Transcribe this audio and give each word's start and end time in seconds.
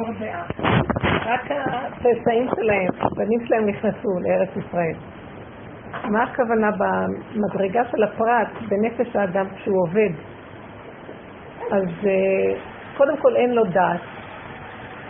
דור 0.00 0.14
דעה. 0.18 0.44
רק 1.26 1.50
הצאצאים 1.50 2.48
שלהם, 2.56 2.88
הבנים 3.00 3.46
שלהם 3.46 3.66
נכנסו 3.66 4.08
לארץ 4.20 4.48
ישראל. 4.56 4.94
מה 6.04 6.22
הכוונה 6.22 6.70
במדרגה 6.70 7.84
של 7.90 8.02
הפרט, 8.02 8.48
בנפש 8.68 9.16
האדם 9.16 9.46
כשהוא 9.56 9.82
עובד? 9.82 10.10
אז 11.72 12.06
אה, 12.06 12.60
קודם 12.96 13.16
כל 13.16 13.36
אין 13.36 13.54
לו 13.54 13.64
דעת. 13.64 14.00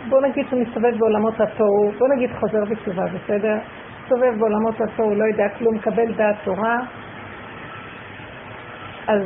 בוא 0.09 0.21
נגיד 0.21 0.47
שהוא 0.49 0.61
מסתובב 0.61 0.99
בעולמות 0.99 1.41
התוהו, 1.41 1.93
בוא 1.99 2.09
נגיד 2.15 2.31
חוזר 2.41 2.65
בתשובה, 2.71 3.05
בסדר? 3.07 3.55
מסתובב 4.03 4.39
בעולמות 4.39 4.81
התוהו, 4.81 5.15
לא 5.15 5.25
יודע 5.25 5.49
כלום, 5.59 5.75
מקבל 5.75 6.13
דעת 6.13 6.37
תורה, 6.45 6.79
אז 9.09 9.23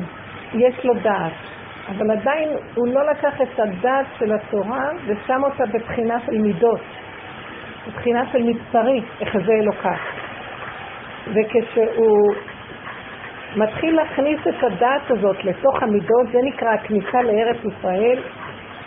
יש 0.55 0.85
לו 0.85 0.95
דעת. 0.95 1.54
אבל 1.89 2.11
עדיין 2.11 2.49
הוא 2.75 2.89
לא 2.89 3.11
לקח 3.11 3.41
את 3.41 3.61
הדעת 3.61 4.07
של 4.19 4.33
התורה 4.35 4.89
ושם 5.07 5.45
אותה 5.45 5.65
בבחינה 5.67 6.21
של 6.27 6.39
מידות, 6.39 6.81
בבחינה 7.87 8.23
של 8.33 8.43
מבשרי, 8.43 9.03
איך 9.21 9.37
זה 9.47 9.53
אלוקה. 9.53 9.95
וכשהוא 11.27 12.35
מתחיל 13.57 13.97
להכניס 13.97 14.41
את 14.49 14.63
הדעת 14.63 15.11
הזאת 15.11 15.45
לתוך 15.45 15.83
המידות, 15.83 16.27
זה 16.33 16.39
נקרא 16.43 16.69
הכניסה 16.69 17.23
לארץ 17.23 17.57
ישראל, 17.65 18.19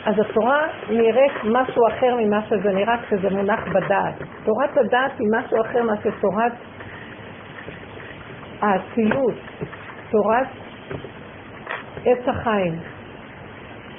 אז 0.06 0.20
התורה 0.20 0.68
נראית 0.90 1.32
משהו 1.44 1.88
אחר 1.88 2.16
ממה 2.16 2.42
שזה 2.50 2.70
נראה 2.72 2.96
כשזה 2.98 3.30
מונח 3.30 3.60
בדעת. 3.68 4.16
תורת 4.44 4.78
הדעת 4.78 5.20
היא 5.20 5.28
משהו 5.38 5.62
אחר 5.62 5.84
מאשר 5.84 6.10
תורת 6.22 6.54
האצילות, 8.62 9.36
תורת 10.12 10.48
עץ 12.08 12.28
החיים. 12.28 12.80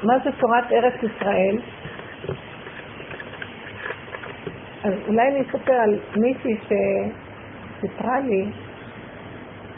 מה 0.02 0.18
זה 0.24 0.30
תורת 0.40 0.72
ארץ 0.72 0.94
ישראל? 1.02 1.58
אז 4.84 4.92
אולי 5.08 5.28
אני 5.28 5.42
אספר 5.42 5.72
על 5.72 5.98
מישהי 6.16 6.56
שסיפרה 7.78 8.20
לי, 8.20 8.50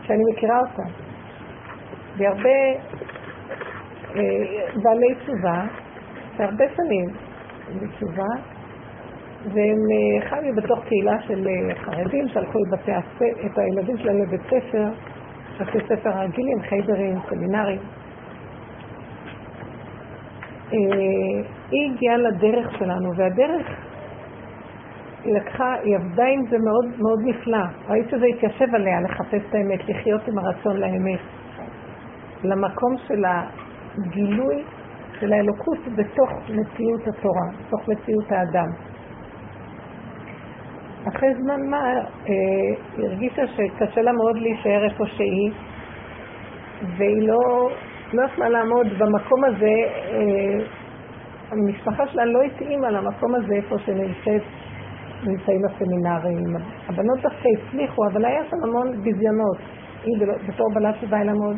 שאני 0.03 0.23
מכירה 0.33 0.59
אותה, 0.59 0.83
והרבה 2.17 2.59
אה, 4.17 4.67
בעלי 4.83 5.15
תשובה, 5.15 5.65
שהרבה 6.37 6.65
שנים 6.77 7.11
בתשובה, 7.81 8.31
והם 9.45 9.79
אה, 9.91 10.29
חיו 10.29 10.55
בתוך 10.57 10.85
קהילה 10.85 11.21
של 11.21 11.49
אה, 11.49 11.75
חרדים 11.75 12.29
שהלכו 12.29 12.59
את 13.47 13.59
הילדים 13.59 13.99
שלהם 13.99 14.23
לבית 14.23 14.41
ספר, 14.41 14.89
בתי 15.61 15.79
ספר 15.89 16.11
רגילים, 16.11 16.61
חיידרים, 16.69 17.15
סמינרים. 17.29 17.81
אה, 20.73 20.79
היא 21.71 21.91
הגיעה 21.93 22.17
לדרך 22.17 22.79
שלנו, 22.79 23.17
והדרך, 23.17 23.67
היא 25.25 25.35
לקחה, 25.35 25.75
היא 25.75 25.97
עבדה 25.97 26.25
עם 26.25 26.47
זה 26.51 26.57
מאוד 26.59 26.87
מאוד 26.99 27.21
נפלא. 27.25 27.65
ראית 27.89 28.09
שזה 28.11 28.27
התיישב 28.27 28.75
עליה 28.75 29.01
לחפש 29.01 29.43
את 29.49 29.55
האמת, 29.55 29.89
לחיות 29.89 30.29
עם 30.29 30.39
הרצון 30.39 30.77
לאמת. 30.77 31.21
למקום 32.45 32.97
של 33.09 33.25
הגילוי 33.25 34.65
של 35.21 35.33
האלוקות 35.33 35.79
בתוך 35.97 36.31
מציאות 36.49 37.09
התורה, 37.09 37.47
בתוך 37.67 37.89
מציאות 37.89 38.33
האדם. 38.33 38.67
אחרי 41.09 41.35
זמן 41.35 41.61
מה, 41.71 41.79
אה, 41.79 42.35
היא 42.97 43.07
הרגישה 43.07 43.43
שקשה 43.47 44.03
לה 44.03 44.13
מאוד 44.13 44.37
להישאר 44.37 44.85
איפה 44.85 45.07
שהיא, 45.07 45.51
והיא 46.97 47.29
לא, 47.29 47.71
לא 48.13 48.23
יכלה 48.23 48.49
לעמוד 48.49 48.87
במקום 48.99 49.45
הזה, 49.45 49.75
אה, 50.11 50.65
המשפחה 51.51 52.07
שלה 52.07 52.25
לא 52.25 52.43
התאימה 52.43 52.91
למקום 52.91 53.35
הזה 53.35 53.55
איפה 53.55 53.79
שנמצאת, 53.79 54.43
נמצאים 55.27 55.61
הסמינרים. 55.65 56.57
הבנות 56.89 57.21
דווקא 57.23 57.49
הצליחו, 57.49 58.03
אבל 58.13 58.25
היה 58.25 58.43
שם 58.51 58.57
המון 58.69 59.03
ביזיונות. 59.03 59.57
היא 60.05 60.27
בתור 60.49 60.67
בלט 60.75 60.95
שבאה 61.01 61.25
לעמוד. 61.25 61.57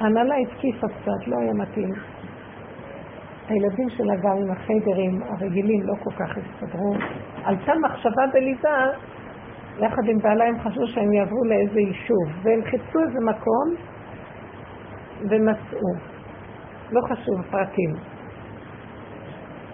ההנהלה 0.00 0.34
התקיפה 0.36 0.86
קצת, 0.88 1.26
לא 1.26 1.36
היה 1.40 1.52
מתאים. 1.52 1.90
הילדים 3.48 3.88
שלה 3.88 4.14
גם 4.16 4.36
עם 4.36 4.50
החיידרים 4.50 5.22
הרגילים 5.22 5.82
לא 5.82 5.94
כל 6.04 6.10
כך 6.10 6.38
הסתדרו. 6.38 6.94
עלתה 7.44 7.72
מחשבה 7.84 8.22
בליזה, 8.34 8.68
יחד 9.78 10.08
עם 10.08 10.18
בעלה 10.18 10.44
הם 10.44 10.58
חשבו 10.60 10.86
שהם 10.86 11.12
יעברו 11.12 11.44
לאיזה 11.44 11.80
יישוב, 11.80 12.28
והם 12.42 12.60
חיפשו 12.64 12.98
איזה 13.00 13.18
מקום 13.24 13.74
ומצאו. 15.20 15.92
לא 16.90 17.00
חשוב, 17.00 17.42
פרטים. 17.50 17.94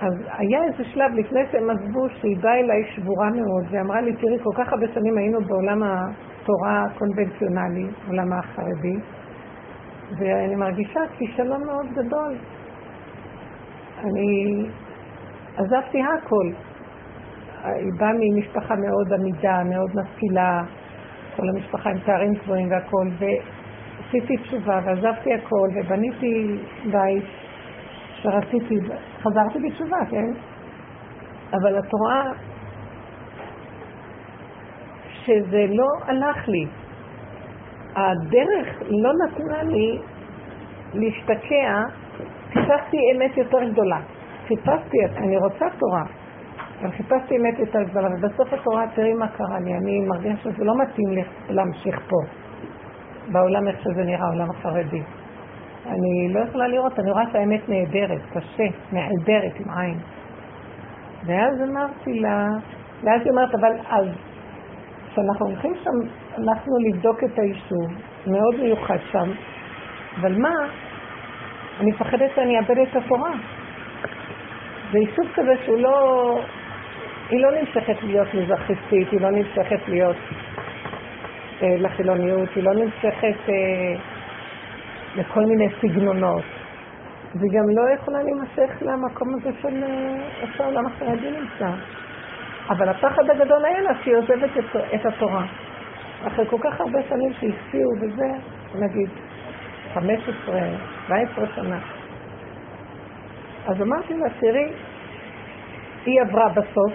אז 0.00 0.12
היה 0.38 0.65
איזה 0.65 0.84
שלב 0.84 1.12
לפני 1.15 1.41
שהם 1.53 1.71
עזבו, 1.71 2.09
שהיא 2.09 2.37
באה 2.41 2.60
אליי 2.60 2.84
שבורה 2.94 3.31
מאוד, 3.31 3.65
ואמרה 3.71 4.00
לי, 4.00 4.12
תראי, 4.12 4.38
כל 4.43 4.50
כך 4.56 4.72
הרבה 4.72 4.87
שנים 4.94 5.19
היינו 5.19 5.41
בעולם 5.41 5.83
התורה 5.83 6.84
הקונבנציונלי, 6.84 7.87
עולם 8.09 8.33
החרדי, 8.33 8.97
ואני 10.19 10.54
מרגישה 10.54 11.00
כישלון 11.19 11.65
מאוד 11.66 11.87
גדול. 11.93 12.37
אני 14.04 14.66
עזבתי 15.56 15.99
הכל. 16.03 16.50
היא 17.65 17.93
באה 17.99 18.12
ממשפחה 18.21 18.75
מאוד 18.77 19.12
עמידה, 19.12 19.62
מאוד 19.65 19.91
משכילה, 19.94 20.62
כל 21.37 21.49
המשפחה 21.49 21.91
עם 21.91 21.99
תארים 21.99 22.33
גבוהים 22.33 22.71
והכל, 22.71 23.09
ועשיתי 24.15 24.37
תשובה 24.37 24.81
ועזבתי 24.85 25.35
הכל 25.35 25.69
ובניתי 25.75 26.59
בית 26.91 27.25
שרציתי, 28.23 28.79
חזרתי 29.23 29.59
בתשובה, 29.59 29.97
כן? 30.11 30.33
אבל 31.53 31.79
את 31.79 31.93
רואה 31.93 32.33
שזה 35.25 35.67
לא 35.69 35.87
הלך 36.07 36.49
לי. 36.49 36.67
הדרך 37.97 38.83
לא 38.91 39.11
נתנה 39.25 39.63
לי 39.63 39.99
להשתקע 40.95 41.83
חיפשתי 42.53 42.97
אמת 43.17 43.37
יותר 43.37 43.65
גדולה. 43.73 44.01
חיפשתי, 44.49 44.97
אני 45.17 45.37
רוצה 45.37 45.67
תורה, 45.79 46.03
אבל 46.81 46.91
חיפשתי 46.91 47.37
אמת 47.37 47.59
יותר 47.59 47.83
גדולה, 47.83 48.09
ובסוף 48.09 48.53
התורה, 48.53 48.87
תראי 48.95 49.15
מה 49.15 49.29
קרה 49.29 49.61
לי, 49.61 49.75
אני 49.75 50.01
מרגיש 50.01 50.43
שזה 50.43 50.65
לא 50.65 50.75
מתאים 50.83 51.09
לי 51.09 51.23
להמשיך 51.51 52.01
פה, 52.09 52.17
בעולם 53.33 53.69
איך 53.69 53.77
שזה 53.81 54.05
נראה, 54.05 54.27
העולם 54.27 54.51
החרדי. 54.51 55.03
אני 55.87 56.35
לא 56.35 56.41
יכולה 56.41 56.69
לראות, 56.69 56.99
אני 56.99 57.11
רואה 57.11 57.25
שהאמת 57.33 57.69
נהדרת, 57.69 58.21
קשה, 58.33 58.67
נהדרת 58.93 59.53
עם 59.61 59.79
עין. 59.79 59.99
ואז 61.27 61.63
אמרתי 61.71 62.21
לה, 62.21 62.47
ואז 63.03 63.21
היא 63.25 63.31
אומרת, 63.31 63.55
אבל 63.55 63.73
אז, 63.91 64.07
כשאנחנו 65.11 65.47
הולכים 65.47 65.75
שם, 65.75 66.09
הלכנו 66.37 66.73
לבדוק 66.89 67.25
את 67.25 67.39
היישוב, 67.39 67.87
מאוד 68.27 68.55
מיוחד 68.63 68.99
שם, 69.13 69.31
אבל 70.21 70.41
מה, 70.41 70.55
אני 71.81 71.91
מפחדת 71.91 72.31
שאני 72.34 72.59
אאבד 72.59 72.79
את 72.79 72.97
התורה. 72.97 73.31
זה 74.93 74.99
יישוב 74.99 75.27
כזה 75.34 75.53
שהוא 75.65 75.79
לא... 75.79 76.39
היא 77.31 77.41
לא 77.41 77.51
נמשכת 77.61 78.03
להיות 78.03 78.29
מזרחיסטית, 78.34 79.11
היא 79.11 79.21
לא 79.21 79.31
נמשכת 79.31 79.89
להיות 79.89 80.17
לחילוניות, 81.62 82.48
היא 82.54 82.65
לא 82.65 82.75
נמשכת 82.75 83.48
אה, 83.48 83.94
לכל 85.16 85.41
מיני 85.41 85.69
סגנונות. 85.81 86.44
והיא 87.34 87.53
גם 87.53 87.69
לא 87.69 87.94
יכולה 87.94 88.19
להימשך 88.22 88.82
למקום 88.82 89.34
הזה 89.34 89.50
של 89.62 89.82
אה, 89.82 90.16
איפה 90.42 90.65
העולם 90.65 90.87
החרדי 90.87 91.31
נמצא. 91.31 91.70
אבל 92.70 92.88
הפחד 92.88 93.31
הגדול 93.31 93.65
היה 93.65 93.81
לה 93.81 93.91
שהיא 94.03 94.16
עוזבת 94.16 94.50
את, 94.59 94.76
את 94.94 95.06
התורה. 95.06 95.47
אחרי 96.26 96.47
כל 96.47 96.59
כך 96.60 96.81
הרבה 96.81 96.98
שנים 97.09 97.32
שהשפיעו 97.32 97.91
וזה, 98.00 98.26
נגיד, 98.78 99.09
15, 99.94 100.59
17 101.06 101.47
שנה. 101.54 101.78
אז 103.66 103.82
אמרתי 103.82 104.15
לה, 104.15 104.28
תראי, 104.41 104.69
היא 106.06 106.21
עברה 106.21 106.48
בסוף, 106.48 106.92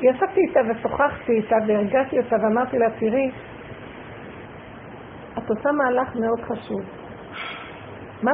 ישבתי 0.00 0.40
איתה 0.40 0.60
ושוחחתי 0.70 1.32
איתה 1.32 1.56
והרגעתי 1.66 2.18
אותה 2.18 2.36
ואמרתי 2.42 2.78
לה, 2.78 2.86
תראי, 2.98 3.30
את 5.38 5.50
עושה 5.50 5.72
מהלך 5.72 6.16
מאוד 6.16 6.40
חשוב. 6.40 6.80
מה. 8.22 8.32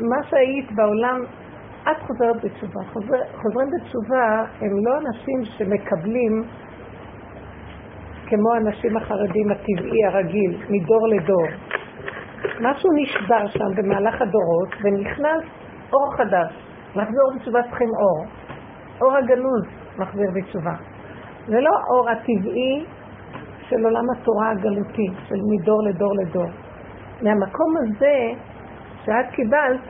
מה 0.00 0.22
שהיית 0.30 0.72
בעולם, 0.72 1.20
את 1.82 2.02
חוזרת 2.06 2.44
בתשובה. 2.44 2.80
חוזר... 2.92 3.22
חוזרים 3.42 3.68
בתשובה 3.70 4.44
הם 4.60 4.84
לא 4.84 4.98
אנשים 4.98 5.44
שמקבלים 5.44 6.42
כמו 8.28 8.54
האנשים 8.54 8.96
החרדים 8.96 9.50
הטבעי 9.50 10.04
הרגיל, 10.06 10.56
מדור 10.70 11.08
לדור. 11.08 11.46
משהו 12.60 12.90
נשבר 12.94 13.46
שם 13.48 13.74
במהלך 13.76 14.22
הדורות 14.22 14.74
ונכנס 14.84 15.42
אור 15.92 16.16
חדש. 16.16 16.52
לחזור 16.96 17.32
בתשובה 17.36 17.62
צריכים 17.62 17.88
אור. 17.88 18.26
אור 19.00 19.16
הגנוז 19.16 19.66
מחזיר 19.98 20.30
בתשובה. 20.34 20.74
זה 21.46 21.60
לא 21.60 21.70
האור 21.70 22.10
הטבעי 22.10 22.84
של 23.68 23.84
עולם 23.84 24.04
התורה 24.16 24.50
הגלותי, 24.50 25.06
של 25.28 25.40
מדור 25.50 25.82
לדור 25.82 26.12
לדור. 26.14 26.50
מהמקום 27.22 27.74
הזה 27.76 28.16
שאת 29.04 29.30
קיבלת, 29.30 29.80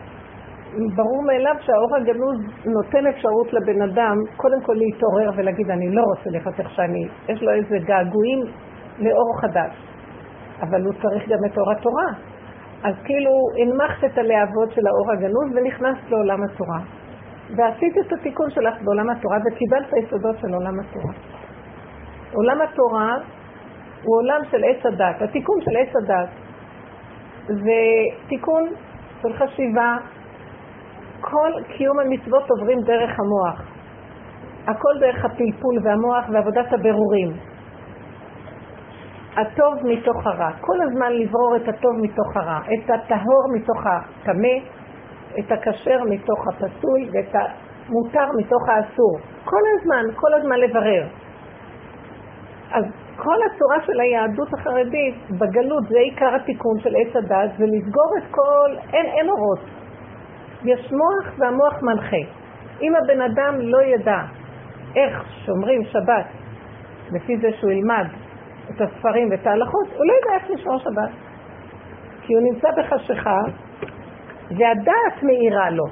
ברור 0.97 1.23
מאליו 1.27 1.55
שהאור 1.61 1.97
הגנוז 1.97 2.39
נותן 2.67 3.07
אפשרות 3.07 3.53
לבן 3.53 3.83
אדם 3.83 4.17
קודם 4.37 4.61
כל 4.63 4.73
להתעורר 4.73 5.31
ולהגיד 5.37 5.71
אני 5.71 5.95
לא 5.95 6.03
רוצה 6.03 6.31
לחיות 6.31 6.61
איך 6.61 6.71
שאני, 6.71 7.09
יש 7.29 7.43
לו 7.43 7.53
איזה 7.53 7.79
געגועים 7.87 8.41
לאור 8.99 9.41
חדש, 9.41 9.73
אבל 10.63 10.85
הוא 10.85 10.93
צריך 11.03 11.29
גם 11.29 11.45
את 11.47 11.59
אור 11.59 11.73
התורה. 11.73 12.09
אז 12.83 12.95
כאילו 13.05 13.31
הנמכת 13.63 14.05
את 14.05 14.19
הלהבות 14.19 14.71
של 14.71 14.87
האור 14.87 15.13
הגנוז 15.13 15.49
ונכנסת 15.55 16.11
לעולם 16.11 16.39
התורה. 16.45 16.81
ועשית 17.57 17.99
את 17.99 18.13
התיקון 18.13 18.51
שלך 18.51 18.75
בעולם 18.85 19.11
התורה 19.11 19.37
וקיבלת 19.47 19.93
היסודות 19.93 20.37
של 20.39 20.55
עולם 20.55 20.81
התורה. 20.81 21.13
עולם 22.33 22.61
התורה 22.61 23.17
הוא 24.03 24.17
עולם 24.17 24.41
של 24.51 24.65
עץ 24.65 24.87
הדת. 24.87 25.23
התיקון 25.23 25.61
של 25.61 25.77
עץ 25.77 25.97
הדת 25.97 26.29
זה 27.47 27.81
תיקון 28.29 28.65
של 29.23 29.33
חשיבה. 29.33 29.97
כל 31.21 31.53
קיום 31.77 31.99
המצוות 31.99 32.51
עוברים 32.51 32.81
דרך 32.81 33.11
המוח. 33.19 33.63
הכל 34.67 34.99
דרך 35.01 35.25
הפלפול 35.25 35.79
והמוח 35.83 36.25
ועבודת 36.33 36.73
הבירורים. 36.73 37.33
הטוב 39.37 39.75
מתוך 39.85 40.27
הרע. 40.27 40.51
כל 40.61 40.81
הזמן 40.81 41.13
לברור 41.13 41.57
את 41.57 41.69
הטוב 41.69 41.93
מתוך 42.03 42.37
הרע, 42.37 42.59
את 42.59 42.91
הטהור 42.91 43.45
מתוך 43.55 43.87
הטמא, 43.87 44.57
את 45.39 45.53
הכשר 45.53 45.99
מתוך 46.11 46.49
הפסול 46.49 47.01
ואת 47.13 47.35
המותר 47.35 48.27
מתוך 48.39 48.69
האסור. 48.69 49.19
כל 49.45 49.61
הזמן, 49.75 50.05
כל 50.15 50.35
הזמן 50.35 50.57
לברר. 50.59 51.07
אז 52.73 52.85
כל 53.17 53.37
הצורה 53.47 53.77
של 53.87 54.01
היהדות 54.01 54.49
החרדית 54.55 55.15
בגלות 55.31 55.85
זה 55.89 55.99
עיקר 55.99 56.35
התיקון 56.35 56.81
של 56.81 56.95
עץ 56.97 57.17
הדת, 57.17 57.51
זה 57.59 57.65
לסגור 57.67 58.11
את 58.19 58.31
כל, 58.31 58.71
אין, 58.93 59.07
אין 59.07 59.29
אורות. 59.31 59.61
יש 60.65 60.93
מוח 60.93 61.39
והמוח 61.39 61.83
מנחה. 61.83 62.31
אם 62.83 62.93
הבן 62.97 63.21
אדם 63.21 63.55
לא 63.61 63.83
ידע 63.83 64.21
איך 64.97 65.25
שומרים 65.47 65.85
שבת, 65.85 66.27
לפי 67.13 67.37
זה 67.37 67.49
שהוא 67.61 67.71
ילמד 67.71 68.07
את 68.71 68.81
הספרים 68.81 69.29
ואת 69.31 69.47
ההלכות, 69.47 69.87
הוא 69.97 70.07
לא 70.07 70.13
יודע 70.13 70.35
איך 70.35 70.51
לשמור 70.51 70.79
שבת. 70.79 71.11
כי 72.23 72.35
הוא 72.35 72.43
נמצא 72.43 72.69
בחשיכה, 72.77 73.39
והדעת 74.51 75.23
מאירה 75.23 75.71
לו, 75.71 75.85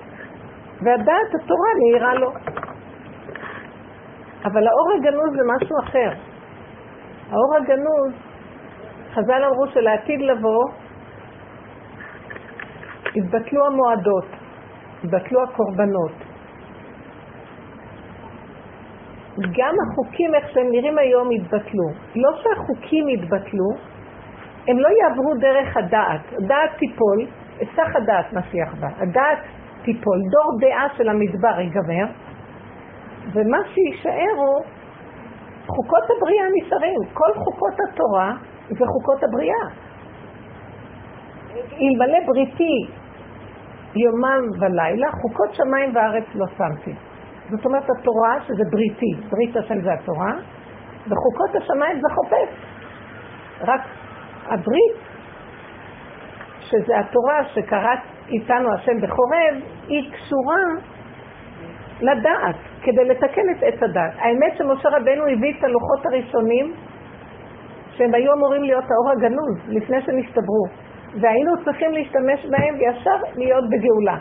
והדעת 0.82 1.34
התורה 1.34 1.70
מאירה 1.82 2.14
לו. 2.14 2.30
אבל 4.44 4.66
האור 4.66 4.92
הגנוז 4.98 5.30
זה 5.36 5.42
משהו 5.56 5.76
אחר. 5.84 6.33
האור 7.30 7.56
הגנוז, 7.56 8.12
חז"ל 9.14 9.44
אמרו 9.44 9.66
שלעתיד 9.66 10.20
לבוא, 10.20 10.64
התבטלו 13.16 13.66
המועדות, 13.66 14.26
התבטלו 15.04 15.42
הקורבנות. 15.42 16.12
גם 19.38 19.74
החוקים 19.82 20.34
איך 20.34 20.48
שהם 20.54 20.66
נראים 20.70 20.98
היום 20.98 21.28
התבטלו. 21.30 21.88
לא 22.16 22.30
שהחוקים 22.42 23.06
התבטלו, 23.08 23.68
הם 24.68 24.78
לא 24.78 24.88
יעברו 24.88 25.34
דרך 25.40 25.76
הדעת. 25.76 26.20
הדעת 26.32 26.70
תיפול, 26.78 27.26
היסח 27.58 27.96
הדעת 27.96 28.32
משיח 28.32 28.74
בה. 28.80 28.88
הדעת 28.96 29.38
תיפול, 29.84 30.18
דור 30.30 30.58
דעה 30.60 30.86
של 30.96 31.08
המדבר 31.08 31.60
ייגמר, 31.60 32.06
ומה 33.32 33.58
שיישאר 33.74 34.36
הוא 34.36 34.64
חוקות 35.76 36.04
הבריאה 36.16 36.44
נשארים. 36.56 37.00
כל 37.12 37.32
חוקות 37.34 37.74
התורה 37.88 38.32
זה 38.68 38.84
חוקות 38.86 39.22
הבריאה. 39.24 39.66
אלמלא 41.54 42.18
בריתי 42.26 42.86
יומם 43.96 44.42
ולילה, 44.60 45.06
חוקות 45.22 45.54
שמיים 45.54 45.96
וארץ 45.96 46.24
לא 46.34 46.46
שמתי. 46.58 46.94
זאת 47.50 47.64
אומרת 47.64 47.84
התורה 47.98 48.40
שזה 48.46 48.62
בריתי, 48.70 49.12
ברית 49.30 49.56
השם 49.56 49.80
זה 49.80 49.92
התורה, 49.92 50.32
וחוקות 51.06 51.62
השמיים 51.62 52.00
זה 52.00 52.08
חופף. 52.14 52.50
רק 53.60 53.80
הברית, 54.46 54.96
שזה 56.60 56.98
התורה 56.98 57.44
שקראת 57.44 57.98
איתנו 58.28 58.74
השם 58.74 59.00
בחורב, 59.02 59.54
היא 59.88 60.12
קשורה 60.12 60.62
לדעת, 62.00 62.56
כדי 62.82 63.04
לתקן 63.04 63.42
את 63.50 63.62
עץ 63.62 63.82
הדעת. 63.82 64.12
האמת 64.18 64.56
שמשה 64.58 64.88
רבנו 64.88 65.26
הביא 65.26 65.54
את 65.58 65.64
הלוחות 65.64 66.06
הראשונים, 66.06 66.72
שהם 67.96 68.14
היו 68.14 68.32
אמורים 68.32 68.62
להיות 68.62 68.84
האור 68.84 69.10
הגנוז, 69.10 69.58
לפני 69.68 70.02
שנסתברו, 70.02 70.66
והיינו 71.20 71.52
צריכים 71.64 71.92
להשתמש 71.92 72.46
בהם 72.46 72.74
וישר 72.78 73.16
להיות 73.36 73.64
בגאולה. 73.70 74.16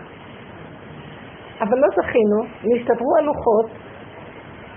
אבל 1.62 1.80
לא 1.80 1.88
זכינו, 1.88 2.44
נסתברו 2.64 3.18
הלוחות, 3.18 3.70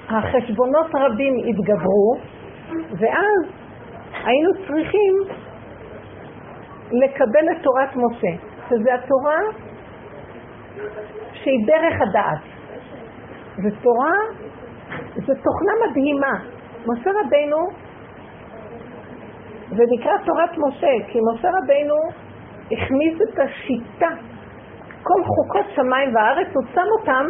החשבונות 0.09 0.87
רבים 0.95 1.35
התגברו, 1.49 2.17
ואז 2.99 3.53
היינו 4.25 4.51
צריכים 4.67 5.15
לקבל 6.93 7.51
את 7.53 7.63
תורת 7.63 7.97
משה, 7.97 8.43
שזה 8.69 8.95
התורה 8.95 9.39
שהיא 11.33 11.67
דרך 11.67 12.01
הדעת. 12.01 12.56
זו 13.63 13.69
תורה, 13.83 14.15
זו 15.17 15.35
תוכנה 15.43 15.73
מדהימה. 15.89 16.33
משה 16.87 17.11
רבינו, 17.25 17.57
זה 19.69 19.83
נקרא 19.91 20.13
תורת 20.25 20.59
משה, 20.59 20.93
כי 21.07 21.19
משה 21.33 21.49
רבינו 21.63 21.95
הכניס 22.73 23.23
את 23.23 23.39
השיטה 23.39 24.09
כל 25.07 25.23
חוקות 25.25 25.67
שמיים 25.75 26.15
וארץ, 26.15 26.49
הוא 26.55 26.65
שם 26.75 26.89
אותם 26.99 27.27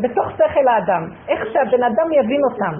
בתוך 0.00 0.30
שכל 0.30 0.68
האדם. 0.68 1.02
איך 1.28 1.40
שהבן 1.52 1.82
אדם 1.82 2.12
יבין 2.12 2.40
אותם. 2.50 2.74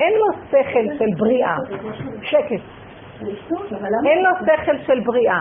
אין 0.00 0.12
לו 0.18 0.26
שכל 0.48 0.96
של 0.98 1.10
בריאה. 1.18 1.56
שקט. 2.22 2.64
אין 4.06 4.22
לו 4.24 4.30
שכל 4.40 4.78
של 4.86 5.00
בריאה. 5.00 5.40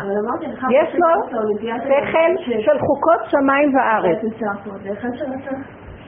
יש 0.72 0.96
לו 0.96 1.08
שכל 1.80 2.62
של 2.62 2.78
חוקות 2.80 3.22
שמיים 3.32 3.76
וארץ. 3.76 4.18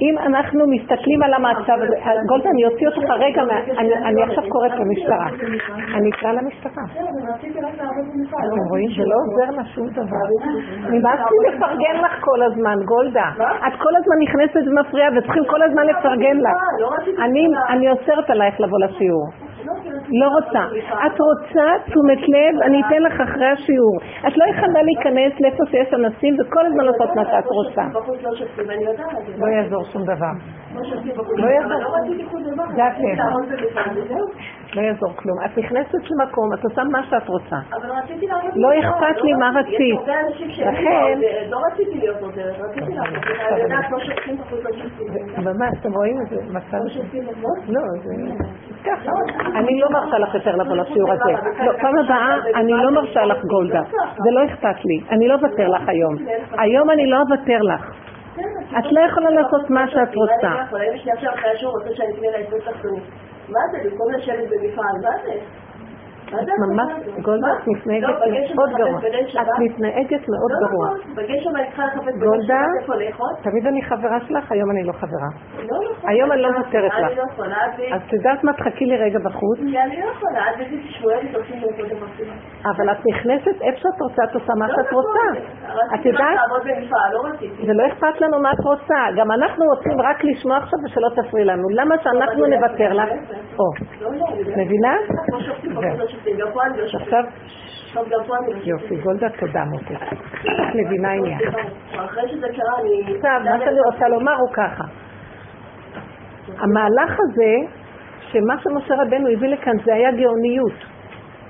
אם 0.02 0.18
אנחנו 0.18 0.68
מסתכלים 0.68 1.24
על 1.24 1.34
המצב 1.34 1.78
הזה, 1.84 1.96
גולדה, 2.28 2.50
אני 2.50 2.66
אוציא 2.66 2.88
אותך 2.88 3.10
רגע, 3.20 3.42
אני 4.06 4.24
עכשיו 4.24 4.44
קוראת 4.50 4.72
למשטרה. 4.72 5.28
אני 5.96 6.10
אקרא 6.10 6.32
למשטרה. 6.32 6.84
אתם 8.30 8.60
רואים? 8.70 8.90
זה 8.98 9.04
לא 9.06 9.16
עוזר 9.24 9.58
לה 9.58 9.66
שום 9.66 9.88
דבר. 9.90 10.28
נמאס 10.90 11.20
לי 11.20 11.56
לפרגן 11.56 11.96
לך 12.06 12.14
כל 12.20 12.44
הזמן, 12.44 12.76
גולדה. 12.86 13.30
את 13.68 13.74
כל 13.80 13.96
הזמן 13.96 14.16
נכנסת 14.24 14.68
ומפריעה 14.68 15.10
וצריכים 15.18 15.44
כל 15.50 15.62
הזמן 15.62 15.86
לפרגן 15.86 16.38
לך. 16.38 16.58
אני 17.70 17.90
אוסרת 17.90 18.30
עלייך 18.30 18.62
לבוא 18.62 18.80
לשיעור. 18.80 19.45
לא 20.22 20.28
רוצה. 20.28 20.64
את 21.06 21.20
רוצה 21.20 21.66
תשומת 21.86 22.22
לב, 22.30 22.62
אני 22.62 22.82
אתן 22.88 23.02
לך 23.02 23.22
אחרי 23.22 23.48
השיעור. 23.48 23.98
את 24.28 24.38
לא 24.38 24.46
יכולה 24.46 24.82
להיכנס 24.84 25.40
לאיפה 25.40 25.64
שיש 25.72 25.94
אנשים 25.94 26.36
וכל 26.40 26.66
הזמן 26.66 26.86
לעשות 26.86 27.16
מה 27.16 27.26
שאת 27.26 27.46
רוצה. 27.46 27.82
לא 29.38 29.48
יעזור 29.48 29.84
שום 29.84 30.04
דבר. 30.04 30.34
לא 31.36 31.48
יעזור. 31.48 31.80
זה 32.76 32.86
הכיף. 32.86 33.20
לא 34.76 34.82
יעזור 34.82 35.14
כלום. 35.16 35.38
את 35.46 35.58
נכנסת 35.58 36.00
למקום, 36.12 36.54
את 36.54 36.64
עושה 36.64 36.84
מה 36.84 37.04
שאת 37.04 37.28
רוצה. 37.28 37.56
לא 38.56 38.70
אכפת 38.80 39.22
לי 39.24 39.34
מה 39.34 39.52
רצית. 39.60 40.00
לכן... 40.62 41.20
לא 41.50 41.58
רציתי 41.72 41.98
להיות 41.98 42.22
עוזרת, 42.22 42.56
רציתי 42.60 42.94
לעבוד. 42.94 43.18
אני 43.52 43.62
יודעת, 43.62 43.92
לא 43.92 44.00
שופטים. 44.00 44.38
ממש, 45.38 45.74
אתם 45.82 45.94
רואים 45.94 46.18
את 46.22 46.30
זה? 46.30 46.36
לא, 47.68 47.82
זה... 48.04 48.14
ככה. 48.86 49.12
אני 49.60 49.80
לא 49.80 49.88
מרשה 49.90 50.18
לך 50.18 50.36
יותר 50.36 50.56
לבוא 50.56 50.76
לשיעור 50.76 51.12
הזה. 51.12 51.32
לא, 51.66 51.72
פעם 51.82 51.98
הבאה 51.98 52.36
אני 52.56 52.72
לא 52.72 52.92
מרשה 52.92 53.26
לך 53.26 53.44
גולדה. 53.46 53.82
זה 54.24 54.32
לא 54.32 54.46
אכפת 54.46 54.86
לי. 54.86 55.00
אני 55.12 55.28
לא 55.28 55.34
אוותר 55.34 55.68
לך 55.68 55.82
היום. 55.88 56.16
היום 56.58 56.90
אני 56.90 57.10
לא 57.10 57.18
אוותר 57.18 57.62
לך. 57.62 57.92
את 58.80 58.92
לא 58.92 59.00
יכולה 59.00 59.30
לעשות 59.30 59.70
מה 59.70 59.88
שאת 59.88 60.16
רוצה. 60.16 60.50
מה 63.50 63.60
זה, 63.72 63.90
במקום 63.90 64.12
לשבת 64.12 64.50
במפעל, 64.50 64.96
מה 65.04 65.18
זה? 65.26 65.34
את 66.42 66.48
ממש, 66.60 66.92
גולדה, 67.22 67.48
את 67.58 67.68
מתנהגת 67.68 68.56
מאוד 68.56 68.70
גרוע. 68.78 69.00
את 69.42 69.50
מתנהגת 69.60 70.30
מאוד 70.30 70.52
גרוע. 70.64 70.88
גולדה, 72.20 72.62
תמיד 73.44 73.68
אני 73.68 73.82
חברה 73.82 74.20
שלך, 74.28 74.52
היום 74.52 74.72
אני 74.72 74.84
לא 74.84 74.92
חברה. 74.92 75.30
היום 76.04 76.32
אני 76.32 76.42
לא 76.42 76.52
מוותרת 76.52 76.92
לך. 77.00 77.20
אז 77.94 78.02
תדעת 78.10 78.44
מה, 78.44 78.54
תחכי 78.54 78.86
לי 78.86 78.98
רגע 78.98 79.20
בחוץ. 79.20 79.60
לא 79.60 79.66
אבל 82.66 82.92
את 82.92 82.98
נכנסת 83.06 83.62
איפה 83.62 83.80
שאת 83.80 84.02
רוצה, 84.02 84.24
את 84.24 84.36
עושה 84.36 84.54
מה 84.60 84.68
שאת 84.68 84.94
רוצה. 84.94 85.26
את 85.96 86.06
יודעת? 86.06 86.40
זה 87.66 87.74
לא 87.74 87.88
אכפת 87.88 88.22
לנו 88.22 88.40
מה 88.40 88.52
את 88.52 88.60
רוצה. 88.60 89.00
גם 89.18 89.32
אנחנו 89.32 89.66
רוצים 89.66 90.02
רק 90.02 90.24
לשמוע 90.24 90.58
עכשיו 90.58 90.80
ושלא 90.86 91.10
תפריעי 91.10 91.46
לנו. 91.46 91.70
למה 91.70 91.96
שאנחנו 92.04 92.46
נוותר 92.46 92.94
לך? 92.94 93.10
מבינה? 94.58 94.96
עכשיו, 96.96 97.24
יופי, 98.64 98.96
גולדה, 98.96 99.30
תודה 99.30 99.64
מותק. 99.66 100.14
את 100.42 100.76
מבינה 100.76 101.12
עניין. 101.12 101.40
אחרי 101.96 102.30
שזה 102.30 102.48
קרה, 102.48 102.80
אני... 102.82 103.16
עכשיו, 103.16 103.42
מה 103.44 103.60
שאני 103.60 103.80
רוצה 103.92 104.08
לומר 104.08 104.34
הוא 104.34 104.54
ככה. 104.54 104.84
המהלך 106.48 107.18
הזה, 107.20 107.76
שמה 108.20 108.56
שמשה 108.60 108.94
רבנו 109.02 109.28
הביא 109.30 109.50
לכאן 109.50 109.74
זה 109.86 109.94
היה 109.94 110.12
גאוניות. 110.12 110.74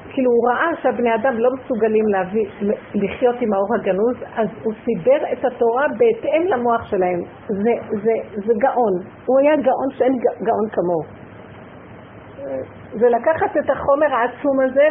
כאילו 0.10 0.32
הוא 0.32 0.50
ראה 0.50 0.70
שהבני 0.82 1.16
אדם 1.16 1.38
לא 1.38 1.50
מסוגלים 1.54 2.08
להביא, 2.08 2.46
לחיות 2.94 3.36
עם 3.42 3.54
האור 3.54 3.76
הגנוז, 3.76 4.16
אז 4.36 4.48
הוא 4.64 4.74
סיבר 4.86 5.18
את 5.34 5.46
התורה 5.46 5.86
בהתאם 5.98 6.44
למוח 6.48 6.86
שלהם. 6.86 7.22
זה, 7.48 7.72
זה, 8.04 8.12
זה 8.34 8.54
גאון. 8.58 8.94
הוא 9.26 9.40
היה 9.40 9.56
גאון 9.56 9.90
שאין 9.98 10.14
גאון 10.44 10.70
כמוהו. 10.72 11.04
זה 13.00 13.10
לקחת 13.10 13.58
את 13.58 13.70
החומר 13.70 14.16
העצום 14.16 14.60
הזה 14.60 14.88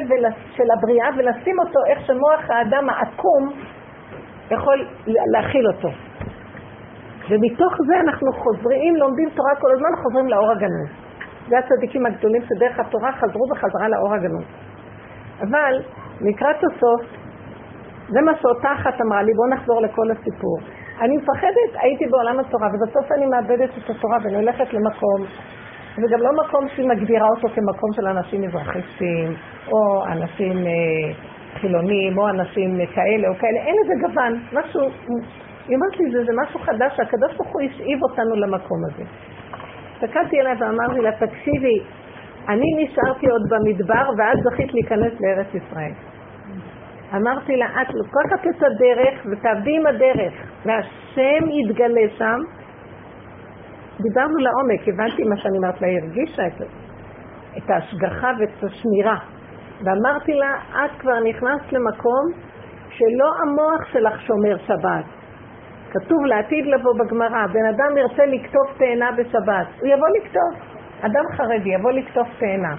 של 0.56 0.64
הבריאה 0.76 1.08
ולשים 1.16 1.58
אותו 1.58 1.78
איך 1.88 2.06
שמוח 2.06 2.50
האדם 2.50 2.90
העקום 2.90 3.52
יכול 4.50 4.86
להכיל 5.06 5.66
אותו. 5.66 5.88
ומתוך 7.30 7.72
זה 7.86 8.00
אנחנו 8.00 8.32
חוזרים, 8.32 8.96
לומדים 8.96 9.28
תורה 9.30 9.54
כל 9.60 9.72
הזמן, 9.74 10.02
חוזרים 10.02 10.28
לאור 10.28 10.50
הגנוז. 10.50 10.88
זה 11.48 11.58
הצדיקים 11.58 12.06
הגדולים 12.06 12.42
שדרך 12.42 12.78
התורה 12.78 13.12
חזרו 13.12 13.46
בחזרה 13.50 13.88
לאור 13.88 14.14
הגנוז. 14.14 14.44
אבל 15.40 15.82
לקראת 16.20 16.56
הסוף, 16.56 17.00
זה 18.08 18.20
מה 18.20 18.32
שאותה 18.40 18.72
אחת 18.72 19.00
אמרה 19.00 19.22
לי, 19.22 19.32
בואו 19.34 19.48
נחזור 19.48 19.80
לכל 19.80 20.10
הסיפור. 20.10 20.58
אני 21.00 21.16
מפחדת, 21.16 21.70
הייתי 21.74 22.06
בעולם 22.06 22.40
התורה, 22.40 22.68
ובסוף 22.68 23.12
אני 23.12 23.26
מאבדת 23.26 23.70
את 23.78 23.90
התורה 23.90 24.18
ואני 24.22 24.36
הולכת 24.36 24.72
למקום 24.72 25.26
זה 25.96 26.06
גם 26.10 26.20
לא 26.20 26.30
מקום 26.44 26.68
שהיא 26.68 26.88
מגדירה 26.88 27.28
אותו 27.36 27.48
כמקום 27.48 27.92
של 27.92 28.06
אנשים 28.06 28.42
מזרחיסטים, 28.42 29.34
או 29.72 30.04
אנשים 30.06 30.66
אה, 30.66 31.12
חילונים, 31.60 32.18
או 32.18 32.28
אנשים 32.28 32.86
כאלה 32.94 33.28
או 33.28 33.34
כאלה, 33.34 33.58
אין 33.66 33.74
איזה 33.82 33.94
גוון, 34.06 34.32
משהו, 34.52 34.80
היא 35.68 35.76
אומרת 35.76 36.00
לי, 36.00 36.10
זה, 36.12 36.24
זה 36.24 36.32
משהו 36.42 36.60
חדש, 36.60 36.96
שהקדוש 36.96 37.36
ברוך 37.36 37.52
הוא 37.52 37.62
השאיב 37.62 38.02
אותנו 38.02 38.36
למקום 38.36 38.78
הזה. 38.84 39.04
הסתכלתי 39.94 40.40
עליה 40.40 40.54
ואמרתי 40.58 41.00
לה, 41.00 41.12
תקשיבי, 41.12 41.78
אני 42.48 42.66
נשארתי 42.84 43.26
עוד 43.26 43.42
במדבר 43.50 44.10
ואת 44.18 44.38
זכית 44.44 44.74
להיכנס 44.74 45.12
לארץ 45.20 45.46
ישראל. 45.54 45.92
אמרתי 47.16 47.56
לה, 47.56 47.66
את 47.66 47.94
לוקחת 47.94 48.46
את 48.46 48.62
הדרך 48.62 49.26
ותעבדי 49.30 49.76
עם 49.76 49.86
הדרך, 49.86 50.34
והשם 50.66 51.50
יתגלה 51.50 52.08
שם, 52.18 52.38
דיברנו 54.00 54.36
לעומק, 54.38 54.88
הבנתי 54.88 55.22
מה 55.22 55.36
שאני 55.36 55.56
אומרת 55.56 55.80
לה, 55.80 55.88
היא 55.88 55.98
הרגישה 56.02 56.46
את, 56.46 56.62
את 57.56 57.70
ההשגחה 57.70 58.30
ואת 58.38 58.64
השמירה. 58.64 59.18
ואמרתי 59.84 60.32
לה, 60.32 60.54
את 60.84 61.00
כבר 61.00 61.20
נכנסת 61.28 61.72
למקום 61.72 62.24
שלא 62.88 63.30
המוח 63.42 63.92
שלך 63.92 64.20
שומר 64.20 64.56
שבת. 64.58 65.04
כתוב 65.92 66.24
לעתיד 66.24 66.66
לבוא 66.66 66.92
בגמרא, 66.98 67.46
בן 67.46 67.66
אדם 67.74 67.96
ירצה 67.96 68.26
לקטוף 68.26 68.78
תאנה 68.78 69.12
בשבת, 69.12 69.66
הוא 69.80 69.88
יבוא 69.88 70.08
לקטוף. 70.16 70.74
אדם 71.00 71.24
חרדי 71.36 71.68
יבוא 71.68 71.92
לקטוף 71.92 72.28
תאנה. 72.38 72.74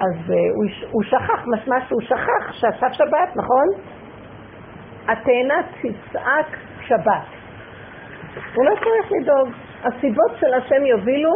אז 0.00 0.30
uh, 0.30 0.32
הוא, 0.54 0.64
הוא 0.90 1.02
שכח, 1.02 1.44
משמע 1.46 1.76
שהוא 1.88 2.00
שכח 2.00 2.52
שעכשיו 2.52 2.88
שבת, 2.92 3.36
נכון? 3.36 3.66
התאנה 5.08 5.54
תצעק 5.80 6.56
שבת. 6.80 7.39
הוא 8.54 8.64
לא 8.64 8.74
צריך 8.74 9.12
לדאוג. 9.20 9.48
הסיבות 9.84 10.30
של 10.40 10.54
השם 10.54 10.86
יובילו 10.86 11.30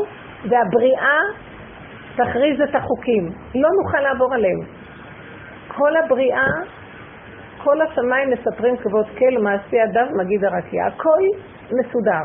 והבריאה 0.49 1.19
תכריז 2.17 2.61
את 2.61 2.75
החוקים. 2.75 3.29
לא 3.55 3.69
נוכל 3.83 4.01
לעבור 4.01 4.35
עליהם. 4.35 4.61
כל 5.69 5.97
הבריאה, 5.97 6.47
כל 7.65 7.83
השמיים 7.83 8.31
מספרים 8.31 8.77
כבוד 8.77 9.07
כל 9.19 9.43
מעשי 9.43 9.85
אדם 9.85 10.07
מגיד 10.19 10.45
הרקיע. 10.45 10.87
הכל 10.87 11.23
מסודר. 11.73 12.25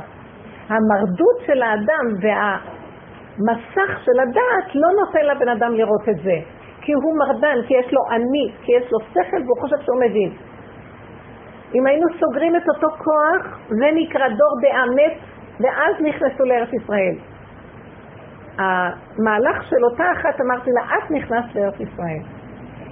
המרדות 0.68 1.38
של 1.46 1.62
האדם 1.62 2.06
והמסך 2.22 4.00
של 4.06 4.20
הדעת 4.20 4.76
לא 4.76 4.88
נותן 5.00 5.26
לבן 5.26 5.50
אדם 5.50 5.74
לראות 5.74 6.10
את 6.10 6.18
זה. 6.24 6.38
כי 6.82 6.94
הוא 6.94 7.18
מרדן, 7.18 7.58
כי 7.68 7.74
יש 7.74 7.94
לו 7.94 8.02
אני, 8.12 8.54
כי 8.64 8.72
יש 8.72 8.92
לו 8.92 9.00
שכל 9.00 9.38
והוא 9.46 9.62
חושב 9.62 9.76
שהוא 9.86 10.00
מבין. 10.00 10.49
אם 11.76 11.86
היינו 11.88 12.08
סוגרים 12.20 12.56
את 12.56 12.64
אותו 12.70 12.96
כוח, 12.98 13.60
זה 13.70 13.86
נקרא 13.96 14.28
דור 14.28 14.54
דעה 14.62 14.86
מת, 14.86 15.14
ואז 15.60 15.96
נכנסו 16.02 16.44
לארץ 16.46 16.70
ישראל. 16.74 17.16
המהלך 18.58 19.64
של 19.70 19.84
אותה 19.92 20.04
אחת, 20.12 20.42
אמרתי 20.42 20.70
לה, 20.72 20.82
את 20.82 21.12
נכנסת 21.12 21.56
לארץ 21.56 21.80
ישראל. 21.80 22.22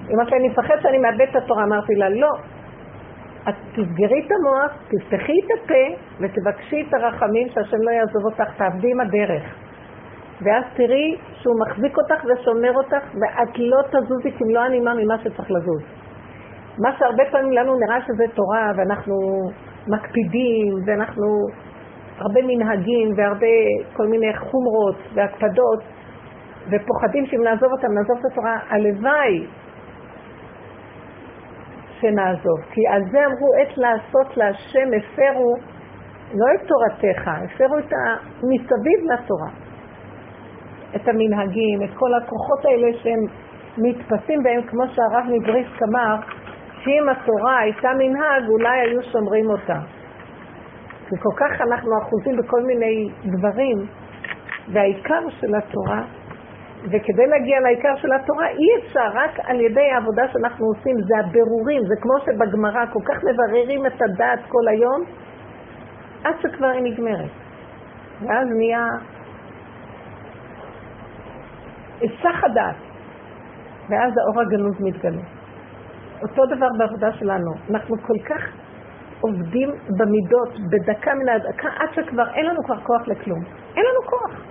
היא 0.07 0.15
אמרת 0.15 0.31
לי, 0.31 0.37
אני 0.37 0.47
מפחד 0.47 0.75
שאני 0.81 0.97
מאבד 0.97 1.21
את 1.21 1.35
התורה. 1.35 1.63
אמרתי 1.63 1.95
לה, 1.95 2.09
לא. 2.09 2.31
את 3.49 3.55
תסגרי 3.71 4.25
את 4.25 4.31
המוח, 4.31 4.71
תפתחי 4.87 5.39
את 5.39 5.59
הפה 5.63 6.01
ותבקשי 6.19 6.85
את 6.89 6.93
הרחמים 6.93 7.47
שהשם 7.49 7.77
לא 7.81 7.91
יעזוב 7.91 8.25
אותך, 8.25 8.49
תעבדי 8.57 8.91
עם 8.91 8.99
הדרך. 8.99 9.43
ואז 10.41 10.63
תראי 10.75 11.17
שהוא 11.33 11.55
מחזיק 11.61 11.97
אותך 11.97 12.23
ושומר 12.25 12.73
אותך, 12.73 13.03
ואת 13.21 13.57
לא 13.57 13.81
תזוזי 13.91 14.31
כמלוא 14.31 14.61
הנימה 14.61 14.93
ממה 14.93 15.17
שצריך 15.17 15.51
לזוז. 15.51 15.81
מה 16.79 16.89
שהרבה 16.99 17.23
פעמים 17.31 17.51
לנו 17.51 17.75
נראה 17.75 18.01
שזה 18.07 18.23
תורה, 18.35 18.71
ואנחנו 18.77 19.15
מקפידים, 19.87 20.73
ואנחנו 20.85 21.25
הרבה 22.17 22.41
מנהגים, 22.43 23.13
והרבה 23.15 23.47
כל 23.93 24.07
מיני 24.07 24.37
חומרות 24.37 24.95
והקפדות, 25.13 25.83
ופוחדים 26.71 27.25
שאם 27.25 27.43
נעזוב 27.43 27.71
אותם, 27.71 27.93
נעזוב 27.93 28.17
את 28.19 28.31
התורה, 28.31 28.59
הלוואי 28.69 29.45
שנעזוב. 31.99 32.59
כי 32.71 32.87
על 32.87 33.01
זה 33.11 33.17
אמרו 33.25 33.49
עת 33.61 33.77
לעשות 33.77 34.37
להשם, 34.37 34.87
הפרו 34.97 35.53
לא 36.33 36.45
את 36.55 36.67
תורתך, 36.67 37.27
הפרו 37.27 37.77
את 37.77 37.93
המסביב 37.93 39.11
לתורה. 39.13 39.49
את 40.95 41.07
המנהגים, 41.07 41.83
את 41.83 41.89
כל 41.93 42.09
הכוחות 42.13 42.65
האלה 42.65 42.87
שהם 42.93 43.19
נתפסים 43.77 44.43
בהם, 44.43 44.61
כמו 44.61 44.83
שהרב 44.87 45.25
מבריסק 45.29 45.83
אמר, 45.83 46.15
שאם 46.83 47.09
התורה 47.09 47.59
הייתה 47.59 47.89
מנהג, 47.97 48.49
אולי 48.49 48.79
היו 48.79 49.03
שומרים 49.03 49.49
אותה. 49.49 49.79
וכל 51.11 51.35
כך 51.35 51.61
אנחנו 51.61 51.91
אחוזים 52.01 52.37
בכל 52.37 52.61
מיני 52.63 53.09
דברים, 53.25 53.77
והעיקר 54.73 55.29
של 55.29 55.55
התורה, 55.55 56.03
וכדי 56.83 57.27
להגיע 57.27 57.59
לעיקר 57.59 57.95
של 57.95 58.13
התורה 58.13 58.47
אי 58.47 58.67
אפשר 58.79 59.09
רק 59.13 59.39
על 59.43 59.61
ידי 59.61 59.91
העבודה 59.91 60.23
שאנחנו 60.33 60.65
עושים, 60.65 60.95
זה 61.07 61.13
הבירורים, 61.19 61.81
זה 61.87 61.95
כמו 62.01 62.13
שבגמרא 62.25 62.85
כל 62.93 62.99
כך 63.05 63.23
מבררים 63.23 63.85
את 63.85 64.01
הדעת 64.01 64.39
כל 64.47 64.67
היום, 64.67 65.03
עד 66.23 66.35
שכבר 66.41 66.67
היא 66.67 66.81
נגמרת. 66.81 67.29
ואז 68.21 68.47
נהיה 68.57 68.85
היסח 72.01 72.43
הדעת, 72.43 72.75
ואז 73.89 74.13
האור 74.17 74.41
הגנוז 74.41 74.81
מתגלה. 74.81 75.36
אותו 76.21 76.45
דבר 76.45 76.67
בעבודה 76.77 77.11
שלנו. 77.11 77.51
אנחנו 77.69 77.95
כל 77.97 78.19
כך 78.29 78.41
עובדים 79.21 79.69
במידות, 79.97 80.49
בדקה 80.71 81.13
מן 81.13 81.29
הדקה, 81.29 81.67
עד 81.79 81.89
שכבר 81.93 82.33
אין 82.33 82.45
לנו 82.45 82.63
כבר 82.63 82.77
כוח 82.77 83.07
לכלום. 83.07 83.39
אין 83.75 83.85
לנו 83.85 84.01
כוח. 84.09 84.41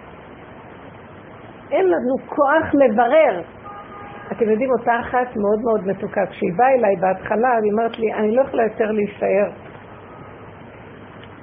אין 1.70 1.86
לנו 1.86 2.14
כוח 2.26 2.74
לברר. 2.74 3.42
אתם 4.32 4.48
יודעים, 4.50 4.70
אותה 4.78 5.00
אחת 5.00 5.36
מאוד 5.36 5.60
מאוד 5.60 5.86
מתוקה, 5.86 6.26
כשהיא 6.26 6.52
באה 6.56 6.74
אליי 6.74 6.96
בהתחלה, 7.00 7.48
היא 7.62 7.72
אומרת 7.72 7.98
לי, 7.98 8.14
אני 8.14 8.36
לא 8.36 8.42
יכולה 8.42 8.62
יותר 8.62 8.92
להישאר 8.92 9.50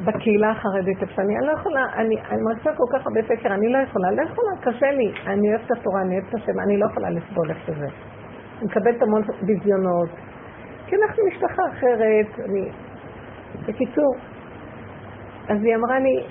בקהילה 0.06 0.52
החרדית 0.52 1.02
איפה 1.02 1.14
שאני, 1.14 1.38
אני 1.38 1.48
לא 1.48 1.52
יכולה, 1.52 1.86
אני, 1.96 2.16
אני 2.30 2.42
מרגישה 2.42 2.72
כל 2.78 2.84
כך 2.94 3.08
הרבה 3.08 3.22
פקר, 3.24 3.54
אני 3.54 3.70
לא 3.74 3.78
יכולה, 3.78 4.12
לא 4.12 4.22
יכולה, 4.22 4.52
קשה 4.62 4.92
לי, 4.92 5.12
אני 5.28 5.50
אוהבת 5.50 5.66
את 5.66 5.72
התורה, 5.72 6.02
אני 6.02 6.16
אוהבת 6.16 6.30
את 6.30 6.34
השם, 6.34 6.60
אני 6.60 6.78
לא 6.78 6.86
יכולה 6.86 7.10
לסבול 7.10 7.50
איך 7.50 7.58
שזה. 7.66 8.13
מקבלת 8.64 9.02
המון 9.02 9.22
ביזיונות, 9.42 10.10
כי 10.86 10.96
אנחנו 10.96 11.24
משפחה 11.28 11.64
אחרת, 11.72 12.40
אני... 12.50 12.70
בקיצור, 13.68 14.16
אז 15.50 15.64
היא 15.64 15.76
אמרה 15.76 16.00
לי, 16.00 16.24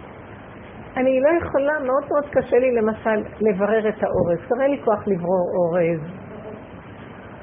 אני 0.97 1.21
לא 1.21 1.29
יכולה, 1.43 1.73
מאוד 1.79 2.05
מאוד 2.09 2.27
קשה 2.31 2.59
לי 2.59 2.75
למשל 2.75 3.31
לברר 3.41 3.89
את 3.89 4.03
האורז, 4.03 4.39
כבר 4.47 4.67
לי 4.67 4.81
כוח 4.85 5.07
לברור 5.07 5.51
אורז, 5.57 6.01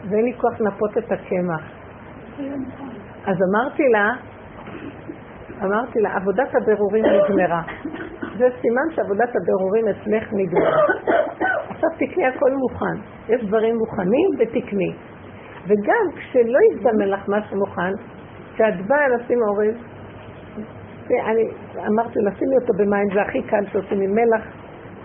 ואין 0.09 0.25
לי 0.25 0.33
כוח 0.33 0.61
לנפות 0.61 0.97
את 0.97 1.11
הקמח. 1.11 1.61
אז 3.25 3.37
אמרתי 3.49 3.83
לה, 3.89 4.13
אמרתי 5.63 5.99
לה, 5.99 6.15
עבודת 6.15 6.55
הבירורים 6.55 7.05
נגמרה. 7.05 7.61
זה 8.37 8.47
סימן 8.61 8.95
שעבודת 8.95 9.29
הבירורים 9.35 9.87
אצלך 9.87 10.33
נגמרה. 10.33 10.77
עכשיו 11.79 12.07
תקני 12.07 12.25
הכל 12.25 12.51
מוכן. 12.51 12.97
יש 13.29 13.43
דברים 13.43 13.75
מוכנים 13.77 14.29
ותקני. 14.39 14.93
וגם 15.67 16.05
כשלא 16.15 16.59
יזדמן 16.71 17.07
לך 17.07 17.27
משהו 17.27 17.57
מוכן, 17.57 17.91
כשאת 18.53 18.87
באה 18.87 19.07
לשים 19.07 19.37
אורז, 19.41 19.75
אני 21.11 21.43
אמרתי, 21.87 22.19
לשימי 22.19 22.55
אותו 22.61 22.73
במים, 22.77 23.07
זה 23.13 23.21
הכי 23.21 23.41
קל 23.41 23.65
שעושים 23.71 24.01
עם 24.01 24.11
מלח, 24.15 24.41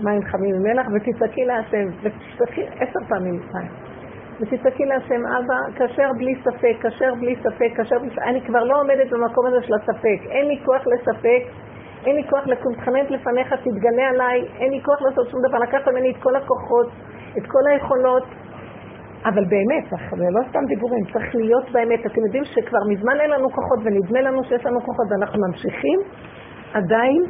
מים 0.00 0.22
חמים 0.22 0.54
עם 0.54 0.62
מלח, 0.62 0.86
ותצעקי 0.94 1.44
להשם, 1.44 1.86
ותצעקי 2.02 2.62
עשר 2.80 3.00
פעמים 3.08 3.34
מים. 3.54 3.70
ותצעקי 4.40 4.84
להשם, 4.84 5.20
אבא, 5.26 5.86
כשר 5.86 6.10
בלי 6.18 6.34
ספק, 6.44 6.86
כשר 6.86 7.14
בלי 7.14 7.36
ספק, 7.36 7.80
כשר 7.80 7.98
בלי 7.98 8.10
ספק. 8.10 8.22
אני 8.22 8.40
כבר 8.40 8.64
לא 8.64 8.80
עומדת 8.80 9.10
במקום 9.10 9.46
הזה 9.46 9.62
של 9.62 9.74
הספק. 9.74 10.30
אין 10.30 10.48
לי 10.48 10.58
כוח 10.64 10.82
לספק, 10.86 11.42
אין 12.06 12.16
לי 12.16 12.24
כוח 12.30 12.46
לקום, 12.46 12.74
תחננת 12.74 13.10
לפניך, 13.10 13.52
תתגלה 13.52 14.08
עליי, 14.08 14.44
אין 14.58 14.70
לי 14.70 14.80
כוח 14.82 15.02
לעשות 15.02 15.28
שום 15.30 15.40
דבר. 15.48 15.58
לקחת 15.58 15.88
ממני 15.88 16.10
את 16.10 16.16
כל 16.22 16.36
הכוחות, 16.36 16.88
את 17.38 17.42
כל 17.46 17.70
היכולות. 17.70 18.24
אבל 19.24 19.44
באמת, 19.44 19.84
זה 19.90 20.24
לא 20.30 20.40
סתם 20.48 20.64
דיבורים, 20.68 21.04
צריך 21.12 21.34
להיות 21.34 21.70
באמת. 21.70 22.06
אתם 22.06 22.20
יודעים 22.26 22.44
שכבר 22.44 22.78
מזמן 22.88 23.20
אין 23.20 23.30
לנו 23.30 23.48
כוחות, 23.50 23.78
ונדמה 23.84 24.20
לנו 24.20 24.44
שיש 24.44 24.66
לנו 24.66 24.80
כוחות, 24.80 25.06
ואנחנו 25.10 25.38
ממשיכים 25.48 25.98
עדיין 26.72 27.22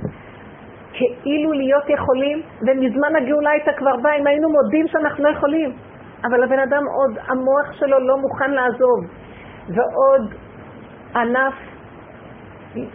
כאילו 0.93 1.53
להיות 1.53 1.85
יכולים, 1.89 2.43
ומזמן 2.63 3.17
הגאולה 3.17 3.51
הייתה 3.51 3.73
כבר 3.73 3.97
באה, 4.03 4.17
אם 4.17 4.27
היינו 4.27 4.49
מודים 4.49 4.87
שאנחנו 4.89 5.25
לא 5.25 5.29
יכולים. 5.29 5.73
אבל 6.25 6.43
הבן 6.43 6.59
אדם 6.59 6.83
עוד, 6.99 7.19
המוח 7.29 7.73
שלו 7.73 7.99
לא 7.99 8.17
מוכן 8.19 8.51
לעזוב, 8.51 8.99
ועוד 9.69 10.35
ענף 11.15 11.55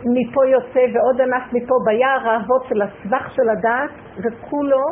מפה 0.06 0.46
יוצא 0.46 0.80
ועוד 0.94 1.22
ענף 1.22 1.54
מפה 1.54 1.76
ביער 1.86 2.30
האבות 2.30 2.64
של 2.70 2.82
הסבך 2.82 3.32
של 3.32 3.50
הדעת, 3.50 3.90
וכולו, 4.18 4.84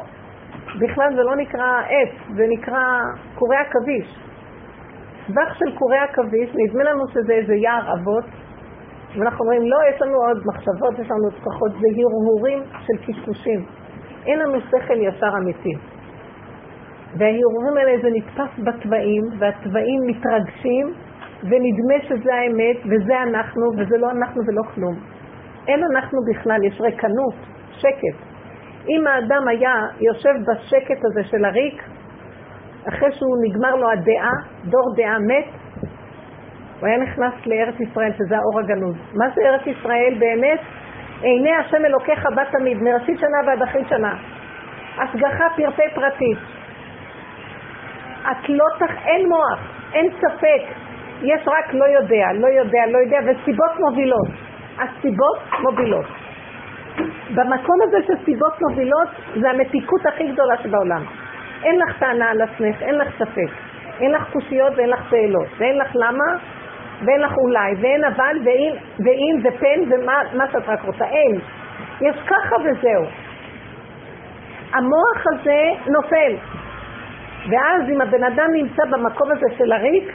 בכלל 0.79 1.15
זה 1.15 1.23
לא 1.23 1.35
נקרא 1.35 1.81
עץ, 1.89 2.35
זה 2.35 2.45
נקרא 2.49 2.99
קורי 3.35 3.57
עכביש. 3.57 4.19
סבך 5.27 5.55
של 5.55 5.77
קורי 5.77 5.97
עכביש, 5.97 6.49
נדמה 6.55 6.83
לנו 6.83 7.07
שזה 7.07 7.33
איזה 7.33 7.55
יער 7.55 7.93
אבות, 7.93 8.25
ואנחנו 9.15 9.45
אומרים, 9.45 9.61
לא, 9.61 9.77
יש 9.89 10.01
לנו 10.01 10.17
עוד 10.17 10.37
מחשבות, 10.45 10.99
יש 10.99 11.11
לנו 11.11 11.43
כוחות, 11.43 11.71
זה 11.71 11.87
הרהורים 11.97 12.59
של 12.85 12.97
קשקושים. 13.05 13.65
אין 14.25 14.39
לנו 14.39 14.59
שכל 14.61 14.97
ישר 14.97 15.37
אמיתי. 15.37 15.73
וההרהורים 17.17 17.77
האלה 17.77 18.01
זה 18.01 18.09
נתפס 18.11 18.59
בתוואים, 18.59 19.23
והתוואים 19.39 20.01
מתרגשים, 20.07 20.93
ונדמה 21.43 21.95
שזה 22.01 22.33
האמת, 22.33 22.77
וזה 22.85 23.21
אנחנו, 23.21 23.65
וזה 23.77 23.97
לא 23.97 24.11
אנחנו 24.11 24.41
ולא 24.47 24.61
כלום. 24.75 24.95
אין 25.67 25.79
אנחנו 25.91 26.19
בכלל, 26.31 26.63
יש 26.63 26.81
ריקנות, 26.81 27.35
שקט. 27.71 28.17
אם 28.89 29.07
האדם 29.07 29.47
היה 29.47 29.73
יושב 29.99 30.33
בשקט 30.47 31.05
הזה 31.05 31.23
של 31.23 31.45
הריק, 31.45 31.83
אחרי 32.89 33.11
שהוא 33.11 33.37
נגמר 33.43 33.75
לו 33.75 33.89
הדעה, 33.91 34.31
דור 34.65 34.93
דעה 34.95 35.19
מת, 35.19 35.45
הוא 36.79 36.87
היה 36.87 36.97
נכנס 36.97 37.33
לארץ 37.45 37.79
ישראל, 37.79 38.11
שזה 38.17 38.37
האור 38.37 38.59
הגנוז. 38.59 38.95
מה 39.13 39.25
זה 39.35 39.41
ארץ 39.45 39.67
ישראל 39.67 40.15
באמת? 40.19 40.59
עיני 41.21 41.55
השם 41.55 41.85
אלוקיך 41.85 42.27
בה 42.35 42.43
תמיד, 42.51 42.77
מראשית 42.81 43.19
שנה 43.19 43.37
ועד 43.47 43.61
אחרית 43.61 43.87
שנה. 43.89 44.15
השגחה 44.97 45.45
פרטי 45.55 45.95
פרטית. 45.95 46.37
את 48.21 48.49
לא 48.49 48.65
תח... 48.79 49.05
אין 49.05 49.29
מוח, 49.29 49.59
אין 49.93 50.09
ספק. 50.11 50.86
יש 51.21 51.47
רק 51.47 51.73
לא 51.73 51.85
יודע, 51.85 52.25
לא 52.33 52.47
יודע, 52.47 52.79
לא 52.91 52.97
יודע, 52.97 53.17
וסיבות 53.25 53.79
מובילות. 53.79 54.27
הסיבות 54.79 55.39
מובילות. 55.61 56.05
במקום 57.35 57.75
הזה 57.87 57.97
של 58.07 58.13
סיבות 58.25 58.53
מובילות, 58.61 59.07
זה 59.35 59.49
המתיקות 59.49 60.05
הכי 60.05 60.27
גדולה 60.31 60.57
שבעולם. 60.63 61.03
אין 61.63 61.79
לך 61.79 61.99
טענה 61.99 62.29
על 62.29 62.41
עצמך, 62.41 62.81
אין 62.81 62.95
לך 62.95 63.07
ספק. 63.17 63.51
אין 63.99 64.11
לך 64.11 64.23
קושיות 64.33 64.73
ואין 64.75 64.89
לך 64.89 65.09
שאלות. 65.09 65.47
ואין 65.57 65.77
לך 65.77 65.91
למה, 65.95 66.25
ואין 67.05 67.21
לך 67.21 67.37
אולי, 67.37 67.73
ואין 67.81 68.03
אבל, 68.03 68.37
ואם, 68.45 68.73
ואם 68.99 69.39
ופן, 69.43 69.79
ומה 69.89 70.47
שאת 70.51 70.69
רק 70.69 70.81
רוצה. 70.83 71.05
אין. 71.05 71.39
יש 72.01 72.15
ככה 72.27 72.55
וזהו. 72.55 73.05
המוח 74.73 75.23
הזה 75.33 75.91
נופל. 75.91 76.35
ואז 77.49 77.89
אם 77.89 78.01
הבן 78.01 78.23
אדם 78.23 78.47
נמצא 78.53 78.83
במקום 78.91 79.31
הזה 79.31 79.45
של 79.57 79.71
הריק, 79.71 80.11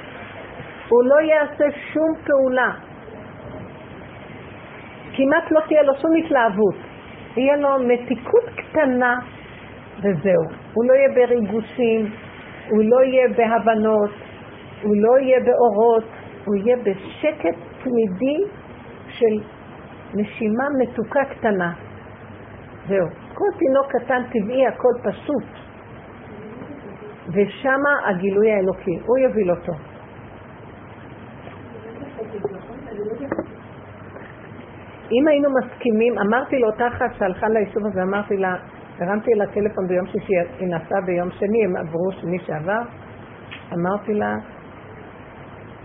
הוא 0.93 1.05
לא 1.05 1.21
יעשה 1.21 1.65
שום 1.93 2.11
פעולה. 2.27 2.71
כמעט 5.17 5.51
לא 5.51 5.61
תהיה 5.69 5.83
לו 5.83 5.95
שום 5.95 6.11
התלהבות. 6.17 6.75
יהיה 7.37 7.57
לו 7.57 7.69
מתיקות 7.79 8.45
קטנה 8.57 9.15
וזהו. 9.99 10.43
הוא 10.75 10.85
לא 10.85 10.93
יהיה 10.93 11.09
בריגושים, 11.15 12.11
הוא 12.71 12.83
לא 12.85 13.05
יהיה 13.05 13.29
בהבנות, 13.29 14.11
הוא 14.83 14.95
לא 14.97 15.19
יהיה 15.19 15.41
באורות, 15.41 16.05
הוא 16.45 16.55
יהיה 16.57 16.77
בשקט 16.77 17.59
תמידי 17.83 18.39
של 19.09 19.45
נשימה 20.15 20.65
מתוקה 20.79 21.25
קטנה. 21.25 21.73
זהו. 22.89 23.07
כל 23.35 23.59
תינוק 23.59 23.87
קטן 23.93 24.23
טבעי, 24.33 24.67
הכל 24.67 25.11
פשוט. 25.11 25.49
ושמה 27.29 27.91
הגילוי 28.09 28.53
האלוקי, 28.53 28.99
הוא 29.07 29.19
יוביל 29.19 29.51
אותו. 29.51 29.92
אם 35.13 35.29
היינו 35.29 35.49
מסכימים, 35.61 36.19
אמרתי 36.19 36.59
לאותה 36.59 36.89
אחת 36.89 37.15
שהלכה 37.19 37.49
ליישוב 37.49 37.87
הזה, 37.87 38.03
אמרתי 38.03 38.37
לה, 38.37 38.55
הרמתי 38.99 39.31
לה 39.35 39.47
טלפון 39.47 39.89
ביום 39.89 40.07
שישי, 40.07 40.33
היא 40.59 40.69
נסעה 40.69 41.01
ביום 41.07 41.31
שני, 41.31 41.65
הם 41.65 41.77
עברו 41.77 42.13
שני 42.13 42.39
שעבר, 42.39 42.83
אמרתי 43.73 44.15
לה, 44.15 44.37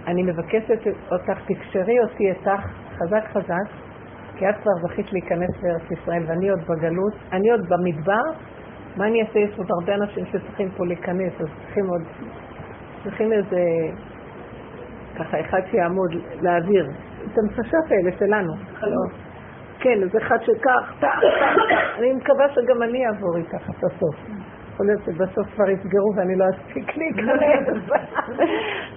אני 0.07 0.23
מבקשת 0.23 0.79
אותך, 1.11 1.39
תקשרי 1.47 1.99
אותי 1.99 2.29
איתך 2.29 2.61
חזק 2.97 3.23
חזק, 3.33 3.67
כי 4.35 4.49
את 4.49 4.55
כבר 4.61 4.71
זכית 4.87 5.13
להיכנס 5.13 5.63
לארץ 5.63 5.91
ישראל 5.91 6.23
ואני 6.27 6.49
עוד 6.49 6.59
בגלות, 6.67 7.13
אני 7.31 7.51
עוד 7.51 7.61
במדבר, 7.69 8.23
מה 8.97 9.07
אני 9.07 9.21
אעשה? 9.21 9.39
יש 9.39 9.57
עוד 9.57 9.67
הרבה 9.71 9.95
אנשים 9.95 10.25
שצריכים 10.25 10.69
פה 10.77 10.85
להיכנס, 10.85 11.33
אז 11.39 11.47
צריכים 11.65 11.85
עוד, 11.87 12.01
צריכים 13.03 13.33
איזה, 13.33 13.61
ככה 15.19 15.39
אחד 15.39 15.59
שיעמוד 15.71 16.11
להעביר 16.41 16.87
את 17.33 17.37
הנפשות 17.37 17.85
האלה 17.91 18.11
שלנו. 18.19 18.53
כן, 19.79 20.03
אז 20.03 20.17
אחד 20.17 20.37
שכך, 20.41 20.93
טח, 20.99 21.19
טח, 21.21 21.99
אני 21.99 22.13
מקווה 22.13 22.49
שגם 22.49 22.83
אני 22.83 23.07
אעבור 23.07 23.37
איתך 23.37 23.69
את 23.69 23.83
הסוף. 23.83 24.15
יכול 24.73 24.85
להיות 24.85 25.01
שבסוף 25.05 25.47
כבר 25.55 25.69
יסגרו 25.69 26.11
ואני 26.15 26.35
לא 26.35 26.45
אספיק 26.49 26.97
להיכנס. 26.97 27.67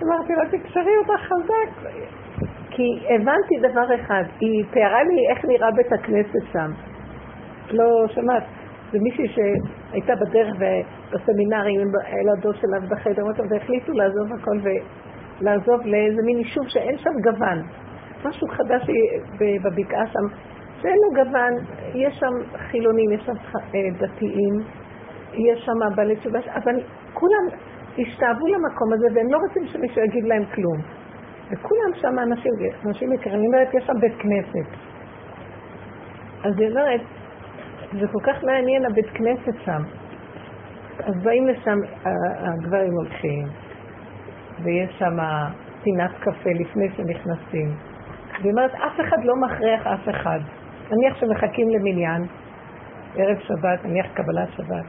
אמרתי 0.03 0.33
לה, 0.33 0.45
תקשרי 0.51 0.97
אותה 0.99 1.13
חזק. 1.19 1.91
כי 2.71 3.07
הבנתי 3.09 3.71
דבר 3.71 3.95
אחד, 3.95 4.25
היא 4.41 4.65
תיארה 4.71 5.03
לי 5.03 5.31
איך 5.31 5.45
נראה 5.45 5.71
בית 5.71 5.93
הכנסת 5.93 6.53
שם. 6.53 6.71
לא 7.71 8.07
שמעת, 8.09 8.43
זה 8.93 8.99
מישהי 9.03 9.29
שהייתה 9.29 10.13
בדרך 10.15 10.49
בסמינרים, 11.13 11.89
הילדות 12.05 12.57
שלה 12.57 12.81
בחדר, 12.89 13.23
והחליטו 13.51 13.93
לעזוב 13.93 14.33
הכל 14.41 14.59
ולעזוב 14.63 15.87
לאיזה 15.87 16.23
מין 16.23 16.39
יישוב 16.39 16.69
שאין 16.69 16.99
שם 16.99 17.11
גוון. 17.23 17.63
משהו 18.25 18.49
חדש 18.49 18.83
בבקעה 19.63 20.07
שם, 20.07 20.37
שאין 20.83 20.97
לו 21.05 21.25
גוון, 21.25 21.53
יש 21.95 22.15
שם 22.15 22.59
חילונים, 22.71 23.13
יש 23.13 23.23
שם 23.27 23.33
אה, 23.55 23.81
דתיים, 23.99 24.55
יש 25.33 25.61
שם 25.65 25.97
בעלי 25.97 26.17
תשובה, 26.17 26.39
אבל 26.39 26.75
כולם 27.15 27.45
השתאבו 27.99 28.47
למקום 28.47 28.93
הזה 28.93 29.07
והם 29.15 29.27
לא 29.31 29.39
רוצים 29.39 29.67
שמישהו 29.67 30.03
יגיד 30.03 30.25
להם 30.25 30.45
כלום. 30.55 30.79
וכולם 31.51 31.95
שם 31.95 32.19
אנשים, 32.19 32.53
אנשים 32.87 33.13
יקרים, 33.13 33.35
אני 33.35 33.47
אומרת, 33.47 33.75
יש 33.75 33.85
שם 33.87 34.01
בית 34.01 34.15
כנסת. 34.19 34.77
אז 36.45 36.53
היא 36.59 36.69
אומרת, 36.71 37.01
זה 37.93 38.07
כל 38.13 38.21
כך 38.23 38.45
מעניין 38.45 38.85
הבית 38.87 39.11
כנסת 39.15 39.65
שם. 39.65 39.83
אז 40.99 41.15
באים 41.23 41.47
לשם, 41.47 41.79
הגברים 42.05 42.93
הולכים, 42.93 43.47
ויש 44.63 44.99
שם 44.99 45.17
פינת 45.83 46.11
קפה 46.21 46.51
לפני 46.61 46.89
שנכנסים. 46.97 47.90
והיא 48.41 48.53
אומרת, 48.53 48.75
אף 48.75 49.01
אחד 49.01 49.25
לא 49.25 49.35
מכריח 49.37 49.87
אף 49.87 50.09
אחד. 50.09 50.41
נניח 50.91 51.17
שמחכים 51.17 51.69
למניין, 51.69 52.23
ערב 53.17 53.39
שבת, 53.39 53.85
נניח 53.85 54.07
קבלת 54.15 54.49
שבת, 54.57 54.85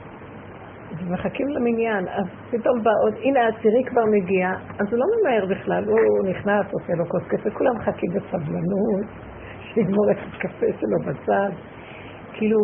ומחכים 0.97 1.47
למניין, 1.47 2.07
אז 2.07 2.25
פתאום 2.51 2.83
בא 2.83 2.91
עוד, 3.03 3.13
הנה 3.23 3.39
העשירי 3.45 3.83
כבר 3.85 4.01
מגיע, 4.05 4.49
אז 4.79 4.87
הוא 4.91 4.99
לא 4.99 5.05
ממהר 5.21 5.45
בכלל, 5.45 5.83
הוא 5.87 6.29
נכנס, 6.29 6.65
עושה 6.73 6.93
לו 6.93 7.05
כוס 7.05 7.23
קפה, 7.27 7.49
כולם 7.49 7.75
מחכים 7.75 8.09
בסבלנות, 8.13 9.05
שיגמור 9.73 10.11
את 10.11 10.17
הקפה 10.27 10.65
שלו 10.79 10.97
בצד. 11.05 11.49
כאילו, 12.33 12.57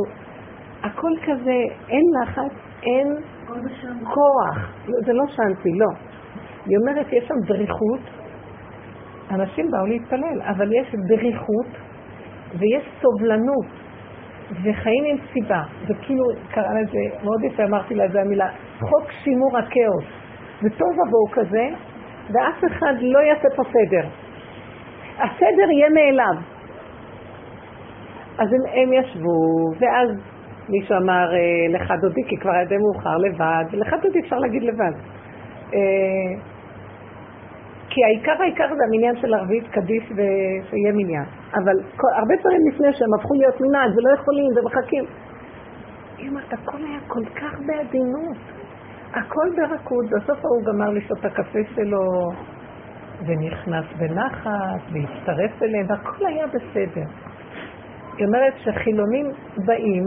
הכל 0.84 1.12
כזה, 1.26 1.58
אין 1.89 2.04
לחץ, 2.21 2.54
אין 2.84 3.08
כוח. 4.04 4.71
זה 5.06 5.13
לא 5.13 5.23
שאנתי, 5.28 5.69
לא. 5.80 5.88
היא 6.65 6.78
אומרת, 6.78 7.08
יש 7.13 7.23
שם 7.28 7.39
דריכות, 7.47 8.00
אנשים 9.32 9.72
באו 9.72 9.86
להתפלל, 9.86 10.42
אבל 10.42 10.74
יש 10.74 10.96
דריכות 11.08 11.68
ויש 12.60 12.84
סובלנות. 13.02 13.66
וחיים 14.52 15.04
עם 15.06 15.18
סיבה. 15.34 15.63
וכאילו, 15.88 16.24
קרא 16.52 16.74
לזה, 16.82 17.24
מאוד 17.24 17.44
יפה 17.44 17.63
אמרתי 17.63 17.96
לה, 17.96 18.08
זה 18.08 18.22
המילה, 18.22 18.50
חוק 18.80 19.12
שימור 19.24 19.58
הכאוס. 19.58 20.06
וטוב 20.63 20.90
ובוהו 20.90 21.28
כזה, 21.32 21.68
ואף 22.30 22.63
אחד 22.72 22.94
לא 23.02 23.20
יעשה 23.20 23.48
פה 23.56 23.63
סדר. 23.63 24.08
הסדר 25.18 25.72
יהיה 25.72 25.90
מאליו. 25.90 26.42
אז 28.38 28.48
הם, 28.54 28.82
הם 28.82 28.94
ישבו, 28.94 29.40
ואז 29.80 30.10
מישהו 30.70 30.98
אמר, 30.98 31.36
אה, 31.36 31.80
לך 31.80 31.94
דודי, 32.02 32.22
כי 32.28 32.38
כבר 32.38 32.52
היה 32.52 32.66
די 32.66 32.78
מאוחר 32.78 33.18
לבד, 33.18 33.66
לך 33.74 33.96
דודי 34.04 34.20
אפשר 34.20 34.36
להגיד 34.36 34.63
לבד. 34.63 34.94
כי 37.98 38.04
העיקר 38.04 38.42
העיקר 38.42 38.68
זה 38.76 38.84
המניין 38.88 39.16
של 39.16 39.34
ערבית 39.34 39.68
קדיש 39.72 40.04
ושיהיה 40.04 40.92
מניין. 40.94 41.26
אבל 41.54 41.76
כל, 41.96 42.08
הרבה 42.18 42.34
דברים 42.40 42.62
לפני 42.70 42.94
שהם 42.94 43.14
הפכו 43.20 43.34
להיות 43.34 43.62
מנהג 43.62 43.90
ולא 43.98 44.10
יכולים 44.20 44.50
ומחכים. 44.56 45.06
היא 46.18 46.30
אומרת, 46.30 46.54
הכל 46.54 46.78
היה 46.78 47.00
כל 47.08 47.26
כך 47.26 47.60
בעדינות. 47.66 48.38
הכל 49.14 49.48
ברכות, 49.56 50.06
בסוף 50.06 50.46
ההוא 50.46 50.64
גמר 50.64 50.90
לשתות 50.90 51.18
את 51.20 51.26
הקפה 51.26 51.60
שלו, 51.76 52.04
ונכנס 53.28 53.86
בנחת, 53.98 54.82
והצטרף 54.94 55.64
אליהם, 55.64 55.86
והכל 55.90 56.26
היה 56.26 56.48
בסדר. 56.48 57.08
היא 58.18 58.28
אומרת 58.28 58.54
שחילונים 58.58 59.26
באים 59.66 60.04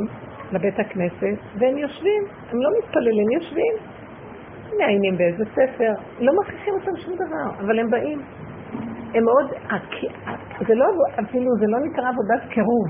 לבית 0.52 0.78
הכנסת, 0.78 1.38
והם 1.58 1.78
יושבים, 1.78 2.22
הם 2.50 2.58
לא 2.62 2.70
מתפללים, 2.78 3.30
יושבים, 3.30 3.74
מעיינים 4.78 5.16
באיזה 5.18 5.44
ספר, 5.44 5.92
לא 6.20 6.32
מכריחים 6.40 6.74
אותם 6.74 6.96
שום 6.96 7.14
דבר, 7.14 7.64
אבל 7.64 7.78
הם 7.78 7.90
באים. 7.90 8.22
הם 9.14 9.24
מאוד, 9.24 9.46
זה 10.68 10.74
לא, 10.74 10.86
אפילו, 11.20 11.50
זה 11.60 11.66
לא 11.66 11.78
נקרא 11.80 12.08
עבודת 12.08 12.50
קירוב. 12.50 12.86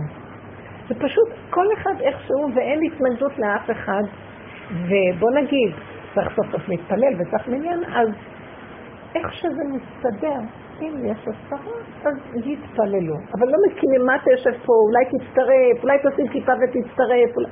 זה 0.89 0.95
פשוט 0.95 1.29
כל 1.51 1.67
אחד 1.73 1.95
איכשהו 2.01 2.49
ואין 2.55 2.81
התנגדות 2.87 3.39
לאף 3.39 3.71
אחד. 3.71 4.03
ובוא 4.71 5.31
נגיד, 5.31 5.73
צריך 6.15 6.29
סוף 6.37 6.47
סוף 6.53 6.69
להתפלל 6.69 7.15
וצריך 7.19 7.49
מניין, 7.49 7.85
אז 7.85 8.09
איך 9.15 9.33
שזה 9.33 9.63
מסתדר, 9.75 10.41
אם 10.81 10.93
יש 11.05 11.19
עשרה, 11.29 11.73
אז 12.05 12.47
יתפללו. 12.47 13.15
אבל 13.35 13.47
לא 13.47 13.57
מקימים 13.69 14.07
מה 14.07 14.17
אתה 14.17 14.31
יושב 14.31 14.65
פה, 14.65 14.73
אולי 14.73 15.05
תצטרף, 15.05 15.83
אולי 15.83 15.99
תשים 15.99 16.29
כיפה 16.29 16.53
ותצטרף. 16.53 17.37
אולי... 17.37 17.51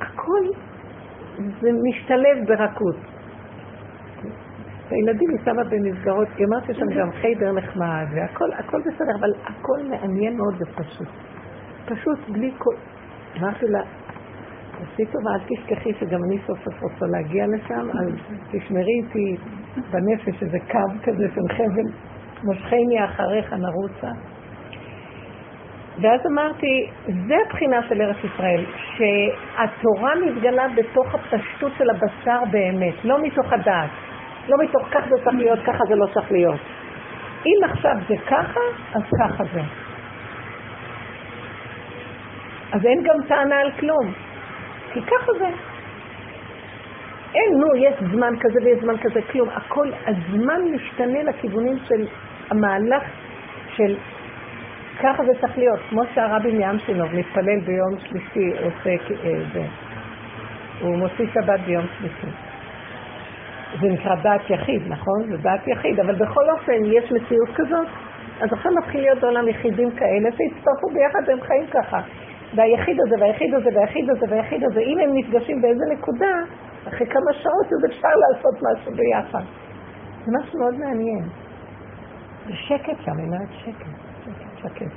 הכל 0.00 0.42
זה 1.60 1.70
משתלב 1.82 2.46
ברכות. 2.46 3.11
הילדים 4.92 5.30
היא 5.30 5.38
במסגרות, 5.70 6.28
היא 6.36 6.46
אומרת 6.46 6.64
שיש 6.66 6.76
שם 6.76 6.86
גם 6.98 7.12
חיידר 7.12 7.52
נחמד, 7.52 8.06
והכל 8.14 8.52
הכל 8.52 8.80
בסדר, 8.80 9.14
אבל 9.20 9.30
הכל 9.44 9.78
מעניין 9.90 10.36
מאוד 10.36 10.54
ופשוט. 10.60 11.08
פשוט 11.86 12.18
בלי 12.28 12.50
כל... 12.58 12.74
אמרתי 13.40 13.66
לה, 13.66 13.80
תעשי 14.78 15.06
טובה, 15.12 15.30
אל 15.34 15.40
תשכחי 15.48 15.92
שגם 16.00 16.24
אני 16.24 16.38
סוף 16.46 16.58
סוף 16.64 16.82
רוצה 16.82 17.06
להגיע 17.06 17.46
לשם, 17.46 17.88
אז 17.90 18.08
תשמרי 18.50 19.00
איתי 19.02 19.36
בנפש 19.90 20.42
איזה 20.42 20.58
קו 20.70 20.78
כזה 21.04 21.26
של 21.34 21.54
חבל, 21.56 21.88
מושכני 22.44 23.04
אחריך 23.04 23.52
נרוצה. 23.52 24.10
ואז 26.00 26.20
אמרתי, 26.26 26.90
זה 27.06 27.34
הבחינה 27.46 27.82
של 27.88 28.02
ארץ 28.02 28.16
ישראל, 28.24 28.64
שהתורה 28.96 30.12
מתגלה 30.26 30.66
בתוך 30.76 31.14
הפשטות 31.14 31.72
של 31.78 31.90
הבשר 31.90 32.38
באמת, 32.50 32.94
לא 33.04 33.22
מתוך 33.22 33.52
הדעת. 33.52 33.90
לא 34.48 34.56
מתוך 34.64 34.88
כך 34.90 35.00
זה 35.08 35.24
צריך 35.24 35.36
להיות, 35.36 35.58
ככה 35.66 35.84
זה 35.88 35.94
לא 35.94 36.06
צריך 36.06 36.32
להיות. 36.32 36.60
אם 37.46 37.70
עכשיו 37.70 37.96
זה 38.08 38.14
ככה, 38.26 38.60
אז 38.94 39.02
ככה 39.20 39.44
זה. 39.52 39.60
אז 42.72 42.86
אין 42.86 43.02
גם 43.02 43.16
טענה 43.28 43.60
על 43.60 43.70
כלום, 43.80 44.12
כי 44.92 45.00
ככה 45.02 45.32
זה. 45.38 45.48
אין, 47.34 47.60
נו, 47.60 47.76
יש 47.76 47.94
זמן 48.12 48.34
כזה 48.40 48.58
ויש 48.64 48.78
זמן 48.82 48.94
כזה, 49.02 49.20
כלום. 49.32 49.48
הכל, 49.48 49.88
הזמן 50.06 50.60
משתנה 50.74 51.22
לכיוונים 51.22 51.78
של 51.88 52.06
המהלך 52.50 53.02
של 53.76 53.96
ככה 55.02 55.24
זה 55.24 55.40
צריך 55.40 55.58
להיות. 55.58 55.80
כמו 55.90 56.02
שהרבי 56.14 56.58
מאמשינוב 56.58 57.14
מתפלל 57.14 57.60
ביום 57.66 57.98
שלישי, 57.98 58.50
עושה 58.62 58.90
אה. 59.24 59.66
הוא 60.80 60.98
מוציא 60.98 61.26
שבת 61.34 61.60
ביום 61.60 61.86
שלישי. 61.98 62.51
זה 63.80 63.88
נקרא 63.88 64.14
דעת 64.14 64.50
יחיד, 64.50 64.82
נכון? 64.88 65.22
זה 65.28 65.36
דעת 65.36 65.68
יחיד, 65.68 66.00
אבל 66.00 66.14
בכל 66.14 66.50
אופן 66.50 66.84
יש 66.84 67.12
מציאות 67.12 67.48
כזאת. 67.54 67.86
אז 68.40 68.52
עכשיו 68.52 68.72
מתחיל 68.72 69.00
להיות 69.00 69.20
בעולם 69.20 69.48
יחידים 69.48 69.90
כאלה 69.90 70.28
שהצטרפו 70.32 70.88
ביחד 70.94 71.20
והם 71.26 71.40
חיים 71.40 71.66
ככה. 71.66 72.00
והיחיד 72.56 72.96
הזה, 73.06 73.14
והיחיד 73.20 73.54
הזה, 73.54 73.70
והיחיד 73.74 74.10
הזה, 74.10 74.26
והיחיד 74.28 74.64
הזה, 74.64 74.80
אם 74.80 74.98
הם 74.98 75.10
נפגשים 75.14 75.62
באיזה 75.62 75.84
נקודה, 75.92 76.34
אחרי 76.88 77.06
כמה 77.06 77.32
שעות 77.32 77.66
אז 77.66 77.90
אפשר 77.90 78.08
לעשות 78.08 78.54
משהו 78.62 78.92
ביחד. 78.92 79.44
זה 80.24 80.32
משהו 80.38 80.58
מאוד 80.58 80.74
מעניין. 80.74 81.24
זה 82.46 82.52
שקט 82.54 82.98
שם, 83.04 83.12
אני 83.12 83.26
אומרת 83.26 83.48
שקט, 83.52 83.86
שקט, 84.24 84.58
שקט. 84.62 84.92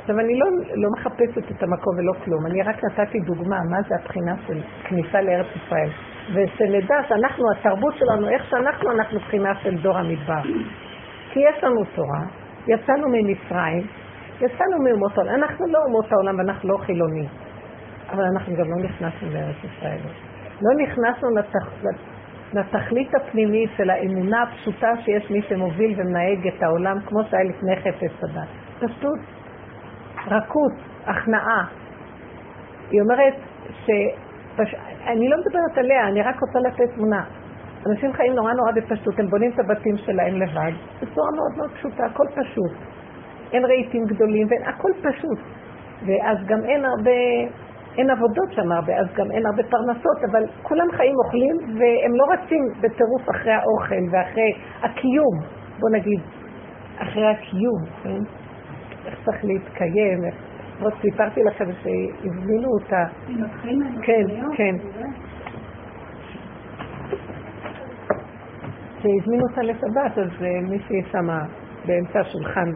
עכשיו, 0.00 0.18
אני 0.20 0.38
לא, 0.38 0.46
לא 0.74 0.88
מחפשת 0.98 1.50
את 1.50 1.62
המקום 1.62 1.98
ולא 1.98 2.12
כלום, 2.24 2.46
אני 2.46 2.62
רק 2.62 2.84
נתתי 2.84 3.18
דוגמה, 3.20 3.56
מה 3.70 3.82
זה 3.88 3.94
הבחינה 4.00 4.34
של 4.46 4.60
כניסה 4.84 5.20
לארץ 5.20 5.46
ישראל. 5.56 6.11
ושנדע 6.30 6.96
שאנחנו, 7.08 7.44
התרבות 7.52 7.94
שלנו, 7.98 8.28
איך 8.28 8.50
שאנחנו, 8.50 8.90
אנחנו 8.90 9.18
בחינה 9.18 9.54
של 9.62 9.74
דור 9.76 9.98
המדבר. 9.98 10.42
כי 11.32 11.40
יש 11.40 11.64
לנו 11.64 11.84
תורה, 11.94 12.22
יצאנו 12.66 13.08
ממצרים, 13.08 13.86
יצאנו 14.40 14.82
מאומות 14.84 15.18
העולם, 15.18 15.34
אנחנו 15.34 15.66
לא 15.66 15.78
אומות 15.86 16.12
העולם 16.12 16.38
ואנחנו 16.38 16.68
לא 16.68 16.76
חילונים, 16.76 17.28
אבל 18.10 18.24
אנחנו 18.34 18.54
גם 18.56 18.70
לא 18.70 18.76
נכנסנו 18.84 19.30
לארץ 19.32 19.56
ישראל. 19.64 19.98
לא 20.62 20.84
נכנסנו 20.84 21.28
לתח... 21.36 21.68
לתכלית 22.54 23.14
הפנימית 23.14 23.70
של 23.76 23.90
האמונה 23.90 24.42
הפשוטה 24.42 24.90
שיש 25.04 25.30
מי 25.30 25.42
שמוביל 25.48 25.94
ומנהג 25.96 26.46
את 26.46 26.62
העולם 26.62 27.00
כמו 27.06 27.20
שהיה 27.30 27.44
לפני 27.44 27.76
חפץ 27.76 28.22
הדת. 28.22 28.48
פשוט 28.78 29.18
רכות, 30.26 30.72
הכנעה. 31.06 31.64
היא 32.90 33.00
אומרת 33.00 33.34
ש... 33.84 33.90
פש... 34.56 34.74
אני 35.06 35.28
לא 35.28 35.36
מדברת 35.36 35.78
עליה, 35.78 36.08
אני 36.08 36.22
רק 36.22 36.40
רוצה 36.40 36.58
לתת 36.58 36.94
תמונה. 36.94 37.24
אנשים 37.86 38.12
חיים 38.12 38.34
נורא 38.34 38.52
נורא 38.52 38.72
בפשטות, 38.72 39.18
הם 39.18 39.26
בונים 39.26 39.50
את 39.54 39.58
הבתים 39.58 39.96
שלהם 39.96 40.34
לבד, 40.42 40.72
בצורה 41.02 41.30
מאוד 41.36 41.56
מאוד 41.56 41.70
פשוטה, 41.70 42.04
הכל 42.04 42.26
פשוט. 42.34 42.72
אין 43.52 43.64
רהיטים 43.64 44.04
גדולים, 44.04 44.46
ואין, 44.50 44.62
הכל 44.62 44.90
פשוט. 45.02 45.38
ואז 46.06 46.38
גם 46.46 46.64
אין 46.64 46.84
הרבה, 46.84 47.10
אין 47.98 48.10
עבודות 48.10 48.52
שם 48.52 48.72
הרבה, 48.72 48.92
אז 48.96 49.06
גם 49.14 49.30
אין 49.30 49.46
הרבה 49.46 49.62
פרנסות, 49.62 50.30
אבל 50.30 50.44
כולם 50.62 50.86
חיים 50.92 51.14
אוכלים, 51.24 51.56
והם 51.58 52.12
לא 52.14 52.24
רצים 52.32 52.64
בטירוף 52.80 53.30
אחרי 53.30 53.52
האוכל 53.52 54.04
ואחרי 54.12 54.52
הקיום, 54.82 55.38
בוא 55.78 55.90
נגיד, 55.90 56.20
אחרי 56.98 57.26
הקיום, 57.26 57.84
כן? 58.02 58.22
איך 59.06 59.14
צריך 59.24 59.44
להתקיים, 59.44 60.24
איך... 60.24 60.34
עוד 60.82 60.92
סיפרתי 61.00 61.40
לכם 61.42 61.64
שהזמינו 61.82 62.68
אותה. 62.68 63.04
כן, 64.02 64.22
כן. 64.56 64.76
שהזמינו 69.02 69.44
אותה 69.50 69.62
לשבת, 69.62 70.18
אז 70.18 70.42
אה, 70.42 70.70
מישהי 70.70 71.02
שמה 71.12 71.42
באמצע 71.86 72.20
השולחן 72.20 72.70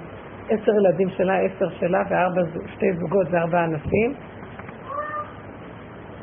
עשר 0.48 0.72
ילדים 0.72 1.08
שלה, 1.10 1.38
עשר 1.38 1.68
שלה, 1.68 2.02
וארבע, 2.10 2.40
שתי 2.66 2.92
זוגות 2.92 3.26
וארבעה 3.30 3.64
אנשים. 3.64 4.14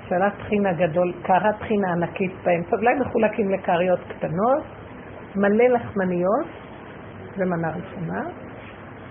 שלט 0.09 0.33
טחינה 0.37 0.73
גדול, 0.73 1.13
קערת 1.21 1.55
טחינה 1.59 1.91
ענקית 1.91 2.31
באמצע, 2.43 2.75
אולי 2.75 2.95
מחולקים 2.99 3.49
לקעריות 3.49 3.99
קטנות, 4.09 4.63
מלא 5.35 5.65
לחמניות, 5.67 6.47
זה 7.37 7.45
מנה 7.45 7.69
ראשונה, 7.69 8.21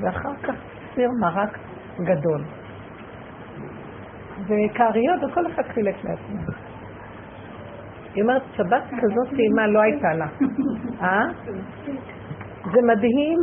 ואחר 0.00 0.34
כך 0.42 0.54
סיר 0.94 1.08
מרק 1.20 1.58
גדול. 2.00 2.44
וכעריות, 4.44 5.24
וכל 5.24 5.46
אחד 5.46 5.62
חילק 5.62 5.94
לעצמו. 6.04 6.52
היא 8.14 8.22
אומרת, 8.22 8.42
שבת 8.56 8.82
כזאת 9.00 9.28
טעימה 9.36 9.66
לא 9.66 9.80
הייתה 9.80 10.14
לה. 10.14 10.26
אה? 11.02 11.24
זה 12.64 12.80
מדהים. 12.82 13.38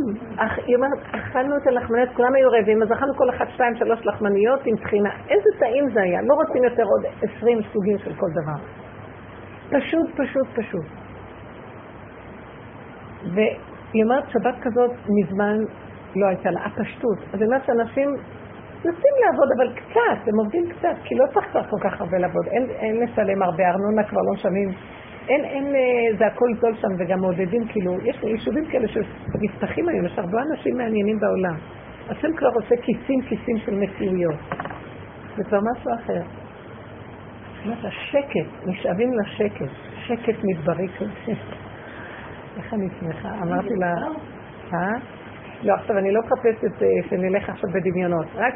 היא 0.66 0.76
אומרת, 0.76 0.98
אכלנו 1.12 1.56
את 1.56 1.66
הלחמניות, 1.66 2.08
כולם 2.16 2.34
היו 2.34 2.50
רעבים, 2.50 2.82
אז 2.82 2.92
אכלנו 2.92 3.14
כל 3.14 3.30
אחד 3.30 3.44
שתיים, 3.54 3.76
שלוש 3.76 4.06
לחמניות 4.06 4.60
עם 4.66 4.76
טחינה. 4.76 5.10
איזה 5.28 5.50
טעים 5.58 5.90
זה 5.94 6.02
היה. 6.02 6.22
לא 6.22 6.34
רוצים 6.34 6.64
יותר 6.64 6.82
עוד 6.82 7.04
עשרים 7.22 7.58
סוגים 7.72 7.98
של 7.98 8.14
כל 8.14 8.26
דבר. 8.42 8.64
פשוט, 9.70 10.10
פשוט, 10.16 10.46
פשוט. 10.54 10.86
והיא 13.34 14.04
אומרת, 14.04 14.24
שבת 14.28 14.54
כזאת 14.62 14.90
מזמן 15.08 15.58
לא 16.16 16.26
הייתה 16.26 16.50
לה, 16.50 16.60
הפשטות. 16.64 17.18
אז 17.32 17.40
היא 17.40 17.46
אומרת 17.46 17.64
שאנשים 17.64 18.08
יוצאים 18.84 19.14
לעבוד, 19.24 19.48
אבל 19.56 19.68
קצת, 19.74 20.28
הם 20.28 20.38
עובדים 20.38 20.64
קצת, 20.70 20.96
כי 21.04 21.14
לא 21.14 21.24
צריך 21.34 21.46
כבר 21.50 21.62
כל 21.62 21.80
כך 21.80 22.00
הרבה 22.00 22.18
לעבוד. 22.18 22.46
אין, 22.46 22.70
אין 22.70 22.96
לשלם 23.00 23.42
הרבה, 23.42 23.68
ארנונה 23.68 24.02
כבר 24.04 24.20
לא 24.20 24.32
משלמים. 24.34 24.68
אין, 25.28 25.44
אין, 25.44 25.74
אה, 25.74 26.18
זה 26.18 26.26
הכל 26.26 26.54
זול 26.60 26.74
שם, 26.74 26.88
וגם 26.98 27.20
מעודדים, 27.20 27.68
כאילו, 27.68 27.92
יש 28.04 28.16
יישובים 28.22 28.64
כאלה 28.70 28.88
שנפתחים 28.88 29.88
היום, 29.88 30.06
יש 30.06 30.18
הרבה 30.18 30.38
אנשים 30.42 30.76
מעניינים 30.76 31.18
בעולם. 31.20 31.56
השם 32.08 32.28
כבר 32.36 32.48
עושה 32.54 32.74
כיסים 32.82 33.20
כיסים 33.28 33.58
של 33.58 33.74
מציאויות. 33.74 34.40
זה 35.36 35.44
כבר 35.44 35.58
משהו 35.72 35.90
אחר. 35.94 36.22
זאת 36.22 37.64
אומרת, 37.64 37.84
השקט, 37.84 38.66
נשאבים 38.66 39.10
לשקט, 39.18 39.70
שקט 40.06 40.38
מדברי 40.44 40.88
כזה. 40.98 41.10
איך 42.56 42.74
אני 42.74 42.88
שמחה? 43.00 43.28
אמרתי 43.42 43.74
לה, 43.76 43.94
אה? 44.74 45.19
לא, 45.62 45.74
עכשיו 45.74 45.98
אני 45.98 46.12
לא 46.12 46.20
מחפשת 46.20 46.82
אה, 46.82 46.88
שנלך 47.08 47.48
עכשיו 47.48 47.70
בדמיונות, 47.70 48.26
רק 48.34 48.54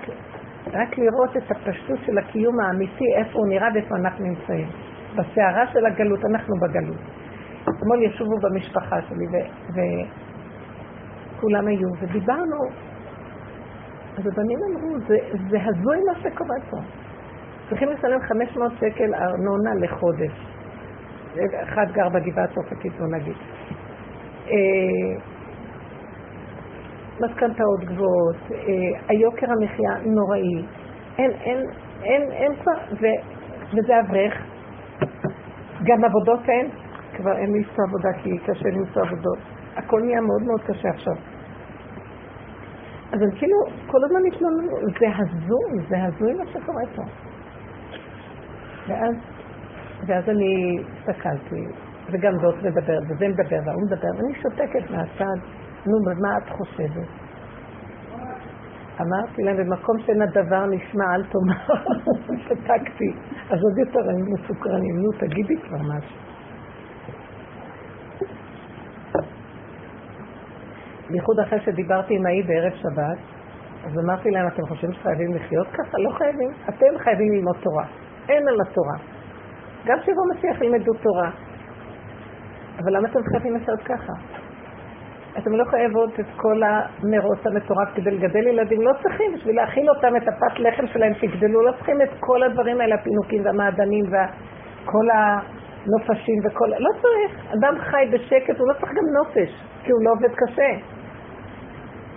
רק 0.73 0.99
לראות 0.99 1.37
את 1.37 1.51
הפשטות 1.51 1.99
של 2.07 2.19
הקיום 2.19 2.61
האמיתי, 2.61 3.05
איפה 3.17 3.39
הוא 3.39 3.49
נראה 3.49 3.69
ואיפה 3.75 3.97
אנחנו 3.97 4.25
נמצאים. 4.25 4.69
בסערה 5.17 5.67
של 5.73 5.87
הגלות, 5.87 6.25
אנחנו 6.25 6.55
בגלות. 6.57 7.01
אתמול 7.63 8.03
ישובו 8.03 8.37
במשפחה 8.43 8.97
שלי 9.03 9.27
וכולם 11.37 11.67
היו, 11.67 11.89
ודיברנו, 12.01 12.57
אז 14.19 14.27
הבנים 14.27 14.59
אמרו, 14.71 14.99
זה, 14.99 15.17
זה 15.51 15.59
הזוי 15.65 15.99
מה 16.07 16.21
שקורה 16.21 16.57
פה. 16.71 16.77
צריכים 17.69 17.89
לשלם 17.89 18.21
500 18.21 18.73
שקל 18.81 19.15
ארנונה 19.15 19.75
לחודש. 19.81 20.33
אחד 21.63 21.87
גר 21.93 22.09
בגבעת 22.09 22.57
אופק 22.57 22.85
איתו 22.85 23.05
נגיד. 23.07 23.37
משכנתאות 27.21 27.81
גבוהות, 27.85 28.37
אה, 28.53 28.59
היוקר 29.09 29.47
המחיה 29.51 29.91
נוראי, 30.05 30.67
אין, 31.19 31.31
אין, 31.31 31.59
אין, 32.03 32.23
אין 32.33 32.53
כבר, 32.55 32.73
וזה 33.73 34.01
אברך, 34.01 34.35
גם 35.85 36.05
עבודות 36.05 36.49
אין, 36.49 36.69
כבר 37.17 37.37
אין 37.37 37.53
למצוא 37.55 37.85
עבודה 37.89 38.09
כי 38.23 38.31
קשה 38.39 38.69
למצוא 38.69 39.03
עבודות, 39.03 39.39
הכל 39.77 40.01
נהיה 40.01 40.21
מאוד 40.21 40.43
מאוד 40.43 40.61
קשה 40.61 40.89
עכשיו. 40.89 41.15
אז 43.13 43.23
הם 43.23 43.31
כאילו 43.39 43.57
כל 43.87 43.99
הזמן 44.05 44.21
התלוננו, 44.27 44.77
זה 45.01 45.07
הזוי, 45.19 45.87
זה 45.89 45.97
הזוי 46.05 46.33
מה 46.35 46.47
שקורה 46.47 46.85
פה. 46.97 47.03
ואז, 48.89 49.15
ואז 50.07 50.29
אני 50.29 50.77
הסתכלתי, 50.99 51.65
וגם 52.11 52.33
זאת 52.43 52.55
מדברת, 52.63 53.03
וזה 53.09 53.29
מדבר, 53.29 53.59
והוא 53.65 53.83
מדבר, 53.87 54.09
ואני 54.17 54.35
שותקת 54.43 54.91
מהצד, 54.91 55.39
נו, 55.87 55.99
מה 56.23 56.39
את 56.39 56.49
חושבת? 56.49 57.09
אמרתי 59.01 59.43
להם, 59.43 59.57
במקום 59.57 59.99
שאין 59.99 60.23
הדבר 60.23 60.67
נשמע, 60.67 61.15
אל 61.15 61.25
תאמר, 61.25 61.83
שתקתי. 62.45 63.11
אז 63.51 63.59
עוד 63.63 63.79
יותר 63.79 64.11
הם 64.11 64.35
מסוקרנים, 64.35 64.97
נו, 64.97 65.13
תגידי 65.19 65.57
כבר 65.57 65.79
משהו. 65.79 66.25
בייחוד 71.11 71.41
אחרי 71.41 71.61
שדיברתי 71.61 72.15
עם 72.17 72.27
ההיא 72.27 72.45
בערב 72.47 72.73
שבת, 72.73 73.19
אז 73.85 73.99
אמרתי 74.05 74.31
להם, 74.31 74.47
אתם 74.47 74.63
חושבים 74.69 74.93
שחייבים 74.93 75.35
לחיות 75.35 75.67
ככה? 75.67 75.99
לא 75.99 76.11
חייבים. 76.11 76.51
אתם 76.69 76.99
חייבים 76.99 77.33
ללמוד 77.33 77.57
תורה. 77.63 77.85
אין 78.29 78.49
על 78.49 78.57
התורה. 78.67 78.97
גם 79.87 79.99
שיבוא 80.05 80.23
משיח 80.35 80.63
ילמדו 80.63 80.93
תורה. 81.03 81.31
אבל 82.79 82.97
למה 82.97 83.09
אתם 83.09 83.21
חייבים 83.31 83.57
לחיות 83.57 83.81
ככה? 83.83 84.13
אתם 85.39 85.53
לא 85.53 85.65
חייבות 85.65 86.21
את 86.21 86.27
כל 86.37 86.63
המרוץ 86.63 87.47
המטורף 87.47 87.89
כדי 87.95 88.11
לגדל 88.11 88.47
ילדים, 88.47 88.83
לא 88.83 88.93
צריכים 89.03 89.33
בשביל 89.35 89.57
להאכיל 89.57 89.91
אותם 89.91 90.17
את 90.17 90.29
הפת 90.29 90.59
לחם 90.59 90.87
שלהם 90.87 91.15
שיגדלו, 91.15 91.63
לא 91.63 91.73
צריכים 91.73 92.03
את 92.03 92.09
כל 92.21 92.43
הדברים 92.43 92.81
האלה, 92.81 92.95
הפינוקים 92.95 93.45
והמעדנים 93.45 94.05
וכל 94.07 95.07
הנופשים 95.15 96.39
וכל... 96.45 96.69
לא 96.79 96.91
צריך. 97.03 97.55
אדם 97.55 97.75
חי 97.79 98.09
בשקט, 98.13 98.59
הוא 98.59 98.69
לא 98.69 98.73
צריך 98.73 98.93
גם 98.93 99.07
נופש, 99.19 99.51
כי 99.85 99.93
הוא 99.93 100.01
לא 100.05 100.11
עובד 100.11 100.35
קשה. 100.35 100.73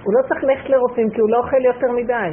הוא 0.04 0.14
לא 0.14 0.28
צריך 0.28 0.44
ללכת 0.44 0.70
לרופאים, 0.70 1.10
כי 1.10 1.22
הוא 1.22 1.30
לא 1.30 1.38
אוכל 1.38 1.66
יותר 1.66 1.92
מדי. 1.92 2.32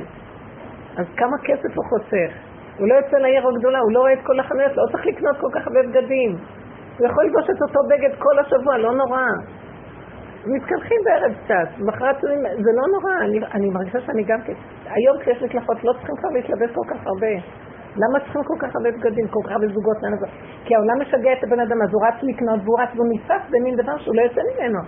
אז 0.96 1.06
כמה 1.16 1.36
כסף 1.44 1.76
הוא 1.76 1.84
חוסך? 1.88 2.30
הוא 2.78 2.88
לא 2.88 2.94
יוצא 2.94 3.16
לעיר 3.16 3.48
הגדולה, 3.48 3.78
הוא 3.78 3.92
לא 3.92 4.00
רואה 4.00 4.12
את 4.12 4.22
כל 4.26 4.40
החנויות, 4.40 4.76
לא 4.76 4.82
צריך 4.92 5.06
לקנות 5.06 5.36
כל 5.40 5.48
כך 5.54 5.66
הרבה 5.66 5.82
בגדים. 5.82 6.30
הוא 6.98 7.06
יכול 7.06 7.24
ללבוש 7.24 7.44
את 7.44 7.62
אותו 7.62 7.80
בגד 7.90 8.14
כל 8.18 8.38
השבוע, 8.38 8.78
לא 8.78 8.94
נורא. 8.94 9.26
מתקלחים 10.46 11.00
בערב 11.04 11.32
קצת, 11.44 11.68
מחרת 11.88 12.16
זה 12.64 12.70
לא 12.78 12.84
נורא, 12.94 13.14
אני, 13.24 13.38
אני 13.54 13.70
מרגישה 13.70 14.00
שאני 14.00 14.22
גם 14.22 14.40
כן, 14.46 14.52
היום 14.86 15.16
כשיש 15.20 15.42
מקלחות 15.42 15.84
לא 15.84 15.92
צריכים 15.92 16.16
כבר 16.16 16.28
להתלבש 16.34 16.70
כל 16.74 16.94
כך 16.94 17.06
הרבה. 17.06 17.34
למה 17.96 18.20
צריכים 18.20 18.42
כל 18.42 18.58
כך 18.58 18.76
הרבה 18.76 18.90
בגדים, 18.90 19.26
כל 19.28 19.40
כך 19.44 19.52
הרבה 19.52 19.66
זוגות? 19.68 19.96
כי 20.64 20.74
העולם 20.74 20.96
משגע 21.00 21.32
את 21.32 21.44
הבן 21.44 21.60
אדם, 21.60 21.82
אז 21.82 21.90
הוא 21.92 22.06
רץ 22.06 22.18
לקנות 22.22 22.60
והוא 22.64 22.80
רץ 22.80 22.88
והוא 22.94 23.08
נתפס 23.12 23.42
במין 23.50 23.76
דבר 23.76 23.96
שהוא 23.98 24.14
לא 24.16 24.22
יוצא 24.22 24.40
ממנו. 24.50 24.80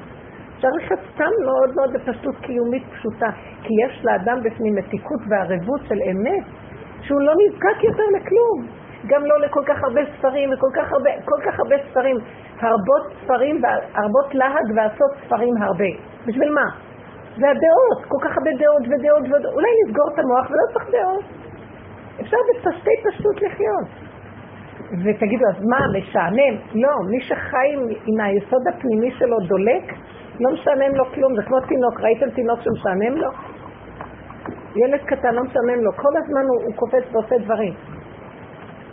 אפשר 0.57 0.69
לחיות 0.77 1.01
סתם 1.15 1.33
מאוד 1.45 1.71
מאוד 1.77 1.91
בפשטות 1.93 2.37
קיומית 2.41 2.85
פשוטה, 2.93 3.31
כי 3.63 3.73
יש 3.85 4.05
לאדם 4.05 4.39
בפנים 4.45 4.75
מתיקות 4.75 5.21
וערבות 5.29 5.81
של 5.89 5.99
אמת, 6.11 6.45
שהוא 7.01 7.21
לא 7.21 7.33
נזקק 7.41 7.85
יותר 7.85 8.07
לכלום. 8.17 8.59
גם 9.07 9.27
לא 9.27 9.41
לכל 9.41 9.63
כך 9.67 9.85
הרבה 9.85 10.01
ספרים 10.19 10.51
וכל 10.53 10.71
כך 10.75 10.93
הרבה, 10.93 11.11
כל 11.25 11.41
כך 11.47 11.59
הרבה 11.59 11.77
ספרים. 11.91 12.17
הרבות 12.61 13.03
ספרים 13.25 13.61
והרבות 13.63 14.35
להג 14.35 14.67
ועשות 14.77 15.11
ספרים 15.27 15.55
הרבה. 15.63 15.91
בשביל 16.27 16.53
מה? 16.53 16.67
והדעות, 17.41 17.99
כל 18.09 18.19
כך 18.25 18.39
הרבה 18.39 18.51
דעות 18.59 18.83
ודעות 18.83 19.23
ודעות. 19.25 19.55
אולי 19.55 19.69
נסגור 19.85 20.09
את 20.15 20.19
המוח 20.19 20.51
ולא 20.51 20.73
צריך 20.73 20.91
דעות. 20.91 21.25
אפשר 22.21 22.37
בפשטי 22.49 22.91
פשטות 23.05 23.43
לחיות. 23.43 23.89
ותגידו, 25.05 25.45
אז 25.49 25.65
מה, 25.65 25.79
משעמם? 25.99 26.55
לא, 26.75 26.91
מי 27.11 27.21
שחי 27.21 27.69
עם, 27.75 27.83
עם 28.07 28.21
היסוד 28.21 28.63
הפנימי 28.69 29.11
שלו 29.11 29.37
דולק, 29.49 29.85
לא 30.41 30.51
משעמם 30.53 30.95
לו 30.95 31.05
כלום, 31.05 31.37
זה 31.37 31.43
כמו 31.43 31.61
תינוק, 31.61 32.01
ראיתם 32.01 32.31
תינוק 32.31 32.61
שמשעמם 32.61 33.17
לו? 33.17 33.31
ילד 34.77 35.01
קטן 35.07 35.35
לא 35.35 35.43
משעמם 35.43 35.85
לו, 35.85 35.93
כל 35.93 36.17
הזמן 36.17 36.45
הוא, 36.49 36.63
הוא 36.65 36.75
קופץ 36.75 37.05
ועושה 37.13 37.39
דברים. 37.45 37.75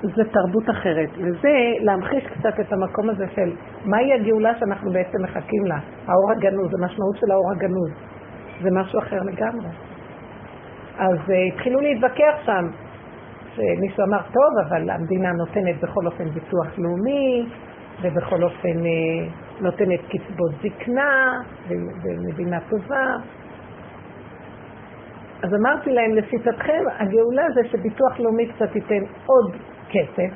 זה 0.03 0.23
תרבות 0.31 0.69
אחרת, 0.69 1.09
וזה 1.17 1.55
להמחיש 1.79 2.23
קצת 2.23 2.59
את 2.59 2.73
המקום 2.73 3.09
הזה 3.09 3.25
של 3.35 3.51
מהי 3.85 4.13
הגאולה 4.13 4.59
שאנחנו 4.59 4.91
בעצם 4.91 5.23
מחכים 5.23 5.65
לה, 5.65 5.77
האור 6.07 6.31
הגנוז, 6.31 6.73
המשמעות 6.73 7.17
של 7.17 7.31
האור 7.31 7.51
הגנוז, 7.51 7.91
זה 8.61 8.69
משהו 8.71 8.99
אחר 8.99 9.19
לגמרי. 9.23 9.67
אז 10.97 11.17
uh, 11.27 11.53
התחילו 11.53 11.79
להתווכח 11.79 12.35
שם, 12.45 12.65
שמישהו 13.55 14.03
אמר, 14.03 14.21
טוב, 14.21 14.67
אבל 14.67 14.89
המדינה 14.89 15.31
נותנת 15.31 15.81
בכל 15.81 16.05
אופן 16.05 16.29
ביטוח 16.29 16.67
לאומי, 16.77 17.45
ובכל 18.01 18.43
אופן 18.43 18.83
uh, 18.83 19.61
נותנת 19.61 19.99
קצבות 20.09 20.51
זקנה, 20.63 21.41
ומדינה 22.03 22.59
טובה. 22.69 23.05
אז 25.43 25.53
אמרתי 25.53 25.91
להם, 25.91 26.15
לשיטתכם, 26.15 26.83
הגאולה 26.99 27.43
זה 27.55 27.61
שביטוח 27.71 28.19
לאומי 28.19 28.47
קצת 28.47 28.75
ייתן 28.75 29.03
עוד 29.25 29.55
כסף, 29.93 30.33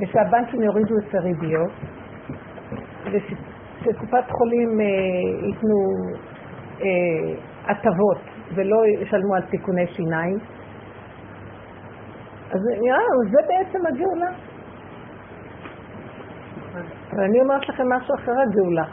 ושהבנקים 0.00 0.62
יורידו 0.62 0.94
את 0.98 1.14
הריביות, 1.14 1.72
ושקופת 3.12 4.30
חולים 4.30 4.80
אה, 4.80 4.86
ייתנו 5.46 5.78
אה, 6.82 7.34
הטבות 7.64 8.18
ולא 8.54 8.86
ישלמו 8.86 9.34
על 9.34 9.42
תיקוני 9.42 9.86
שיניים. 9.86 10.38
אז 12.50 12.60
נראה 12.80 12.98
לנו, 12.98 13.30
זה 13.30 13.38
בעצם 13.48 13.86
הגאולה. 13.86 14.30
אבל 17.12 17.22
אני 17.22 17.40
אומרת 17.40 17.68
לכם 17.68 17.92
משהו 17.92 18.14
אחר 18.14 18.32
הגאולה. 18.48 18.84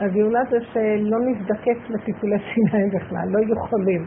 הגאולה 0.00 0.40
זה 0.50 0.56
שלא 0.72 1.18
נזדקק 1.20 1.90
לטיפולי 1.90 2.38
שיניים 2.38 2.90
בכלל, 2.90 3.28
לא 3.28 3.38
יכולים, 3.54 4.06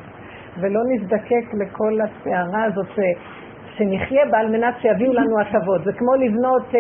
ולא 0.60 0.80
נזדקק 0.90 1.54
לכל 1.54 2.00
הסערה 2.02 2.64
הזאת 2.64 3.00
שנחיה 3.78 4.26
בה 4.32 4.40
על 4.40 4.48
מנת 4.48 4.76
שיביאו 4.82 5.14
לנו 5.14 5.40
הטבות. 5.40 5.84
זה 5.84 5.94
כמו 5.94 6.16
לבנות 6.16 6.76
אה, 6.76 6.80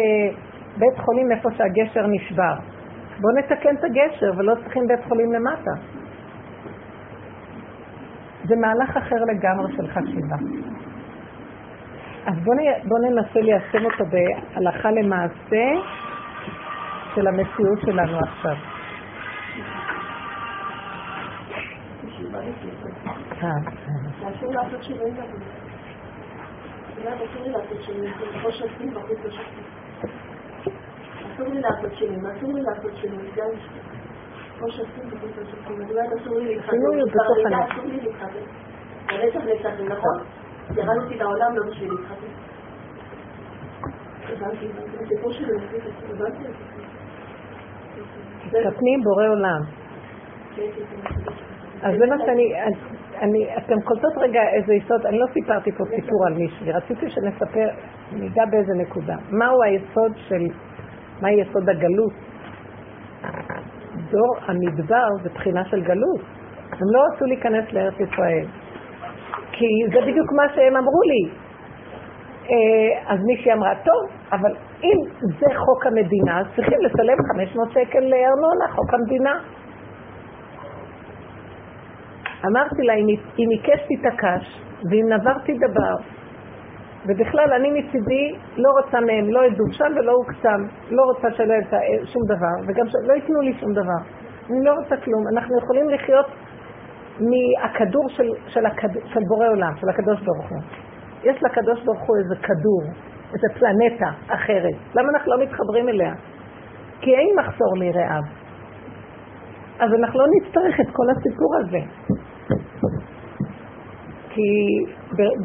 בית 0.77 0.97
חולים 0.97 1.31
איפה 1.31 1.49
שהגשר 1.57 2.07
נשבר. 2.07 2.55
בואו 3.21 3.33
נתקן 3.38 3.75
את 3.79 3.83
הגשר 3.83 4.31
ולא 4.38 4.55
צריכים 4.55 4.88
בית 4.88 4.99
חולים 5.07 5.33
למטה. 5.33 5.71
זה 8.43 8.55
מהלך 8.55 8.97
אחר 8.97 9.15
לגמרי 9.15 9.75
של 9.75 9.88
חשיבה. 9.88 10.36
אז 12.25 12.36
בואו 12.43 12.57
בוא 12.86 12.99
ננסה 12.99 13.39
ליישם 13.39 13.86
אותו 13.86 14.03
בהלכה 14.12 14.91
למעשה 14.91 15.65
של 17.15 17.27
המציאות 17.27 17.81
שלנו 17.81 18.19
עכשיו. 18.19 18.55
אה, 23.43 23.43
אה. 23.43 25.57
אסור 27.05 27.43
לי 27.43 27.49
לעשות 27.49 27.77
לשופטים. 28.45 29.63
אסור 31.33 31.47
לי 31.47 31.62
לעשות 31.62 31.93
שינויים, 31.93 33.29
גם 33.36 33.49
כמו 34.57 34.71
שעושים 34.71 35.10
בחוץ 35.10 35.31
לשופטים. 35.38 35.81
אסור 35.81 36.39
לי 36.39 36.55
להתחתן. 36.55 36.71
שינוי. 36.71 37.05
אסור 37.05 37.86
לי 37.86 37.99
להתחתן. 38.01 38.45
לנצח 39.12 39.39
נצחים, 39.39 39.88
נכון? 39.89 40.17
ירדתי 40.75 41.15
לעולם 41.15 41.55
לא 41.55 41.71
בשביל 41.71 41.91
להתחתן. 41.91 42.27
הבנתי, 44.29 44.67
הסיפור 45.03 45.31
שלי 45.31 45.53
הבנתי. 46.10 46.43
תתני 48.49 48.97
בורא 49.03 49.27
עולם. 49.27 49.62
אז 51.81 51.93
זה 51.97 52.05
מה 52.05 52.15
שאני, 52.25 52.53
אני, 53.21 53.58
אתם 53.58 53.82
קולטות 53.82 54.17
רגע 54.17 54.41
איזה 54.53 54.73
יסוד, 54.73 55.06
אני 55.06 55.19
לא 55.19 55.25
סיפרתי 55.34 55.71
פה 55.71 55.84
סיפור 55.95 56.27
על 56.27 56.34
מישהי, 56.34 56.71
רציתי 56.71 57.10
שנספר, 57.10 57.67
ניגע 58.12 58.45
באיזה 58.51 58.73
נקודה. 58.73 59.15
מהו 59.32 59.63
היסוד 59.63 60.12
של, 60.27 60.47
מה 61.21 61.32
יסוד 61.32 61.69
הגלות? 61.69 62.13
דור 64.12 64.36
המדבר 64.45 65.08
זה 65.23 65.30
בחינה 65.30 65.65
של 65.65 65.82
גלות. 65.84 66.21
הם 66.71 66.88
לא 66.93 66.99
רצו 67.08 67.25
להיכנס 67.25 67.73
לארץ 67.73 67.93
ישראל. 67.99 68.45
כי 69.51 69.65
זה 69.93 69.99
בדיוק 70.01 70.32
מה 70.32 70.43
שהם 70.56 70.75
אמרו 70.75 71.01
לי. 71.06 71.32
אה, 72.49 73.13
אז 73.13 73.19
מישהי 73.25 73.53
אמרה, 73.53 73.73
טוב, 73.75 74.17
אבל 74.32 74.51
אם 74.84 74.97
זה 75.21 75.45
חוק 75.56 75.86
המדינה, 75.86 76.39
אז 76.39 76.45
צריכים 76.56 76.80
לשלם 76.82 77.17
500 77.34 77.71
שקל 77.71 77.99
לארנונה, 77.99 78.65
חוק 78.75 78.93
המדינה. 78.93 79.39
אמרתי 82.45 82.82
לה, 82.84 82.93
אם 83.39 83.50
עיקש 83.50 83.80
תתעקש, 83.89 84.62
ואם 84.91 85.06
נברתי 85.13 85.54
דבר, 85.58 85.95
ובכלל 87.06 87.54
אני 87.54 87.69
מצידי 87.80 88.36
לא 88.58 88.69
רוצה 88.69 89.00
מהם 89.00 89.30
לא 89.30 89.45
עדות 89.45 89.73
שם 89.73 89.91
ולא 89.95 90.12
הוקצם, 90.12 90.60
לא 90.89 91.04
רוצה 91.04 91.32
שלא 91.32 91.54
יצא 91.54 91.78
שום 92.06 92.21
דבר, 92.26 92.56
וגם 92.67 92.86
שלא 92.88 93.13
ייתנו 93.13 93.41
לי 93.41 93.54
שום 93.60 93.73
דבר. 93.73 94.02
אני 94.50 94.65
לא 94.65 94.71
רוצה 94.73 94.97
כלום. 94.97 95.23
אנחנו 95.34 95.58
יכולים 95.58 95.89
לחיות 95.89 96.26
מהכדור 97.19 98.10
של, 98.10 98.30
של, 98.47 98.65
הכד... 98.65 98.93
של 99.06 99.19
בורא 99.28 99.47
עולם, 99.47 99.73
של 99.78 99.89
הקדוש 99.89 100.21
ברוך 100.21 100.50
הוא. 100.50 100.60
יש 101.23 101.43
לקדוש 101.43 101.84
ברוך 101.84 102.00
הוא 102.08 102.17
איזה 102.17 102.36
כדור, 102.36 102.82
איזה 103.34 103.47
פלנטה 103.60 104.10
אחרת. 104.28 104.76
למה 104.95 105.10
אנחנו 105.10 105.32
לא 105.32 105.43
מתחברים 105.43 105.89
אליה? 105.89 106.13
כי 107.02 107.15
אין 107.15 107.28
מחסור 107.39 107.78
ליראיו. 107.78 108.23
אז 109.80 109.89
אנחנו 110.00 110.19
לא 110.19 110.26
נצטרך 110.38 110.80
את 110.80 110.88
כל 110.91 111.08
הסיפור 111.10 111.56
הזה. 111.60 111.80
כי 114.29 114.49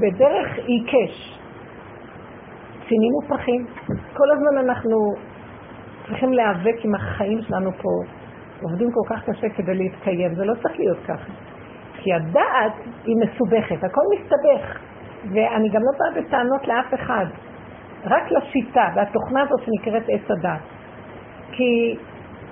בדרך 0.01 0.59
עיקש, 0.67 1.39
צינים 2.89 3.13
ופחים. 3.15 3.67
כל 4.17 4.31
הזמן 4.33 4.69
אנחנו 4.69 4.97
צריכים 6.07 6.33
להיאבק 6.33 6.85
עם 6.85 6.95
החיים 6.95 7.43
שלנו 7.43 7.73
פה. 7.73 7.89
עובדים 8.63 8.89
כל 8.93 9.15
כך 9.15 9.25
קשה 9.31 9.49
כדי 9.49 9.75
להתקיים, 9.75 10.35
זה 10.35 10.45
לא 10.45 10.55
צריך 10.55 10.79
להיות 10.79 10.99
ככה. 11.09 11.33
כי 11.99 12.13
הדעת 12.13 12.73
היא 13.05 13.17
מסובכת, 13.17 13.85
הכל 13.85 14.03
מסתבך. 14.15 14.79
ואני 15.33 15.69
גם 15.69 15.81
לא 15.83 15.93
באה 15.99 16.23
בטענות 16.23 16.69
לאף 16.69 16.95
אחד, 16.95 17.27
רק 18.05 18.31
לשיטה 18.31 18.89
והתוכנה 18.95 19.43
הזאת 19.43 19.61
שנקראת 19.65 20.03
עץ 20.09 20.31
הדעת. 20.31 20.61
כי 21.53 21.97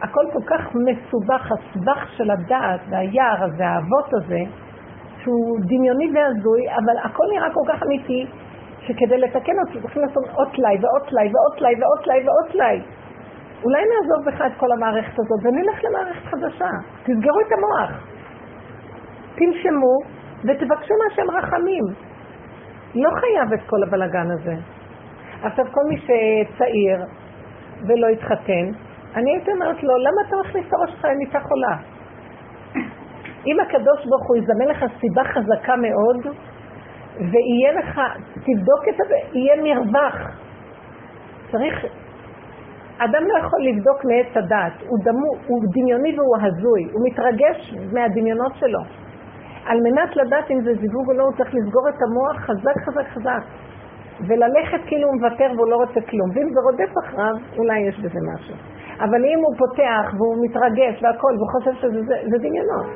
הכל 0.03 0.25
כל 0.33 0.43
כך 0.47 0.75
מסובך, 0.75 1.53
הסבך 1.53 2.09
של 2.17 2.31
הדעת 2.31 2.81
והיער 2.91 3.45
הזה, 3.45 3.67
האבות 3.67 4.15
הזה, 4.15 4.41
שהוא 5.23 5.59
דמיוני 5.61 6.11
והזוי, 6.15 6.63
אבל 6.75 6.99
הכל 7.05 7.25
נראה 7.33 7.49
כל 7.55 7.73
כך 7.73 7.83
אמיתי, 7.83 8.27
שכדי 8.81 9.19
לתקן 9.19 9.53
אותו 9.59 9.81
צריכים 9.83 10.03
לעשות 10.03 10.25
עוד 10.35 10.49
טלאי 10.57 10.77
ועוד 10.81 11.09
טלאי 11.09 11.29
ועוד 11.33 11.59
טלאי 11.59 11.75
ועוד 11.81 12.05
טלאי 12.05 12.21
ועוד 12.27 12.53
טלאי. 12.53 12.81
אולי 13.65 13.83
נעזוב 13.85 14.27
בכלל 14.27 14.47
את 14.47 14.57
כל 14.57 14.73
המערכת 14.73 15.19
הזאת 15.19 15.41
ונלך 15.43 15.85
למערכת 15.85 16.25
חדשה. 16.27 16.71
תסגרו 17.03 17.41
את 17.41 17.53
המוח. 17.53 17.91
תנשמו 19.35 19.97
ותבקשו 20.45 20.95
מהשם 21.05 21.31
רחמים. 21.31 21.85
לא 22.95 23.11
חייב 23.11 23.53
את 23.53 23.61
כל 23.67 23.83
הבלגן 23.83 24.31
הזה. 24.31 24.55
עכשיו, 25.43 25.65
כל 25.71 25.81
מי 25.89 25.97
שצעיר 25.97 26.99
ולא 27.87 28.07
התחתן, 28.07 28.71
אני 29.17 29.31
הייתי 29.31 29.53
אומרת 29.53 29.83
לו, 29.83 29.97
למה 29.97 30.21
אתה 30.29 30.37
מכניס 30.37 30.67
את 30.69 30.73
הראש 30.73 30.91
שלך 30.91 31.05
למיטה 31.05 31.41
חולה? 31.41 31.77
אם 33.47 33.61
הקדוש 33.61 34.07
ברוך 34.07 34.29
הוא 34.29 34.37
יזמן 34.37 34.65
לך 34.65 34.85
סיבה 35.01 35.25
חזקה 35.25 35.77
מאוד, 35.77 36.35
ויהיה 37.17 37.73
לך, 37.79 38.01
תבדוק 38.35 38.89
את 38.89 38.97
זה, 39.09 39.39
יהיה 39.39 39.63
מרווח. 39.63 40.17
צריך, 41.51 41.85
אדם 42.99 43.23
לא 43.29 43.39
יכול 43.39 43.61
לבדוק 43.63 44.05
מעץ 44.05 44.37
הדעת, 44.37 44.73
הוא, 44.89 44.99
דמו, 45.05 45.31
הוא 45.47 45.61
דמיוני 45.73 46.19
והוא 46.19 46.37
הזוי, 46.43 46.83
הוא 46.93 47.07
מתרגש 47.07 47.75
מהדמיונות 47.93 48.53
שלו. 48.55 48.81
על 49.67 49.79
מנת 49.81 50.17
לדעת 50.17 50.51
אם 50.51 50.61
זה 50.61 50.75
זיווג 50.75 51.09
או 51.09 51.13
לא, 51.13 51.23
הוא 51.23 51.33
צריך 51.37 51.55
לסגור 51.55 51.89
את 51.89 51.95
המוח 52.03 52.37
חזק 52.37 52.77
חזק 52.87 53.09
חזק, 53.09 53.43
וללכת 54.29 54.81
כאילו 54.87 55.09
הוא 55.09 55.17
מוותר 55.17 55.51
והוא 55.57 55.71
לא 55.71 55.77
רוצה 55.77 56.01
כלום. 56.11 56.31
ואם 56.35 56.49
זה 56.55 56.61
רודף 56.61 56.93
אחריו, 57.05 57.35
אולי 57.59 57.79
יש 57.79 57.99
בזה 57.99 58.19
משהו. 58.35 58.55
אבל 59.01 59.25
אם 59.25 59.41
הוא 59.45 59.55
פותח 59.59 60.05
והוא 60.17 60.37
מתרגש 60.45 61.03
והכל, 61.03 61.33
והוא 61.37 61.51
חושב 61.55 61.75
שזה 61.81 62.01
זה, 62.09 62.17
זה 62.31 62.37
דמיונות. 62.39 62.87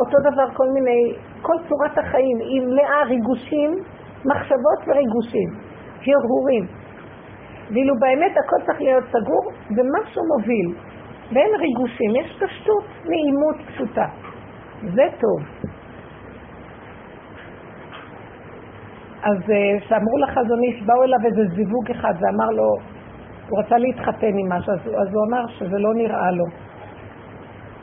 אותו 0.00 0.16
דבר 0.30 0.48
כל 0.54 0.68
מיני, 0.74 1.14
כל 1.42 1.56
צורת 1.68 1.98
החיים 1.98 2.38
היא 2.38 2.62
מלאה 2.66 3.02
ריגושים, 3.06 3.70
מחשבות 4.24 4.80
וריגושים, 4.86 5.48
הרהורים. 6.06 6.66
ואילו 7.72 7.94
באמת 8.00 8.32
הכל 8.44 8.66
צריך 8.66 8.80
להיות 8.80 9.04
סגור 9.04 9.44
ומשהו 9.76 10.22
מוביל. 10.36 10.74
ואין 11.32 11.50
ריגושים, 11.60 12.10
יש 12.20 12.42
פשטות, 12.42 12.84
נעימות 13.04 13.56
פשוטה. 13.66 14.06
זה 14.82 15.06
טוב. 15.20 15.70
אז 19.22 19.50
אה, 19.50 19.80
כשאמרו 19.80 20.18
לחזון 20.18 20.62
איש, 20.62 20.82
באו 20.82 21.02
אליו 21.02 21.18
איזה 21.24 21.54
זיווג 21.54 21.90
אחד 21.90 22.14
ואמר 22.20 22.50
לו, 22.50 22.68
הוא 23.50 23.58
רצה 23.60 23.78
להתחתן 23.78 24.38
עם 24.38 24.52
משהו, 24.52 24.72
אז, 24.72 24.80
אז 24.80 25.14
הוא 25.14 25.24
אמר 25.28 25.46
שזה 25.48 25.78
לא 25.78 25.94
נראה 25.94 26.30
לו. 26.30 26.44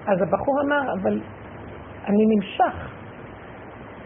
אז 0.08 0.22
הבחור 0.22 0.62
אמר, 0.62 0.94
אבל 0.94 1.22
אני 2.08 2.26
נמשך, 2.36 2.92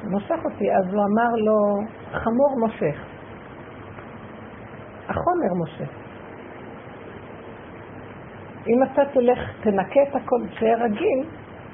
מושך 0.03 0.39
אותי, 0.45 0.71
אז 0.71 0.93
הוא 0.93 1.03
אמר 1.03 1.29
לו, 1.45 1.57
חמור 2.11 2.59
מושך. 2.59 2.95
החומר 5.09 5.53
מושך. 5.57 5.89
אם 8.67 8.83
אתה 8.83 9.01
תלך, 9.13 9.39
תנקה 9.63 9.99
את 10.09 10.15
הכל, 10.15 10.39
תהיה 10.59 10.77
רגיל, 10.77 11.23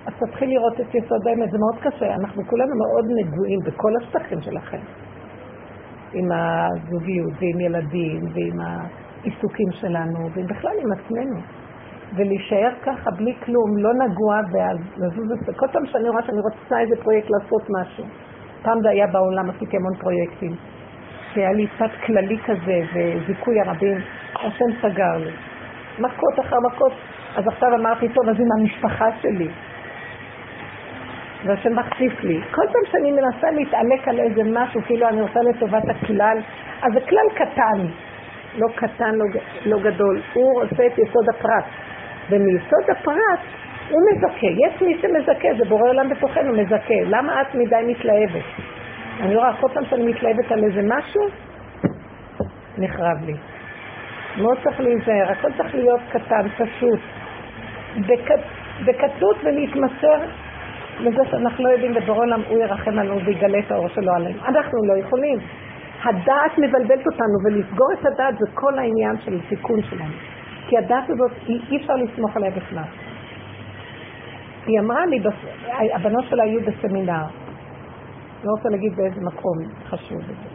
אז 0.05 0.13
תתחיל 0.19 0.49
לראות 0.49 0.79
את 0.79 0.95
יסוד 0.95 1.27
האמת, 1.27 1.51
זה 1.51 1.57
מאוד 1.57 1.75
קשה. 1.81 2.15
אנחנו 2.15 2.43
כולנו 2.47 2.71
מאוד 2.75 3.05
נגועים 3.19 3.59
בכל 3.59 3.91
השטחים 4.01 4.41
שלכם. 4.41 4.79
עם 6.13 6.31
הזוגיות, 6.31 7.33
ועם 7.39 7.59
ילדים, 7.59 8.19
ועם 8.33 8.59
העיסוקים 9.27 9.71
שלנו, 9.71 10.29
ובכלל 10.33 10.71
עם 10.83 10.91
עצמנו. 10.91 11.39
ולהישאר 12.15 12.71
ככה 12.83 13.11
בלי 13.11 13.33
כלום, 13.45 13.77
לא 13.77 13.93
נגוע, 13.93 14.39
ולזוז 14.51 15.31
את 15.31 15.45
זה. 15.45 15.53
כל 15.53 15.67
פעם 15.67 15.85
שאני 15.85 16.09
רואה 16.09 16.23
שאני 16.23 16.39
רוצה 16.39 16.79
איזה 16.79 16.95
פרויקט 17.03 17.27
לעשות 17.29 17.69
משהו. 17.81 18.03
פעם 18.61 18.81
זה 18.81 18.89
היה 18.89 19.07
בעולם, 19.07 19.49
עשיתי 19.49 19.77
המון 19.77 19.95
פרויקטים. 19.99 20.55
שהיה 21.33 21.51
לי 21.51 21.67
צד 21.79 21.89
כללי 22.05 22.37
כזה, 22.45 22.79
וזיכוי 22.93 23.61
הרבים, 23.61 23.97
השם 24.35 24.65
סגר 24.81 25.17
לי. 25.17 25.31
מכות 25.99 26.39
אחר 26.39 26.57
מכות. 26.59 26.91
אז 27.35 27.47
עכשיו 27.47 27.75
אמרתי, 27.75 28.09
טוב, 28.09 28.29
אז 28.29 28.35
עם 28.39 28.47
המשפחה 28.59 29.05
שלי. 29.21 29.49
והשם 31.45 31.75
מחשיף 31.75 32.23
לי. 32.23 32.41
כל 32.51 32.65
פעם 32.73 32.81
שאני 32.91 33.11
מנסה 33.11 33.51
להתעלק 33.51 34.07
על 34.07 34.19
איזה 34.19 34.41
משהו, 34.53 34.81
כאילו 34.81 35.09
אני 35.09 35.21
עושה 35.21 35.39
לטובת 35.39 35.83
הכלל, 35.89 36.37
אז 36.81 36.93
זה 36.93 36.99
כלל 37.09 37.27
קטן, 37.35 37.87
לא 38.55 38.67
קטן, 38.75 39.15
לא, 39.15 39.25
לא 39.65 39.79
גדול. 39.79 40.21
הוא 40.33 40.61
עושה 40.61 40.87
את 40.87 40.97
יסוד 40.97 41.29
הפרט. 41.29 41.65
ומיסוד 42.29 42.89
הפרט 42.89 43.39
הוא 43.89 44.01
מזכה. 44.11 44.47
יש 44.47 44.81
מי 44.81 44.97
שמזכה, 45.01 45.47
זה 45.57 45.65
בורא 45.69 45.89
עולם 45.89 46.09
בתוכנו, 46.09 46.53
מזכה. 46.53 46.93
למה 47.05 47.41
את 47.41 47.55
מדי 47.55 47.75
מתלהבת? 47.87 48.45
אני 49.21 49.35
רואה, 49.35 49.53
כל 49.59 49.67
פעם 49.73 49.85
שאני 49.85 50.07
מתלהבת 50.07 50.51
על 50.51 50.63
איזה 50.63 50.81
משהו, 50.83 51.21
נחרב 52.77 53.17
לי. 53.25 53.33
מאוד 54.37 54.57
צריך 54.63 54.79
להיזהר, 54.79 55.31
הכל 55.31 55.47
צריך 55.57 55.75
להיות 55.75 56.01
קטן, 56.11 56.47
פשוט. 56.57 56.99
בקטות 58.85 59.37
ולהתמסר 59.43 60.19
לזה 60.99 61.21
שאנחנו 61.31 61.63
לא 61.63 61.69
יודעים 61.69 61.93
בבורא 61.93 62.17
עולם, 62.17 62.41
הוא 62.47 62.59
ירחם 62.59 62.99
עלינו 62.99 63.25
ויגלה 63.25 63.59
את 63.59 63.71
האור 63.71 63.87
שלו 63.87 64.11
עלינו. 64.15 64.39
אנחנו 64.45 64.79
לא 64.85 64.97
יכולים. 64.99 65.39
הדעת 66.03 66.51
מבלבלת 66.57 67.05
אותנו, 67.05 67.37
ולסגור 67.45 67.87
את 67.93 68.05
הדעת 68.05 68.37
זה 68.39 68.45
כל 68.53 68.79
העניין 68.79 69.17
של 69.25 69.33
התיקון 69.33 69.81
שלנו. 69.81 70.13
כי 70.67 70.77
הדעת 70.77 71.09
הזאת, 71.09 71.31
אי 71.47 71.77
אפשר 71.77 71.93
לסמוך 71.93 72.37
עליה 72.37 72.51
בכלל. 72.51 72.83
היא 74.65 74.79
אמרה 74.79 75.05
לי, 75.05 75.19
הבנות 75.93 76.23
שלה 76.29 76.43
היו 76.43 76.59
בסמינר, 76.61 77.25
לא 78.43 78.51
רוצה 78.57 78.69
להגיד 78.69 78.95
באיזה 78.95 79.21
מקום 79.21 79.57
חשוב 79.85 80.19
את 80.19 80.25
זה. 80.25 80.49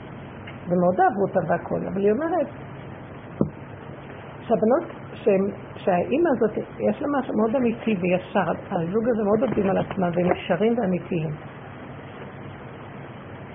ומאוד 0.66 1.00
אהבו 1.00 1.22
אותה 1.28 1.40
והכל, 1.48 1.86
אבל 1.92 2.00
היא 2.00 2.12
אומרת 2.12 2.46
שהבנות, 4.40 4.84
שהאימא 5.76 6.28
הזאת, 6.36 6.58
יש 6.90 7.02
לה 7.02 7.08
משהו 7.18 7.34
מאוד 7.36 7.56
אמיתי 7.56 7.96
וישר, 8.00 8.52
הזוג 8.70 9.04
הזה 9.08 9.22
מאוד 9.24 9.42
עובדים 9.42 9.70
על 9.70 9.78
עצמם, 9.78 10.10
והם 10.14 10.32
ישרים 10.32 10.78
ואמיתיים. 10.78 11.30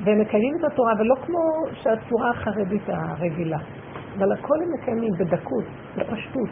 והם 0.08 0.20
מקיימים 0.20 0.55
את 0.60 0.64
התורה, 0.64 0.93
ולא 0.99 1.16
כמו 1.26 1.39
שהצורה 1.74 2.30
החרדית 2.30 2.82
הרגילה. 2.88 3.58
אבל 4.18 4.32
הכל 4.32 4.55
הם 4.64 4.70
מקיימים 4.80 5.12
בדקות, 5.20 5.64
בפשטות. 5.97 6.49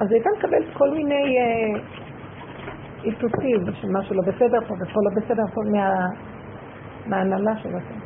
אז 0.00 0.08
היא 0.08 0.14
הייתה 0.16 0.30
מקבלת 0.38 0.66
כל 0.72 0.90
מיני 0.90 1.38
אה, 1.38 1.80
איתותים 3.04 3.60
של 3.72 3.88
משהו 3.98 4.14
לא 4.14 4.22
בסדר 4.26 4.60
פה 4.68 4.74
ופה 4.74 5.00
לא 5.04 5.10
בסדר 5.16 5.42
פה 5.54 5.60
מה, 5.72 6.06
מההנהלה 7.06 7.56
שלכם. 7.56 7.98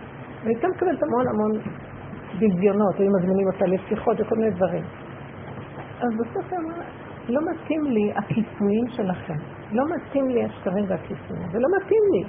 והיא 0.43 0.57
הייתה 0.57 0.69
מקבלת 0.69 1.03
המון 1.03 1.29
המון 1.29 1.51
דמיונות, 2.39 2.95
היו 2.99 3.11
מזמינים 3.19 3.47
אותה 3.47 3.65
לשיחות 3.67 4.21
וכל 4.21 4.35
מיני 4.37 4.51
דברים. 4.51 4.85
אז 6.01 6.11
בסוף 6.21 6.53
היא 6.53 6.59
אמרה, 6.59 6.85
לא 7.29 7.41
מתאים 7.51 7.85
לי 7.85 8.13
הכיסויים 8.17 8.87
שלכם. 8.89 9.39
לא 9.73 9.83
מתאים 9.97 10.29
לי 10.29 10.45
השקרים 10.45 10.85
והכיסויים, 10.89 11.49
זה 11.53 11.59
לא 11.59 11.69
מתאים 11.77 12.03
לי. 12.13 12.25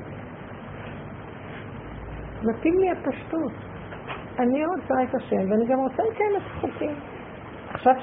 מתאים 2.43 2.79
לי 2.79 2.91
הפשטות. 2.91 3.51
אני 4.39 4.65
רוצה 4.65 4.93
את 5.03 5.15
השם, 5.15 5.51
ואני 5.51 5.65
גם 5.65 5.79
רוצה 5.79 6.03
את 6.03 6.17
כאלה 6.17 6.39
חוקים. 6.61 6.95
עכשיו, 7.69 7.93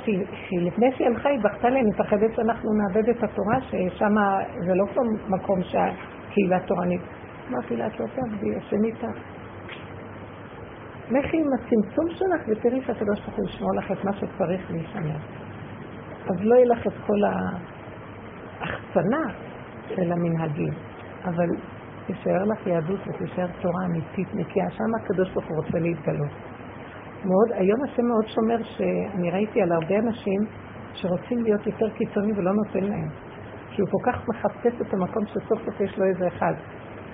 שלפני 0.49 0.93
שהיא 0.93 1.09
הלכה, 1.09 1.29
היא 1.29 1.41
בכתה 1.41 1.69
לי, 1.69 1.81
אני 1.81 1.91
מפחדת 1.91 2.35
שאנחנו 2.37 2.71
נאבד 2.73 3.09
את 3.09 3.23
התורה, 3.23 3.61
ששם 3.61 4.15
זה 4.67 4.75
לא 4.75 4.85
כמו 4.95 5.03
מקום 5.29 5.63
שהקהילה 5.63 6.61
תורנית. 6.67 7.01
אמרתי 7.51 7.77
לה, 7.77 7.87
את 7.87 8.01
לא 8.01 8.07
תעבדי, 8.07 8.57
השם 8.57 8.85
איתך. 8.85 9.07
לכי 11.11 11.37
עם 11.37 11.47
הצמצום 11.55 12.05
שלך 12.09 12.49
ותראי 12.49 12.81
שהקדוש 12.81 13.21
ברוך 13.21 13.37
הוא 13.37 13.49
ישמור 13.49 13.75
לך 13.75 13.93
את 13.93 14.05
מה 14.05 14.13
שצריך 14.13 14.71
להישמר. 14.71 15.17
אז 16.31 16.37
לא 16.41 16.55
יהיה 16.55 16.67
לך 16.67 16.87
את 16.87 16.93
כל 17.07 17.25
ההחצנה 18.61 19.23
של 19.89 20.13
המנהגים, 20.13 20.73
אבל 21.25 21.49
תישאר 22.07 22.45
לך 22.45 22.67
יהדות 22.67 23.01
ותישאר 23.07 23.47
תורה 23.61 23.85
אמיתית, 23.87 24.35
נקייה, 24.35 24.71
שם 24.71 24.95
הקדוש 25.01 25.31
ברוך 25.31 25.47
הוא 25.49 25.57
רוצה 25.57 25.79
להתגלות. 25.79 26.31
מאוד, 27.25 27.53
היום 27.53 27.85
השם 27.85 28.03
מאוד 28.03 28.27
שומר 28.27 28.63
שאני 28.63 29.31
ראיתי 29.31 29.63
על 29.63 29.73
הרבה 29.73 29.99
אנשים 29.99 30.41
שרוצים 30.95 31.43
להיות 31.43 31.67
יותר 31.67 31.91
קיצוניים 31.91 32.39
ולא 32.39 32.53
נותן 32.53 32.85
להם. 32.85 33.09
כי 33.71 33.83
הוא 33.83 33.89
כל 33.91 34.11
כך 34.13 34.29
מחפש 34.29 34.81
את 34.81 34.95
המקום 34.95 35.27
שסוף 35.27 35.65
סוף 35.65 35.81
יש 35.81 35.99
לו 35.99 36.05
איזה 36.05 36.27
אחד, 36.27 36.53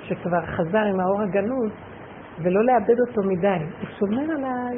שכבר 0.03 0.47
חזר 0.47 0.79
עם 0.79 1.01
האור 1.01 1.21
הגנוז, 1.23 1.71
ולא 2.43 2.65
לאבד 2.65 3.01
אותו 3.09 3.29
מדי. 3.29 3.65
הוא 3.81 3.89
שומר 3.99 4.33
על, 4.33 4.45
ה... 4.45 4.69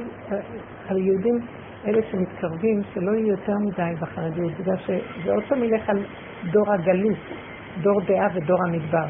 על 0.89 0.99
יהודים 0.99 1.39
אלה 1.87 2.03
שמתקרבים, 2.11 2.81
שלא 2.95 3.11
יהיו 3.11 3.27
יותר 3.27 3.53
מדי 3.59 3.93
בחרדיות, 4.01 4.53
בגלל 4.61 4.77
שזה 4.77 5.33
עוד 5.33 5.43
פעם 5.49 5.65
ילך 5.65 5.91
על 5.91 6.05
דור 6.53 6.73
הגלות, 6.73 7.19
דור 7.83 8.01
דעה 8.07 8.27
ודור 8.35 8.59
המדבר. 8.69 9.07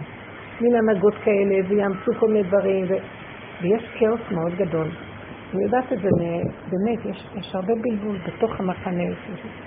מין 0.61 0.77
הנהגות 0.77 1.15
כאלה, 1.15 1.69
ויאמצו 1.69 2.13
כל 2.21 2.29
מיני 2.29 2.43
דברים, 2.43 2.85
ו... 2.89 2.95
ויש 3.63 3.85
כאוס 3.99 4.21
מאוד 4.31 4.53
גדול. 4.55 4.89
אני 5.55 5.63
יודעת 5.65 5.93
את 5.93 5.99
זה, 5.99 6.09
באמת, 6.71 7.05
יש, 7.05 7.27
יש 7.35 7.55
הרבה 7.55 7.73
בלבול 7.83 8.19
בתוך 8.27 8.61
המחנה, 8.61 9.03
יש 9.03 9.19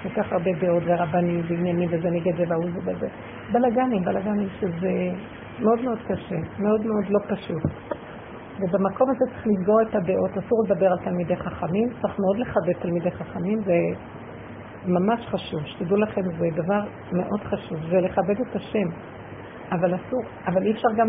כל 0.04 0.10
כך 0.10 0.34
הרבה 0.34 0.52
דעות 0.60 0.84
ורבנים 0.86 1.42
ועניינים 1.48 1.90
וזה 1.92 2.10
נגד 2.10 2.36
זה 2.38 2.44
והוא 2.50 2.70
זה 2.74 2.80
וזה. 2.92 3.08
בלאגנים, 3.52 4.04
בלאגנים 4.04 4.48
שזה 4.60 4.92
מאוד 5.60 5.82
מאוד 5.82 5.98
קשה, 6.08 6.36
מאוד 6.60 6.86
מאוד 6.86 7.06
לא 7.10 7.20
פשוט. 7.28 7.64
ובמקום 8.60 9.10
הזה 9.10 9.26
צריך 9.32 9.48
לסגור 9.48 9.82
את 9.82 9.96
הדעות, 9.96 10.32
אסור 10.32 10.64
לדבר 10.66 10.92
על 10.92 10.98
תלמידי 11.04 11.36
חכמים, 11.36 11.90
צריך 12.02 12.20
מאוד 12.20 12.38
לכבד 12.38 12.74
תלמידי 12.82 13.12
חכמים, 13.12 13.60
זה 13.66 13.78
ממש 14.86 15.28
חשוב, 15.28 15.60
שתדעו 15.66 15.98
לכם, 15.98 16.22
זה 16.40 16.48
דבר 16.56 16.82
מאוד 17.12 17.42
חשוב, 17.42 17.78
זה 17.90 17.98
לכבד 18.02 18.42
את 18.42 18.56
השם, 18.56 18.88
אבל 19.72 19.95
אסור, 19.95 20.22
אבל 20.47 20.63
אי 20.63 20.72
אפשר 20.72 20.88
גם, 20.95 21.07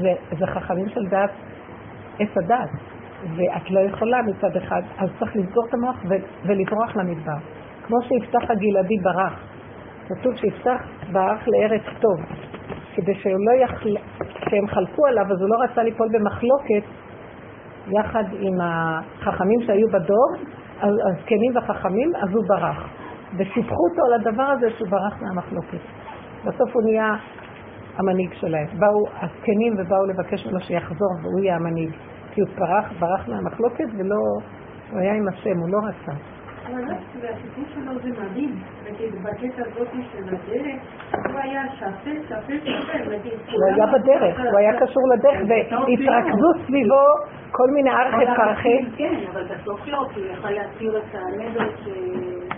זה, 0.00 0.12
זה 0.38 0.46
חכמים 0.46 0.88
של 0.88 1.06
דעת, 1.10 1.30
עץ 2.18 2.36
הדעת, 2.36 2.70
ואת 3.36 3.70
לא 3.70 3.80
יכולה 3.80 4.22
מצד 4.22 4.56
אחד, 4.56 4.82
אז 4.98 5.08
צריך 5.18 5.36
לסגור 5.36 5.66
את 5.68 5.74
המוח 5.74 5.96
ולברוח 6.44 6.96
למדבר. 6.96 7.38
כמו 7.86 7.96
שיפתח 8.02 8.50
הגלעדי 8.50 8.98
ברח, 9.02 9.40
כתוב 10.08 10.36
שיפתח 10.36 10.82
ברח 11.12 11.48
לארץ 11.48 11.82
טוב, 12.00 12.26
כדי 12.94 13.14
שהוא 13.14 13.32
לא 13.46 13.64
יחל... 13.64 13.96
שהם 14.50 14.66
חלקו 14.68 15.06
עליו, 15.06 15.24
אז 15.24 15.40
הוא 15.40 15.48
לא 15.50 15.56
רצה 15.64 15.82
ליפול 15.82 16.08
במחלוקת 16.12 16.82
יחד 17.88 18.24
עם 18.40 18.54
החכמים 18.60 19.60
שהיו 19.66 19.88
בדור, 19.88 20.32
הזקנים 20.80 21.52
והחכמים, 21.54 22.12
אז 22.16 22.34
הוא 22.34 22.44
ברח. 22.48 22.88
וסיפחו 23.34 23.82
אותו 23.90 24.02
על 24.06 24.20
הדבר 24.20 24.42
הזה 24.42 24.70
שהוא 24.70 24.88
ברח 24.88 25.22
מהמחלוקת. 25.22 25.78
בסוף 26.44 26.74
הוא 26.74 26.82
נהיה 26.82 27.14
המנהיג 27.98 28.32
שלהם. 28.32 28.66
באו 28.78 29.06
הזקנים 29.22 29.74
ובאו 29.78 30.06
לבקש 30.06 30.46
ממנו 30.46 30.60
שיחזור 30.60 31.12
והוא 31.22 31.40
יהיה 31.40 31.56
המנהיג. 31.56 31.90
כי 32.34 32.40
הוא 32.40 32.48
ברח, 32.58 32.92
ברח 32.98 33.28
מהמחלוקת 33.28 33.88
ולא, 33.98 34.16
הוא 34.90 35.00
היה 35.00 35.14
עם 35.14 35.28
השם, 35.28 35.58
הוא 35.58 35.68
לא 35.68 35.78
רצה. 35.78 36.12
והסיפור 37.20 37.64
שלו 37.74 37.92
זה 38.02 38.22
מדהים, 38.22 38.62
נגיד 38.90 39.22
בקטע 39.22 39.62
הזאת 39.66 39.88
של 40.12 40.24
הדרך, 40.24 40.80
הוא 41.10 41.40
היה 41.42 41.62
שפט, 41.76 42.22
שפט, 42.28 42.66
נגיד. 43.08 43.32
הוא 43.52 43.64
היה 43.74 43.86
בדרך, 43.86 44.40
הוא 44.50 44.58
היה 44.58 44.80
קשור 44.80 45.02
לדרך, 45.14 45.40
והתרכזו 45.48 46.66
סביבו 46.66 47.04
כל 47.50 47.70
מיני 47.74 47.90
ארכי 47.90 48.26
פרחי. 48.36 48.78
כן, 48.96 49.14
אבל 49.32 49.44
בסוף 49.44 49.86
לא, 49.86 50.06
כי 50.14 50.20
הוא 50.20 50.28
יכל 50.32 50.50
להסיר 50.50 50.98
את 50.98 51.14
הנדר 51.14 51.70
ש... 51.84 51.88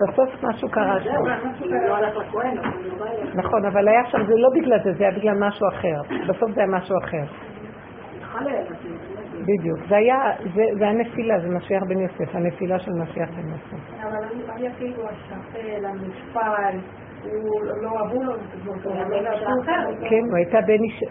בסוף 0.01 0.45
משהו 0.45 0.69
קרה 0.69 1.01
שם. 1.01 1.11
לא 1.65 1.97
נכון, 3.35 3.65
אבל 3.65 3.89
היה 3.89 4.05
שם, 4.07 4.19
זה 4.27 4.35
לא 4.37 4.49
בגלל 4.55 4.79
זה, 4.85 4.93
זה 4.93 5.05
היה 5.05 5.19
בגלל 5.19 5.39
משהו 5.39 5.69
אחר. 5.69 6.15
בסוף 6.29 6.51
זה 6.51 6.61
היה 6.61 6.71
משהו 6.71 6.97
אחר. 7.05 7.25
בדיוק. 9.41 9.79
זה 9.89 9.97
היה, 9.97 10.19
זה, 10.55 10.63
זה 10.79 10.89
הנפילה, 10.89 11.41
זה 11.41 11.49
משיח 11.49 11.83
בן 11.83 12.01
יוסף, 12.01 12.35
הנפילה 12.35 12.79
של 12.79 12.93
משיח 12.93 13.29
בן 13.31 13.49
יוסף. 13.49 14.03
אבל 14.03 14.25
אני 14.25 14.43
היה 14.57 14.71
כאילו 14.79 15.03
השפל, 15.09 15.85
המשפל, 15.85 16.79
הוא 17.25 17.61
לא 17.83 17.99
אהבו 17.99 18.23
לו, 18.23 18.33
כן, 20.11 20.25
הוא 20.29 20.37
הייתה 20.37 20.59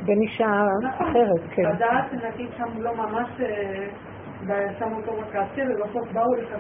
בן 0.06 0.22
אישה 0.22 0.64
אחרת, 0.84 1.42
כן. 1.56 1.66
הדעת, 1.66 2.14
נגיד 2.14 2.50
שם 2.58 2.82
לא 2.82 2.96
ממש... 2.96 3.30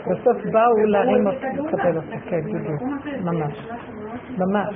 בסוף 0.07 0.37
באו 0.51 0.85
להרים 0.85 1.27
אותו, 1.27 1.37
לקבל 1.67 1.97
אותו, 1.97 2.15
כן, 2.29 2.41
בדיוק, 2.41 2.81
ממש. 3.23 3.67
ממש. 4.37 4.75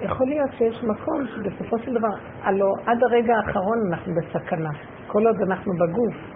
יכול 0.00 0.26
להיות 0.26 0.50
שיש 0.58 0.84
מקום 0.84 1.26
שבסופו 1.26 1.78
של 1.78 1.94
דבר, 1.94 2.08
הלוא 2.42 2.76
עד 2.86 2.98
הרגע 3.02 3.34
האחרון 3.36 3.78
אנחנו 3.92 4.12
בסכנה, 4.14 4.70
כל 5.06 5.26
עוד 5.26 5.36
אנחנו 5.42 5.72
בגוף. 5.72 6.35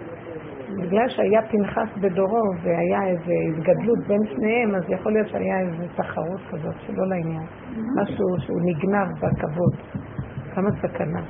בגלל 0.77 1.09
שהיה 1.09 1.41
פנחס 1.41 1.97
בדורו 2.01 2.43
והיה 2.63 3.07
איזו 3.07 3.31
התגדלות 3.49 3.99
בין 4.07 4.21
שניהם, 4.25 4.75
אז 4.75 4.83
יכול 4.89 5.13
להיות 5.13 5.27
שהיה 5.27 5.59
איזו 5.59 5.83
תחרות 5.95 6.41
כזאת 6.51 6.75
שלא 6.87 7.07
לעניין. 7.07 7.45
משהו 8.01 8.25
שהוא 8.39 8.61
נגנב 8.63 9.07
בכבוד. 9.17 9.75
כמה 10.55 10.69
סכנה. 10.81 11.21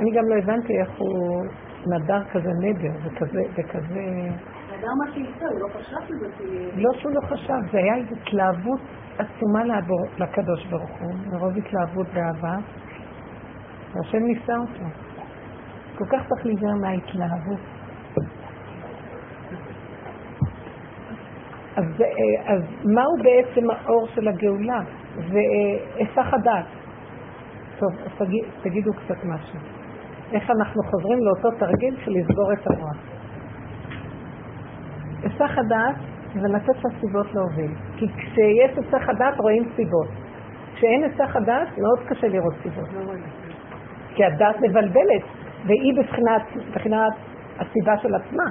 אני 0.00 0.10
גם 0.10 0.28
לא 0.28 0.34
הבנתי 0.34 0.72
איך 0.80 0.90
הוא 0.98 1.42
נדר 1.86 2.24
כזה 2.32 2.50
נדר, 2.62 2.92
וכזה, 3.04 3.42
וכזה... 3.54 4.00
נדר 4.78 4.92
מה 4.98 5.12
שיצא, 5.14 5.44
הוא 5.44 5.60
לא 5.60 5.68
חשב 5.68 5.96
שזה 6.08 6.26
לא 6.76 6.90
שהוא 6.92 7.12
לא 7.12 7.20
חשב, 7.20 7.72
זה 7.72 7.78
היה 7.78 7.94
התלהבות 7.94 8.80
עצומה 9.18 9.64
לקדוש 10.18 10.66
ברוך 10.66 10.90
הוא, 11.00 11.14
מרוב 11.32 11.56
התלהבות 11.56 12.06
ואהבה, 12.14 12.56
והשם 13.94 14.18
ניסה 14.18 14.52
אותו. 14.56 14.84
כל 15.98 16.04
כך 16.04 16.28
צריך 16.28 16.46
להיזהר 16.46 16.74
מההתלהבות. 16.80 17.60
אז, 21.76 21.84
אז 22.44 22.62
מהו 22.84 23.16
בעצם 23.22 23.70
האור 23.70 24.06
של 24.14 24.28
הגאולה? 24.28 24.80
זה 25.16 25.40
היסח 25.94 26.34
הדעת. 26.34 26.64
טוב, 27.78 27.90
תגיד, 28.18 28.44
תגידו 28.62 28.90
קצת 28.92 29.24
משהו. 29.24 29.58
איך 30.32 30.50
אנחנו 30.50 30.82
חוזרים 30.82 31.18
לאותו 31.18 31.48
תרגיל 31.58 31.96
של 32.04 32.10
לסגור 32.10 32.52
את 32.52 32.66
המוח. 32.66 32.96
היסח 35.22 35.58
הדעת 35.58 35.96
זה 36.34 36.48
לתת 36.48 36.84
לסיבות 36.84 37.34
להוביל. 37.34 37.70
כי 37.96 38.06
כשיש 38.08 38.70
היסח 38.76 39.08
הדעת 39.08 39.40
רואים 39.40 39.62
סיבות. 39.76 40.08
כשאין 40.74 41.02
היסח 41.02 41.36
הדעת 41.36 41.68
מאוד 41.78 41.98
קשה 42.08 42.28
לראות 42.28 42.54
סיבות. 42.62 42.88
כי 44.18 44.24
הדעת 44.24 44.56
מבלבלת, 44.56 45.22
והיא 45.66 45.94
בבחינת, 45.98 46.42
בבחינת 46.70 47.12
הסיבה 47.58 47.98
של 47.98 48.14
עצמה. 48.14 48.44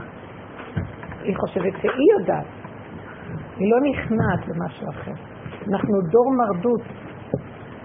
היא 1.24 1.36
חושבת 1.38 1.74
שהיא 1.82 2.12
יודעת. 2.20 2.46
היא 3.58 3.72
לא 3.72 3.78
נכנעת 3.90 4.48
למשהו 4.48 4.90
אחר. 4.90 5.12
אנחנו 5.70 6.02
דור 6.12 6.34
מרדות. 6.38 6.82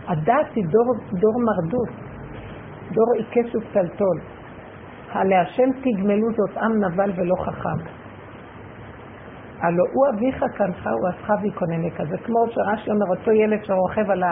הדת 0.09 0.55
היא 0.55 0.65
דור, 0.65 0.95
דור 1.13 1.35
מרדות. 1.47 1.89
דור 2.93 3.07
עיקש 3.17 3.55
ופתלתול. 3.57 4.21
הלהשם 5.13 5.71
תגמלו 5.81 6.33
זאת 6.37 6.57
עם 6.57 6.85
נבל 6.85 7.11
ולא 7.17 7.35
חכם. 7.45 7.79
הלא 9.61 9.85
הוא 9.93 10.05
אביך 10.15 10.45
קנך 10.57 10.89
אסך 11.11 11.31
ויקוננך. 11.43 12.03
זה 12.11 12.19
כמו 12.19 12.39
שרש"י 12.51 12.91
אומר, 12.91 13.07
אותו 13.17 13.31
ילד 13.31 13.65
שרוכב 13.65 14.11
על 14.11 14.23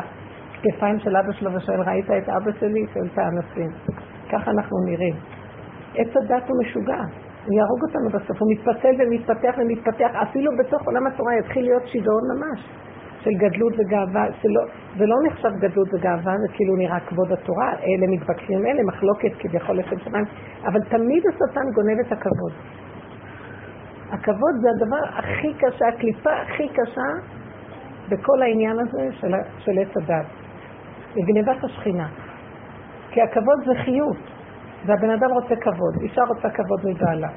הכתפיים 0.60 0.98
של 0.98 1.16
אבא 1.16 1.32
שלו 1.32 1.54
ושואל, 1.54 1.80
ראית 1.80 2.10
את 2.10 2.28
אבא 2.28 2.50
שלי? 2.60 2.86
שואל 2.94 3.06
את 3.12 3.18
האנסים. 3.18 3.70
ככה 4.32 4.50
אנחנו 4.50 4.76
נראים. 4.86 5.14
עץ 5.94 6.16
הדת 6.16 6.48
הוא 6.48 6.56
משוגע. 6.62 7.02
הוא 7.46 7.54
יהרוג 7.58 7.80
אותנו 7.88 8.08
בסוף. 8.08 8.42
הוא 8.42 8.48
מתפצל 8.52 8.94
ומתפתח 8.98 9.54
ומתפתח. 9.58 10.10
אפילו 10.22 10.52
בתוך 10.58 10.82
עולם 10.86 11.06
התורה 11.06 11.38
יתחיל 11.38 11.62
להיות 11.62 11.86
שיגעון 11.86 12.22
ממש. 12.34 12.60
של 13.20 13.30
גדלות 13.30 13.72
וגאווה, 13.78 14.26
זה 14.42 14.48
לא, 14.48 14.62
זה 14.98 15.06
לא 15.06 15.16
נחשב 15.26 15.48
גדלות 15.58 15.88
וגאווה, 15.94 16.34
זה 16.38 16.48
כאילו 16.52 16.76
נראה 16.76 17.00
כבוד 17.00 17.32
התורה, 17.32 17.72
אלה 17.72 18.06
מתבקשים, 18.08 18.66
אלה 18.66 18.82
מחלוקת 18.82 19.32
כביכול 19.38 19.78
לשם 19.78 19.98
שמיים, 19.98 20.24
אבל 20.64 20.80
תמיד 20.88 21.22
השטן 21.26 21.70
גונב 21.74 21.98
את 22.06 22.12
הכבוד. 22.12 22.52
הכבוד 24.10 24.54
זה 24.60 24.68
הדבר 24.76 25.18
הכי 25.18 25.54
קשה, 25.54 25.88
הקליפה 25.88 26.30
הכי 26.32 26.68
קשה 26.68 27.10
בכל 28.08 28.42
העניין 28.42 28.78
הזה 28.78 29.08
של 29.58 29.78
עץ 29.78 29.96
הדת. 29.96 30.39
זה 31.14 31.20
גנבת 31.26 31.64
השכינה. 31.64 32.08
כי 33.10 33.22
הכבוד 33.22 33.58
זה 33.66 33.72
חיות, 33.84 34.16
והבן 34.86 35.10
אדם 35.10 35.30
רוצה 35.30 35.56
כבוד, 35.56 35.94
אישה 36.02 36.22
רוצה 36.22 36.50
כבוד 36.50 36.80
מבעלה. 36.84 37.28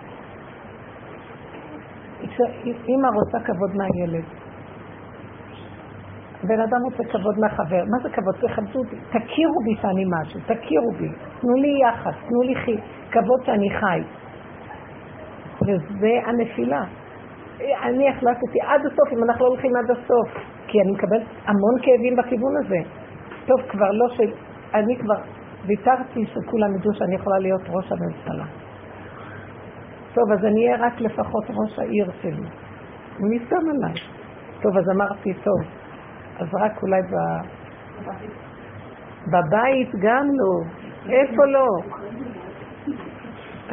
אימא 2.88 3.08
רוצה 3.08 3.40
כבוד 3.46 3.72
מהילד. 3.76 4.24
בן 6.44 6.60
אדם 6.62 6.80
רוצה 6.84 7.04
כבוד 7.04 7.40
מהחבר. 7.40 7.84
מה 7.92 7.98
זה 8.04 8.10
כבוד? 8.10 8.36
תכבדו 8.36 8.80
אותי. 8.80 8.96
תכירו 9.10 9.60
בי 9.66 9.76
שאני 9.82 10.06
משהו, 10.08 10.40
תכירו 10.40 10.92
בי. 10.92 11.10
תנו 11.40 11.56
לי 11.56 11.80
יחס, 11.88 12.16
תנו 12.30 12.42
לי 12.42 12.56
חי... 12.56 12.78
כבוד 13.12 13.46
שאני 13.46 13.70
חי. 13.70 14.02
וזה 15.62 16.12
הנפילה. 16.26 16.84
אני 17.84 18.10
החלטתי 18.10 18.62
עד 18.62 18.82
הסוף, 18.86 19.14
אם 19.14 19.24
אנחנו 19.24 19.46
לא 19.46 19.50
הולכים 19.50 19.72
עד 19.76 19.92
הסוף, 19.92 20.30
כי 20.68 20.82
אני 20.82 20.92
מקבלת 20.92 21.22
המון 21.46 21.76
כאבים 21.82 22.16
בכיוון 22.16 22.54
הזה. 22.66 23.03
טוב, 23.46 23.62
כבר 23.70 23.92
לא 23.92 24.10
של... 24.10 24.32
אני 24.74 24.98
כבר 25.00 25.16
ויתרתי 25.66 26.26
שכולם 26.26 26.76
ידעו 26.76 26.94
שאני 26.94 27.16
יכולה 27.16 27.40
להיות 27.40 27.62
ראש 27.70 27.92
הממשלה. 27.92 28.46
טוב, 30.14 30.32
אז 30.32 30.46
אני 30.46 30.68
אהיה 30.68 30.88
רק 30.88 31.02
לפחות 31.02 31.44
ראש 31.50 31.80
העיר 31.80 32.12
שלי. 32.22 32.48
הוא 33.18 33.28
נסתם 33.32 33.56
עליי. 33.70 33.94
טוב, 34.62 34.78
אז 34.78 34.90
אמרתי, 34.96 35.34
טוב, 35.34 35.62
אז 36.40 36.48
רק 36.54 36.84
אולי 36.84 37.02
ב... 37.02 37.16
בבית 39.28 39.90
גם 40.02 40.26
לא. 40.26 40.70
איפה 41.10 41.46
לא? 41.46 41.68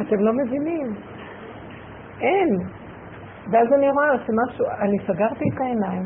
אתם 0.01 0.19
לא 0.19 0.33
מבינים. 0.33 0.87
אין. 2.21 2.49
ואז 3.51 3.67
אני 3.77 3.89
רואה 3.89 4.17
שמשהו, 4.27 4.65
אני 4.79 4.97
סגרתי 5.07 5.45
את 5.53 5.61
העיניים, 5.61 6.03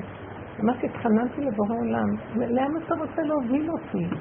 ממש 0.59 0.83
התחננתי 0.83 1.41
לבורא 1.41 1.75
עולם, 1.79 2.09
לאן 2.35 2.71
אתה 2.85 2.95
רוצה 2.95 3.21
להוביל 3.21 3.69
אותי? 3.69 4.15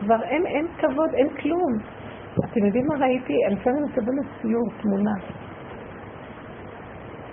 כבר 0.00 0.22
אין, 0.22 0.46
אין 0.46 0.66
כבוד, 0.78 1.14
אין 1.14 1.28
כלום. 1.28 1.72
אתם 2.44 2.66
יודעים 2.66 2.86
מה 2.86 3.06
ראיתי? 3.06 3.34
אני 3.46 3.54
לפעמים 3.54 3.84
מקבלת 3.84 4.26
ציור, 4.42 4.68
תמונה. 4.82 5.14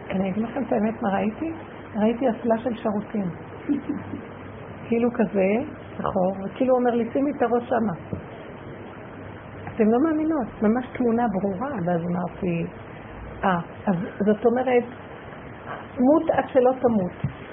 אני 0.10 0.30
אגיד 0.30 0.44
לכם 0.44 0.64
את 0.64 0.72
האמת 0.74 1.02
מה 1.02 1.10
ראיתי? 1.10 1.52
ראיתי 1.96 2.26
אסלה 2.30 2.58
של 2.58 2.76
שירותים. 2.76 3.26
כאילו 4.88 5.10
כזה, 5.14 5.74
נכון, 6.00 6.46
וכאילו 6.46 6.76
אומר 6.76 6.92
לי, 6.96 7.10
שימי 7.14 7.32
את 7.38 7.42
הראש 7.42 7.70
שמה. 7.70 8.20
אתם 9.76 9.84
לא 9.84 10.00
מאמינות, 10.04 10.48
ממש 10.62 10.86
תמונה 10.98 11.24
ברורה, 11.28 11.72
ואז 11.86 12.02
אמרתי, 12.02 12.66
אה, 13.44 13.60
אז 13.88 13.96
זאת 14.26 14.46
אומרת, 14.46 14.84
מות 16.00 16.30
עד 16.30 16.50
שלא 16.50 16.72
תמות. 16.80 17.45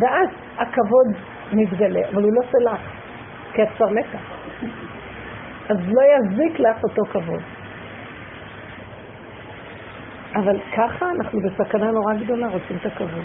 ואז 0.00 0.28
הכבוד 0.56 1.06
מתגלה, 1.52 2.08
אבל 2.12 2.22
הוא 2.22 2.32
לא 2.32 2.42
סלח, 2.52 2.80
כי 3.52 3.62
את 3.62 3.68
כבר 3.76 3.86
מתה. 3.88 4.18
אז 5.68 5.76
לא 5.86 6.02
יזיק 6.02 6.60
לך 6.60 6.84
אותו 6.84 7.02
כבוד. 7.12 7.42
אבל 10.36 10.58
ככה 10.76 11.06
אנחנו 11.10 11.40
בסכנה 11.40 11.90
נורא 11.90 12.14
גדולה, 12.14 12.48
רוצים 12.48 12.76
את 12.76 12.86
הכבוד. 12.86 13.24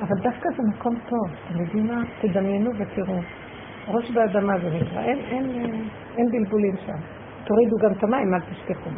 אבל 0.00 0.16
דווקא 0.22 0.48
זה 0.56 0.62
מקום 0.68 0.94
טוב, 1.08 1.28
אתם 1.46 1.60
יודעים 1.60 1.86
מה? 1.86 2.02
תדמיינו 2.20 2.70
ותראו. 2.78 3.20
ראש 3.88 4.10
באדמה 4.10 4.58
זה 4.58 4.70
נקרא, 4.70 5.02
אין, 5.02 5.18
אין, 5.18 5.50
אין 6.16 6.26
בלבולים 6.30 6.76
שם. 6.86 6.98
תורידו 7.44 7.76
גם 7.76 7.92
את 7.98 8.04
המים, 8.04 8.34
אל 8.34 8.40
תשכחו. 8.40 8.90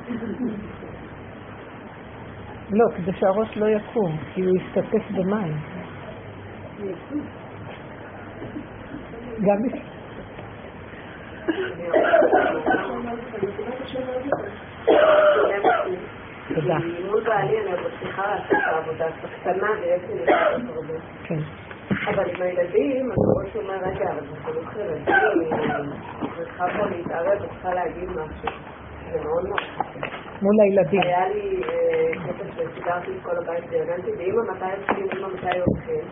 לא, 2.73 2.85
כדי 2.97 3.13
שהראש 3.13 3.57
לא 3.57 3.67
יקום, 3.67 4.17
כי 4.35 4.43
הוא 4.43 4.57
יסתתף 4.57 5.11
במים. 5.11 5.57
גם 9.43 9.57
תודה. 16.55 16.77
מול 17.11 17.25
בעלי 17.25 17.61
אני 17.61 17.71
מצליחה 17.71 18.23
לעשות 18.27 18.53
את 18.53 18.59
העבודה 18.67 19.07
הקטנה 19.07 19.71
ויש 19.81 20.03
לי 20.09 20.25
לעשות 20.25 20.77
הרבה. 20.77 20.95
כן. 21.25 21.39
אבל 22.09 22.31
עם 22.31 22.43
הילדים, 22.43 23.11
אני 23.13 23.51
שהוא 23.53 23.63
אומר, 23.63 23.75
רגע, 23.75 24.05
אבל 24.13 24.21
זה 24.21 24.37
חינוך 24.45 24.77
ילדים, 24.77 25.13
אני 25.13 26.45
צריכה 26.45 26.65
פה 26.79 26.87
להתערב, 26.87 27.29
אני 27.29 27.49
צריכה 27.49 27.75
להגיד 27.75 28.09
משהו. 28.11 28.51
מול 30.43 30.61
הילדים. 30.61 31.01
היה 31.03 31.29
לי 31.29 31.61
קטע 32.15 32.45
שסידרתי 32.53 33.11
את 33.11 33.23
כל 33.23 33.37
הבית 33.43 33.65
וארגנתי, 33.71 34.11
ואמא 34.11 34.53
מתי 34.53 34.71
יוצאים, 34.77 35.07
אמא 35.19 35.29
מתי 35.29 35.59
הולכים. 35.59 36.05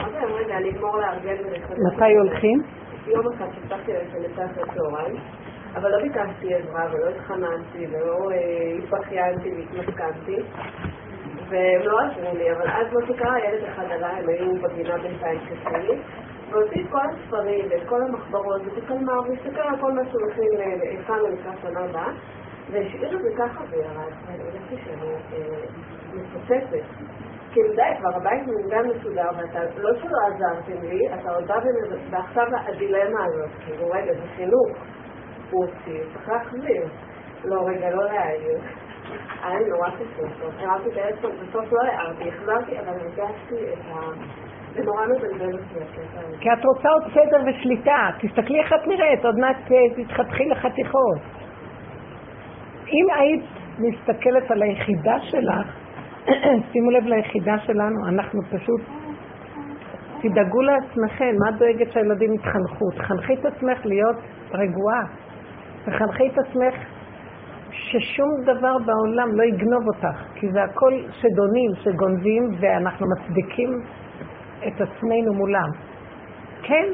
אמרתי 0.00 0.14
להם, 0.14 0.32
רגע, 0.32 0.56
אני 0.56 0.70
אגמור 0.70 0.98
לארגן 0.98 1.46
ולחזק. 1.46 1.76
מתי 1.94 2.14
הולכים? 2.14 2.62
יום 3.06 3.26
אחד 3.34 3.46
שאני 3.76 4.26
אצא 4.26 4.44
אחרי 4.44 4.64
צהריים. 4.74 5.16
אבל 5.76 5.90
לא 5.90 6.02
ביקשתי 6.02 6.54
עזרה 6.54 6.86
ולא 6.92 7.08
התחננתי 7.08 7.86
ולא 7.90 8.30
התבכיינתי 8.78 9.50
והתמסכנתי 9.56 10.36
והם 11.48 11.82
לא 11.82 12.00
עזרו 12.00 12.38
לי, 12.38 12.52
אבל 12.52 12.68
אז 12.68 12.86
מה 12.92 13.06
שקרה, 13.06 13.38
ילד 13.38 13.64
אחד 13.64 13.84
עלה, 13.90 14.08
הם 14.08 14.28
היו 14.28 14.52
בגינה 14.62 14.98
בינתיים 14.98 15.40
כשלי 15.40 15.98
והוציא 16.50 16.84
את 16.84 16.90
כל 16.90 16.98
הספרים 16.98 17.64
ואת 17.70 17.88
כל 17.88 18.02
המחברות 18.02 18.62
ואת 18.64 18.90
מה, 19.00 19.20
והסתכל 19.20 19.60
על 19.60 19.80
כל 19.80 19.92
מה 19.92 20.02
שהוא 20.10 20.22
מכין 20.26 20.58
לאיפה 20.78 21.16
לקראת 21.16 21.58
שנה 21.62 21.80
הבאה 21.80 22.12
והשאיר 22.70 23.16
את 23.16 23.22
זה 23.22 23.28
ככה 23.38 23.64
וירד, 23.70 24.12
והרגשתי 24.26 24.76
שאני 24.84 25.12
מפוצצת 26.14 26.86
כאילו 27.56 27.74
די, 27.74 27.82
כבר 27.98 28.16
הבית 28.16 28.46
מאורגן 28.46 28.88
מסודר, 28.88 29.28
ואתה, 29.36 29.58
לא 29.76 29.90
שלא 30.00 30.18
עזרתם 30.26 30.82
לי, 30.82 31.14
אתה 31.14 31.30
עוד 31.30 31.46
בא 31.46 31.58
ועכשיו 32.10 32.44
הדילמה 32.66 33.24
הזאת, 33.24 33.50
כאילו 33.64 33.90
רגע, 33.90 34.12
זה 34.12 34.26
חינוך. 34.36 34.68
הוא 35.50 35.64
הוציא, 35.64 36.00
צריך 36.12 36.28
להחזיר. 36.28 36.88
לא, 37.44 37.66
רגע, 37.66 37.90
לא 37.90 38.04
להעיר. 38.04 38.58
היה 39.42 39.58
לי 39.58 39.70
נורא 39.70 39.88
קשה. 39.90 40.22
הרמתי 40.58 40.88
את 40.88 40.96
הילד 40.96 41.18
בסוף 41.18 41.72
לא 41.72 41.80
הערתי, 41.82 42.28
החזרתי, 42.28 42.80
אבל 42.80 42.88
הרגשתי 42.88 43.72
את 43.72 43.78
ה... 43.88 44.00
הזה. 44.78 45.58
כי 46.40 46.52
את 46.52 46.64
רוצה 46.64 46.88
עוד 46.88 47.02
סדר 47.14 47.40
ושליטה. 47.46 48.10
תסתכלי 48.20 48.58
איך 48.60 48.72
את 48.72 48.86
נראית, 48.86 49.24
עוד 49.24 49.38
מעט 49.38 49.56
אה, 49.72 50.04
תתחתכי 50.04 50.44
לחתיכות. 50.44 51.18
אם 52.88 53.06
היית 53.18 53.44
מסתכלת 53.78 54.50
על 54.50 54.62
היחידה 54.62 55.20
שלך, 55.20 55.66
שימו 56.72 56.90
לב 56.90 57.06
ליחידה 57.06 57.58
שלנו, 57.58 58.08
אנחנו 58.08 58.40
פשוט... 58.50 58.80
תדאגו 60.22 60.62
לעצמכם, 60.62 61.34
מה 61.38 61.48
את 61.48 61.58
דואגת 61.58 61.92
שהילדים 61.92 62.34
יתחנכו? 62.34 62.90
תחנכי 62.96 63.34
את 63.34 63.44
עצמך 63.44 63.86
להיות 63.86 64.16
רגועה. 64.52 65.02
תחנכי 65.84 66.28
את 66.28 66.38
עצמך 66.38 66.74
ששום 67.70 68.28
דבר 68.44 68.76
בעולם 68.86 69.28
לא 69.32 69.42
יגנוב 69.42 69.86
אותך, 69.86 70.22
כי 70.34 70.52
זה 70.52 70.62
הכל 70.62 70.92
שדונים, 71.10 71.70
שגונבים, 71.82 72.42
ואנחנו 72.60 73.06
מצדיקים 73.06 73.70
את 74.66 74.80
עצמנו 74.80 75.34
מולם. 75.34 75.70
כן, 76.62 76.86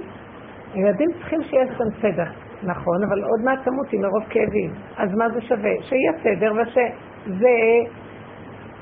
ילדים 0.75 1.09
צריכים 1.13 1.43
שיהיה 1.43 1.67
שם 1.67 2.01
סדר, 2.01 2.31
נכון, 2.63 3.05
אבל 3.09 3.23
עוד 3.23 3.41
מעט 3.45 3.59
תמותי 3.65 3.99
מרוב 3.99 4.25
כאבים. 4.29 4.71
אז 4.97 5.15
מה 5.15 5.29
זה 5.35 5.41
שווה? 5.41 5.71
שיהיה 5.83 6.13
סדר 6.23 6.53
ושזה 6.53 7.49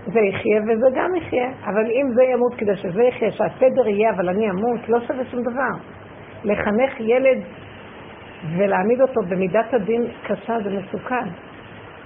זה 0.06 0.20
יחיה 0.20 0.60
וזה 0.62 0.86
גם 0.94 1.14
יחיה. 1.16 1.48
אבל 1.64 1.86
אם 1.86 2.06
זה 2.14 2.22
ימות 2.24 2.54
כדי 2.54 2.76
שזה 2.76 3.02
יחיה, 3.02 3.30
שהסדר 3.30 3.88
יהיה 3.88 4.10
אבל 4.10 4.28
אני 4.28 4.50
אמות, 4.50 4.88
לא 4.88 5.00
שווה 5.00 5.24
שום 5.24 5.42
דבר. 5.42 5.70
לחנך 6.44 7.00
ילד 7.00 7.38
ולהעמיד 8.56 9.00
אותו 9.00 9.20
במידת 9.28 9.74
הדין 9.74 10.02
קשה 10.26 10.56
זה 10.64 10.70
מסוכן. 10.70 11.28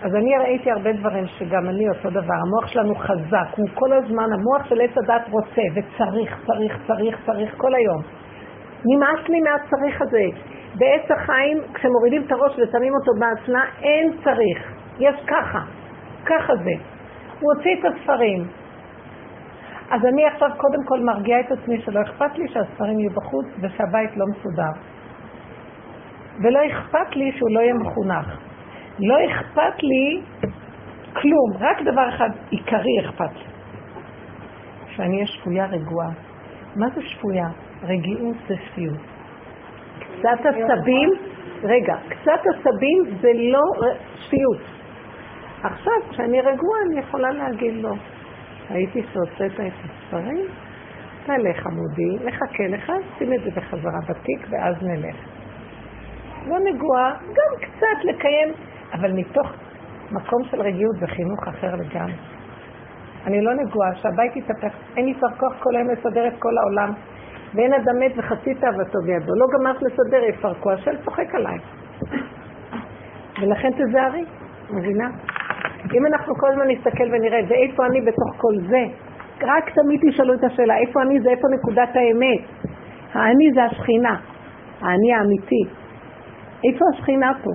אז 0.04 0.14
אני 0.14 0.38
ראיתי 0.38 0.70
הרבה 0.70 0.92
דברים 0.92 1.26
שגם 1.26 1.68
אני 1.68 1.88
אותו 1.88 2.10
דבר. 2.10 2.34
המוח 2.46 2.66
שלנו 2.66 2.94
חזק, 2.94 3.56
הוא 3.56 3.68
כל 3.74 3.92
הזמן, 3.92 4.32
המוח 4.32 4.64
של 4.68 4.80
עץ 4.80 4.90
הדת 4.98 5.28
רוצה 5.30 5.62
וצריך, 5.74 6.46
צריך, 6.46 6.78
צריך, 6.86 7.16
צריך 7.26 7.54
כל 7.56 7.74
היום. 7.74 8.02
נמאס 8.84 9.28
לי 9.28 9.40
מהצריך 9.40 10.02
הזה. 10.02 10.24
בעץ 10.74 11.10
החיים, 11.10 11.58
כשמורידים 11.74 12.22
את 12.26 12.32
הראש 12.32 12.52
ושמים 12.52 12.92
אותו 12.94 13.12
באצלה, 13.20 13.60
אין 13.82 14.12
צריך. 14.24 14.72
יש 14.98 15.16
ככה, 15.26 15.60
ככה 16.26 16.56
זה. 16.56 16.74
הוא 17.40 17.52
הוציא 17.54 17.74
את 17.80 17.84
הספרים. 17.84 18.46
אז 19.90 20.04
אני 20.04 20.26
עכשיו 20.26 20.48
קודם 20.56 20.84
כל 20.84 21.00
מרגיעה 21.00 21.40
את 21.40 21.52
עצמי 21.52 21.80
שלא 21.80 22.00
אכפת 22.02 22.38
לי 22.38 22.48
שהספרים 22.48 22.98
יהיו 22.98 23.10
בחוץ 23.10 23.46
ושהבית 23.60 24.16
לא 24.16 24.26
מסודר. 24.26 24.72
ולא 26.42 26.60
אכפת 26.66 27.16
לי 27.16 27.32
שהוא 27.32 27.50
לא 27.50 27.60
יהיה 27.60 27.74
מחונך. 27.74 28.43
לא 28.98 29.16
אכפת 29.26 29.82
לי 29.82 30.20
כלום, 31.12 31.52
רק 31.60 31.82
דבר 31.82 32.08
אחד 32.08 32.30
עיקרי 32.50 33.00
אכפת 33.00 33.36
לי. 33.36 33.44
שאני 34.96 35.14
אהיה 35.14 35.26
שפויה 35.26 35.66
רגועה. 35.66 36.10
מה 36.76 36.86
זה 36.94 37.02
שפויה? 37.02 37.46
רגיעות 37.82 38.36
זה 38.48 38.54
שפיות. 38.66 38.98
קצת 39.98 40.46
עצבים, 40.46 41.10
רגע, 41.62 41.94
קצת 42.08 42.40
עצבים 42.54 43.16
זה 43.20 43.28
לא 43.34 43.62
שפיות. 44.18 44.60
עכשיו, 45.62 45.92
כשאני 46.10 46.40
רגועה, 46.40 46.80
אני 46.90 47.00
יכולה 47.00 47.30
להגיד 47.30 47.74
לו, 47.74 47.94
הייתי 48.70 49.02
שהוצאת 49.12 49.60
את 49.60 49.72
הספרים, 49.84 50.46
תעלה 51.26 51.54
חמודי, 51.54 52.24
נחכה 52.24 52.66
לך, 52.68 52.92
שים 53.18 53.32
את 53.32 53.40
זה 53.44 53.50
בחזרה 53.50 54.00
בתיק 54.08 54.46
ואז 54.50 54.74
נלך. 54.82 55.16
לא 56.46 56.58
נגועה, 56.58 57.10
גם 57.20 57.60
קצת 57.60 58.04
לקיים, 58.04 58.48
אבל 58.94 59.12
מתוך 59.12 59.52
מקום 60.10 60.44
של 60.44 60.60
רגיעות 60.60 60.96
וחינוך 61.00 61.48
אחר 61.48 61.74
לגמרי. 61.74 62.14
אני 63.26 63.40
לא 63.40 63.54
נגועה, 63.54 63.94
שהבית 63.94 64.36
יתהפך, 64.36 64.74
אין 64.96 65.04
לי 65.04 65.14
כבר 65.14 65.28
כוח 65.38 65.62
כל 65.62 65.76
היום 65.76 65.88
לסדר 65.90 66.28
את 66.28 66.32
כל 66.38 66.58
העולם, 66.58 66.92
ואין 67.54 67.74
אדם 67.74 67.98
מת 68.00 68.12
וחצי 68.16 68.54
תאוותו 68.54 68.98
בידו. 69.06 69.34
לא 69.34 69.46
גמרת 69.54 69.82
לסדר, 69.82 70.24
יפרקו, 70.24 70.70
השם 70.70 70.90
צוחק 71.04 71.34
עליי. 71.34 71.58
ולכן 73.42 73.70
תזהרי, 73.70 74.24
מבינה? 74.70 75.08
אם 75.94 76.06
אנחנו 76.06 76.34
כל 76.34 76.50
הזמן 76.50 76.68
נסתכל 76.68 77.04
ונראה, 77.04 77.40
ואיפה 77.48 77.86
אני 77.86 78.00
בתוך 78.00 78.34
כל 78.36 78.54
זה? 78.68 78.84
רק 79.42 79.70
תמיד 79.70 80.00
תשאלו 80.08 80.34
את 80.34 80.44
השאלה, 80.44 80.76
איפה 80.76 81.02
אני 81.02 81.20
זה, 81.20 81.30
איפה 81.30 81.48
נקודת 81.54 81.88
האמת? 81.96 82.70
האני 83.12 83.52
זה 83.54 83.64
השכינה, 83.64 84.16
האני 84.80 85.14
האמיתי. 85.14 85.64
איפה 86.64 86.84
השכינה 86.94 87.32
פה? 87.42 87.50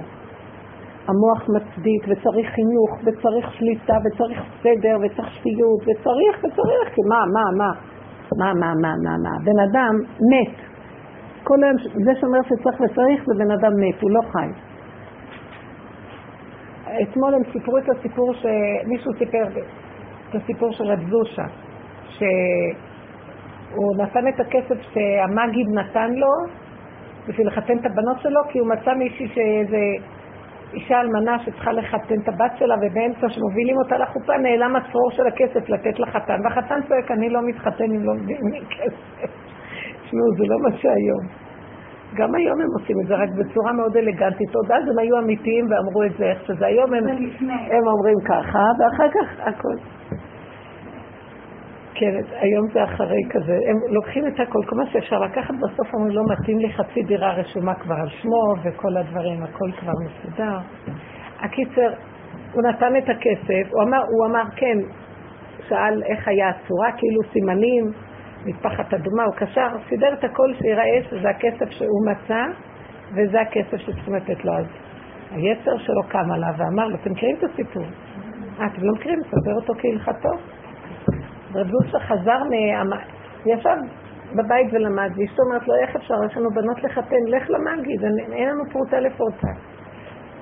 המוח 1.10 1.50
מצדיק, 1.50 2.04
וצריך 2.08 2.50
חינוך, 2.56 2.92
וצריך 3.04 3.54
שליטה, 3.54 3.94
וצריך 4.06 4.42
סדר, 4.64 4.98
וצריך 5.02 5.30
שפיות, 5.34 5.82
וצריך, 5.82 6.34
וצריך, 6.38 6.86
כי 6.96 7.02
מה, 7.10 7.22
מה, 7.34 7.46
מה? 7.58 7.72
מה, 8.38 8.54
מה, 8.54 8.74
מה, 8.82 8.94
מה, 9.04 9.18
מה? 9.24 9.38
בן 9.44 9.60
אדם 9.60 9.94
מת. 10.32 10.56
כל 11.44 11.64
היום, 11.64 11.78
זה 12.06 12.12
שאומר 12.20 12.40
שצריך 12.44 12.82
וצריך 12.82 13.26
זה 13.26 13.34
בן 13.38 13.52
אדם 13.52 13.72
מת, 13.80 14.02
הוא 14.02 14.12
לא 14.12 14.22
חי. 14.32 14.50
אתמול 17.04 17.34
הם 17.34 17.42
סיפרו 17.52 17.78
את 17.78 17.90
הסיפור 17.90 18.34
שמישהו 18.34 19.12
סיפר, 19.18 19.44
את 20.30 20.36
הסיפור 20.36 20.72
של 20.72 20.84
רב 20.84 21.00
זושה, 21.10 21.46
שהוא 22.10 23.96
נתן 23.98 24.28
את 24.28 24.40
הכסף 24.40 24.82
שהמגיד 24.94 25.68
נתן 25.70 26.12
לו 26.14 26.32
בשביל 27.28 27.48
לחתן 27.48 27.78
את 27.78 27.86
הבנות 27.86 28.20
שלו, 28.20 28.42
כי 28.50 28.60
הוא 28.60 28.68
מצא 28.68 28.94
מישהי 28.94 29.28
שאיזה 29.28 29.78
אישה 30.74 31.00
אלמנה 31.02 31.40
שצריכה 31.40 31.72
לחתן 31.72 32.20
את 32.24 32.28
הבת 32.28 32.52
שלה, 32.60 32.76
ובאמצע 32.82 33.30
שמובילים 33.30 33.78
אותה 33.78 33.98
לחופה 33.98 34.38
נעלם 34.38 34.76
הצרור 34.76 35.12
של 35.12 35.28
הכסף 35.28 35.70
לתת 35.70 36.00
לחתן, 36.00 36.40
והחתן 36.44 36.80
צועק, 36.88 37.12
אני 37.12 37.30
לא 37.30 37.40
מתחתן 37.42 37.84
אם 37.84 38.04
לא 38.04 38.14
מביאים 38.14 38.48
לי 38.52 38.60
כסף. 38.60 39.30
תשמעו, 40.04 40.28
זה 40.38 40.44
לא 40.48 40.60
מה 40.60 40.78
שהיום. 40.78 41.50
גם 42.14 42.36
היום 42.36 42.62
הם 42.62 42.68
עושים 42.80 42.96
את 43.02 43.08
זה, 43.08 43.16
רק 43.16 43.30
בצורה 43.30 43.74
מאוד 43.74 43.98
אלגנטית. 43.98 44.56
עוד 44.56 44.72
אז 44.72 44.84
הם 44.90 45.00
היו 45.00 45.20
אמיתיים 45.20 45.66
ואמרו 45.70 46.04
את 46.04 46.18
זה 46.18 46.24
איך 46.26 46.46
שזה. 46.46 46.66
היום 46.66 46.94
הם, 46.94 47.08
הם 47.72 47.88
אומרים 47.88 48.20
ככה, 48.28 48.64
ואחר 48.80 49.10
כך 49.10 49.48
הכל. 49.48 49.99
כן, 52.00 52.16
היום 52.32 52.68
זה 52.74 52.84
אחרי 52.84 53.22
כזה. 53.30 53.60
הם 53.70 53.94
לוקחים 53.94 54.28
את 54.28 54.40
הכל, 54.40 54.60
כל 54.66 54.76
מה 54.76 54.86
שאפשר 54.86 55.20
לקחת, 55.20 55.54
בסוף 55.54 55.94
אומרים, 55.94 56.12
לא 56.16 56.24
מתאים 56.32 56.60
לי 56.60 56.74
חצי 56.74 57.04
דירה 57.04 57.34
רשומה 57.34 57.74
כבר 57.76 57.96
על 57.96 58.10
שמו, 58.10 58.54
וכל 58.64 58.98
הדברים, 58.98 59.44
הכל 59.44 59.72
כבר 59.80 59.92
מסודר. 60.06 60.58
הקיצר, 61.40 61.90
הוא 62.54 62.64
נתן 62.64 62.96
את 62.98 63.10
הכסף, 63.10 63.72
הוא 63.72 63.84
אמר, 63.84 63.98
הוא 63.98 64.26
אמר 64.26 64.44
כן, 64.56 64.78
שאל 65.68 66.04
איך 66.04 66.28
היה 66.28 66.50
הצורה, 66.50 66.92
כאילו 66.98 67.22
סימנים, 67.34 67.92
מטפחת 68.46 68.94
אדומה, 68.94 69.24
הוא 69.24 69.34
קשר, 69.36 69.68
סידר 69.90 70.14
את 70.14 70.24
הכל 70.24 70.54
שיראה 70.62 71.00
שזה 71.10 71.30
הכסף 71.30 71.70
שהוא 71.70 72.06
מצא, 72.12 72.44
וזה 73.12 73.42
הכסף 73.42 73.78
שצריכים 73.78 74.16
לתת 74.16 74.46
לו. 74.46 74.54
אז 74.54 74.66
היצר 75.32 75.78
שלו 75.78 76.04
קם 76.08 76.32
עליו 76.32 76.54
ואמר 76.58 76.88
לו, 76.88 76.96
אתם 76.96 77.12
מכירים 77.12 77.36
את 77.36 77.44
הסיפור? 77.44 77.84
אה, 78.60 78.66
אתם 78.66 78.84
לא 78.84 78.94
מכירים? 78.94 79.20
ספר 79.24 79.56
אותו 79.56 79.74
כהלכתו. 79.74 80.59
רב 81.56 81.68
לוסה 81.72 82.00
חזר 82.00 82.40
מה... 82.90 82.96
ישב 83.46 83.78
בבית 84.36 84.68
ולמד, 84.72 85.10
ואשתו 85.16 85.44
אומרת 85.44 85.68
לו, 85.68 85.76
איך 85.76 85.96
אפשר? 85.96 86.14
יש 86.26 86.38
לנו 86.38 86.50
בנות 86.50 86.84
לחתן, 86.84 87.24
לך 87.28 87.50
למגיד, 87.50 88.04
אין 88.34 88.50
לנו 88.50 88.64
פרוטה 88.72 89.00
לפרוטה. 89.00 89.48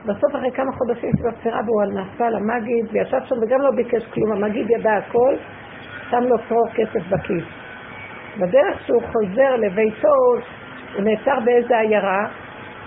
בסוף 0.06 0.36
אחרי 0.36 0.52
כמה 0.52 0.72
חודשים 0.72 1.12
של 1.18 1.28
הבחירה 1.28 1.62
והוא 1.66 1.84
נסע 1.84 2.30
למגיד, 2.30 2.86
וישב 2.92 3.18
שם 3.26 3.36
וגם 3.42 3.62
לא 3.62 3.72
ביקש 3.72 4.06
כלום, 4.14 4.32
המגיד 4.32 4.70
ידע 4.70 4.94
הכל, 4.94 5.36
שם 6.10 6.24
לו 6.24 6.36
צרור 6.50 6.68
כסף 6.76 7.08
בכיס. 7.10 7.44
בדרך 8.40 8.82
שהוא 8.86 9.02
חוזר 9.02 9.56
לביתו, 9.56 10.16
הוא 10.96 11.04
נעצר 11.04 11.40
באיזה 11.46 11.78
עיירה, 11.80 12.28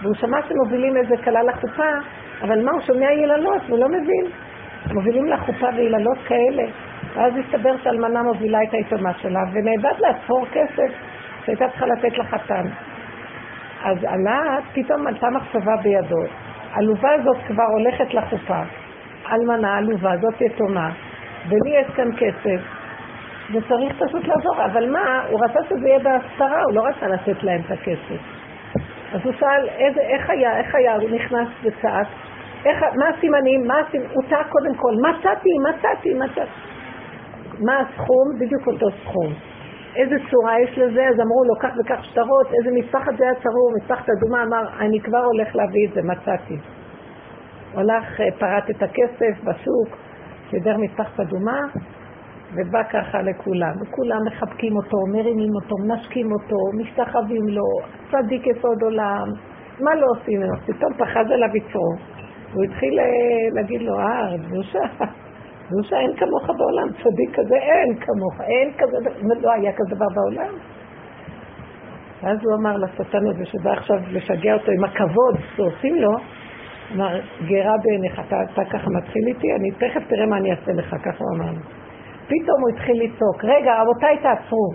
והוא 0.03 0.15
שמע 0.15 0.39
שמובילים 0.49 0.97
איזה 0.97 1.17
כלה 1.25 1.43
לחופה, 1.43 1.93
אבל 2.43 2.65
מה, 2.65 2.73
הוא 2.73 2.81
שומע 2.81 3.13
יללות, 3.13 3.63
הוא 3.69 3.79
לא 3.79 3.89
מבין. 3.89 4.27
מובילים 4.95 5.27
לחופה 5.27 5.67
ויללות 5.77 6.19
כאלה. 6.29 6.63
ואז 7.15 7.33
הסתבר 7.37 7.77
שאלמנה 7.83 8.23
מובילה 8.23 8.59
את 8.69 8.75
היתומה 8.75 9.15
שלה, 9.15 9.41
ונאבד 9.53 9.99
לה 10.01 10.09
צפור 10.25 10.47
כסף 10.53 10.93
שהייתה 11.45 11.69
צריכה 11.69 11.87
לתת 11.87 12.19
לחתן. 12.19 12.67
אז 13.85 14.05
עלה, 14.05 14.57
פתאום 14.73 15.07
עלתה 15.07 15.31
מחשבה 15.31 15.77
בידו. 15.83 16.23
העלובה 16.73 17.09
הזאת 17.13 17.37
כבר 17.47 17.65
הולכת 17.79 18.15
לחופה. 18.15 18.61
אלמנה, 19.33 19.79
עלובה, 19.79 20.17
זאת 20.21 20.41
יתומה, 20.41 20.91
ולי 21.49 21.81
יש 21.81 21.87
כאן 21.97 22.09
כסף, 22.19 22.61
וצריך 23.53 23.93
פשוט 23.99 24.29
לעזור. 24.29 24.65
אבל 24.65 24.91
מה, 24.93 25.23
הוא 25.31 25.41
רצה 25.45 25.61
שזה 25.69 25.89
יהיה 25.89 25.99
בהסתרה, 25.99 26.63
הוא 26.63 26.75
לא 26.75 26.83
רצה 26.87 27.07
לתת 27.07 27.43
להם 27.43 27.61
את 27.67 27.71
הכסף. 27.71 28.21
אז 29.13 29.21
הוא 29.25 29.33
שאל, 29.33 29.69
איזה, 29.69 30.01
איך 30.01 30.31
היה, 30.31 30.59
איך 30.59 30.75
היה, 30.75 30.95
הוא 30.95 31.11
נכנס 31.11 31.49
וצעק, 31.63 32.07
מה 32.97 33.09
הסימנים, 33.09 33.67
מה 33.67 33.75
הסימנים, 33.79 34.11
הוא 34.13 34.23
צעק 34.31 34.47
קודם 34.49 34.75
כל, 34.75 34.95
מצאתי, 35.09 35.51
מצאתי, 35.69 36.15
מצאתי. 36.15 36.70
מה 37.61 37.81
הסכום? 37.81 38.39
בדיוק 38.39 38.67
אותו 38.67 38.87
סכום. 39.03 39.33
איזה 39.97 40.17
צורה 40.31 40.61
יש 40.61 40.79
לזה? 40.79 41.09
אז 41.09 41.21
אמרו 41.21 41.45
לו, 41.45 41.55
כך 41.61 41.71
וכך 41.81 42.05
שטרות, 42.05 42.47
איזה 42.59 42.71
מטפחת 42.79 43.17
זה 43.19 43.25
היה 43.25 43.35
צרור, 43.35 43.73
מטפחת 43.77 44.09
אדומה, 44.11 44.43
אמר, 44.43 44.63
אני 44.81 45.01
כבר 45.01 45.25
הולך 45.25 45.57
להביא 45.57 45.89
את 45.89 45.95
זה, 45.95 46.01
מצאתי. 46.03 46.57
הולך, 47.75 48.21
אה, 48.21 48.27
פרט 48.39 48.71
את 48.71 48.83
הכסף 48.83 49.45
בשוק, 49.45 49.97
סידר 50.51 50.77
מטפחת 50.77 51.21
אדומה, 51.21 51.61
ובא 52.55 52.83
ככה 52.83 53.23
לכולם. 53.23 53.73
וכולם 53.81 54.19
מחבקים 54.27 54.77
אותו, 54.77 54.97
מרימים 55.13 55.53
אותו, 55.55 55.77
מנשקים 55.79 56.33
אותו, 56.33 56.57
משתחווים 56.79 57.49
לו, 57.49 57.69
צדיק 58.11 58.47
יסוד 58.47 58.83
עולם. 58.83 59.27
מה 59.81 59.95
לא 59.95 60.07
עושים 60.17 60.43
לו? 60.43 60.57
פתאום 60.67 60.93
פחד 60.99 61.25
עליו 61.33 61.57
יצרו. 61.57 61.95
הוא 62.55 62.65
התחיל 62.65 62.99
אה, 62.99 63.05
להגיד 63.55 63.83
לו, 63.83 63.99
אה, 63.99 64.35
רב 64.35 64.53
יהושע, 65.71 65.97
יהושע 65.97 65.97
אין 65.97 66.17
כמוך 66.17 66.59
בעולם, 66.59 66.89
צדיק 66.93 67.35
כזה 67.35 67.57
אין 67.57 67.95
כמוך, 67.95 68.41
אין 68.41 68.73
כזה, 68.79 68.97
לא 69.43 69.53
היה 69.53 69.73
כזה 69.73 69.95
דבר 69.95 70.07
בעולם. 70.15 70.55
ואז 72.23 72.39
הוא 72.43 72.55
אמר 72.55 72.77
לשטן 72.77 73.27
הזה 73.27 73.47
שבא 73.47 73.71
עכשיו 73.71 73.97
לשגע 74.11 74.55
אותו 74.55 74.73
עם 74.73 74.85
הכבוד 74.85 75.35
שעושים 75.57 75.95
לו, 75.95 76.11
אמר, 76.95 77.21
גרה 77.47 77.75
בעיניך, 77.85 78.21
אתה, 78.27 78.37
אתה 78.43 78.65
ככה 78.65 78.91
מתחיל 78.91 79.23
איתי, 79.27 79.47
אני 79.55 79.71
תכף 79.71 80.09
תראה 80.09 80.27
מה 80.27 80.37
אני 80.37 80.51
אעשה 80.51 80.73
לך, 80.73 80.91
ככה 81.05 81.25
הוא 81.25 81.37
אמר. 81.37 81.53
פתאום 82.27 82.61
הוא 82.61 82.69
התחיל 82.69 83.03
לצעוק, 83.03 83.45
רגע, 83.45 83.83
רבותיי 83.83 84.17
תעצרו. 84.23 84.71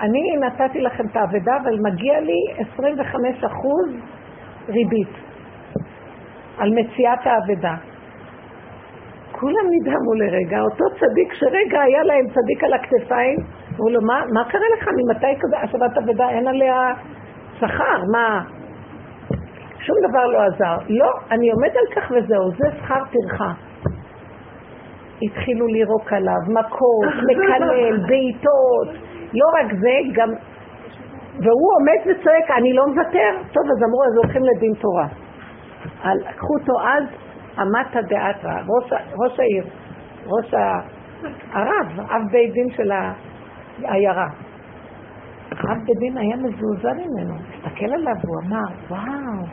אני 0.00 0.36
נתתי 0.40 0.80
לכם 0.80 1.06
את 1.06 1.16
האבדה, 1.16 1.56
אבל 1.62 1.78
מגיע 1.80 2.20
לי 2.20 2.64
25% 2.76 3.04
ריבית 4.68 5.08
על 6.58 6.70
מציאת 6.70 7.18
האבדה. 7.24 7.74
כולם 9.40 9.66
נדהמו 9.70 10.14
לרגע, 10.14 10.60
אותו 10.60 10.84
צדיק 11.00 11.34
שרגע 11.34 11.80
היה 11.80 12.02
להם 12.02 12.26
צדיק 12.28 12.64
על 12.64 12.72
הכתפיים, 12.72 13.38
אמרו 13.74 13.90
לו, 13.90 14.00
מה, 14.00 14.22
מה 14.34 14.44
קרה 14.50 14.66
לך? 14.76 14.88
ממתי 14.96 15.40
כזה 15.40 15.58
השבת 15.58 15.98
אבדה 15.98 16.28
אין 16.30 16.48
עליה 16.48 16.94
שכר? 17.58 18.04
מה? 18.12 18.44
שום 19.78 19.96
דבר 20.08 20.26
לא 20.26 20.38
עזר. 20.42 20.76
לא, 20.88 21.10
אני 21.30 21.50
עומד 21.50 21.68
על 21.68 21.86
כך 21.94 22.10
וזהו, 22.10 22.50
זה 22.50 22.66
שכר 22.78 23.02
טרחה. 23.12 23.52
התחילו 25.22 25.66
לירוק 25.66 26.12
עליו, 26.12 26.40
מכות, 26.48 27.14
מקלל, 27.28 27.98
בעיטות, 28.08 28.88
לא 29.32 29.46
רק 29.58 29.72
זה, 29.80 29.96
גם... 30.12 30.28
והוא 31.44 31.70
עומד 31.76 32.00
וצועק, 32.02 32.50
אני 32.58 32.72
לא 32.72 32.86
מוותר. 32.86 33.30
טוב, 33.52 33.64
אז 33.64 33.82
אמרו, 33.88 34.04
אז 34.04 34.16
הולכים 34.16 34.42
לדין 34.44 34.72
תורה. 34.74 35.06
לקחו 36.14 36.54
אותו 36.60 36.72
אז 36.88 37.25
אמתא 37.60 38.00
דאתרא, 38.00 38.60
ראש, 39.18 39.40
העיר, 39.40 39.64
ראש. 40.26 40.54
הרב, 41.52 42.00
אב 42.00 42.22
בית 42.32 42.52
דין 42.52 42.70
של 42.70 42.90
העיירה. 43.82 44.28
אב 45.52 45.78
בית 45.86 45.98
דין 45.98 46.18
היה 46.18 46.36
מזועזע 46.36 46.92
ממנו, 46.92 47.34
הסתכל 47.34 47.92
עליו, 47.94 48.14
הוא 48.22 48.36
אמר, 48.46 48.66
וואו, 48.88 49.46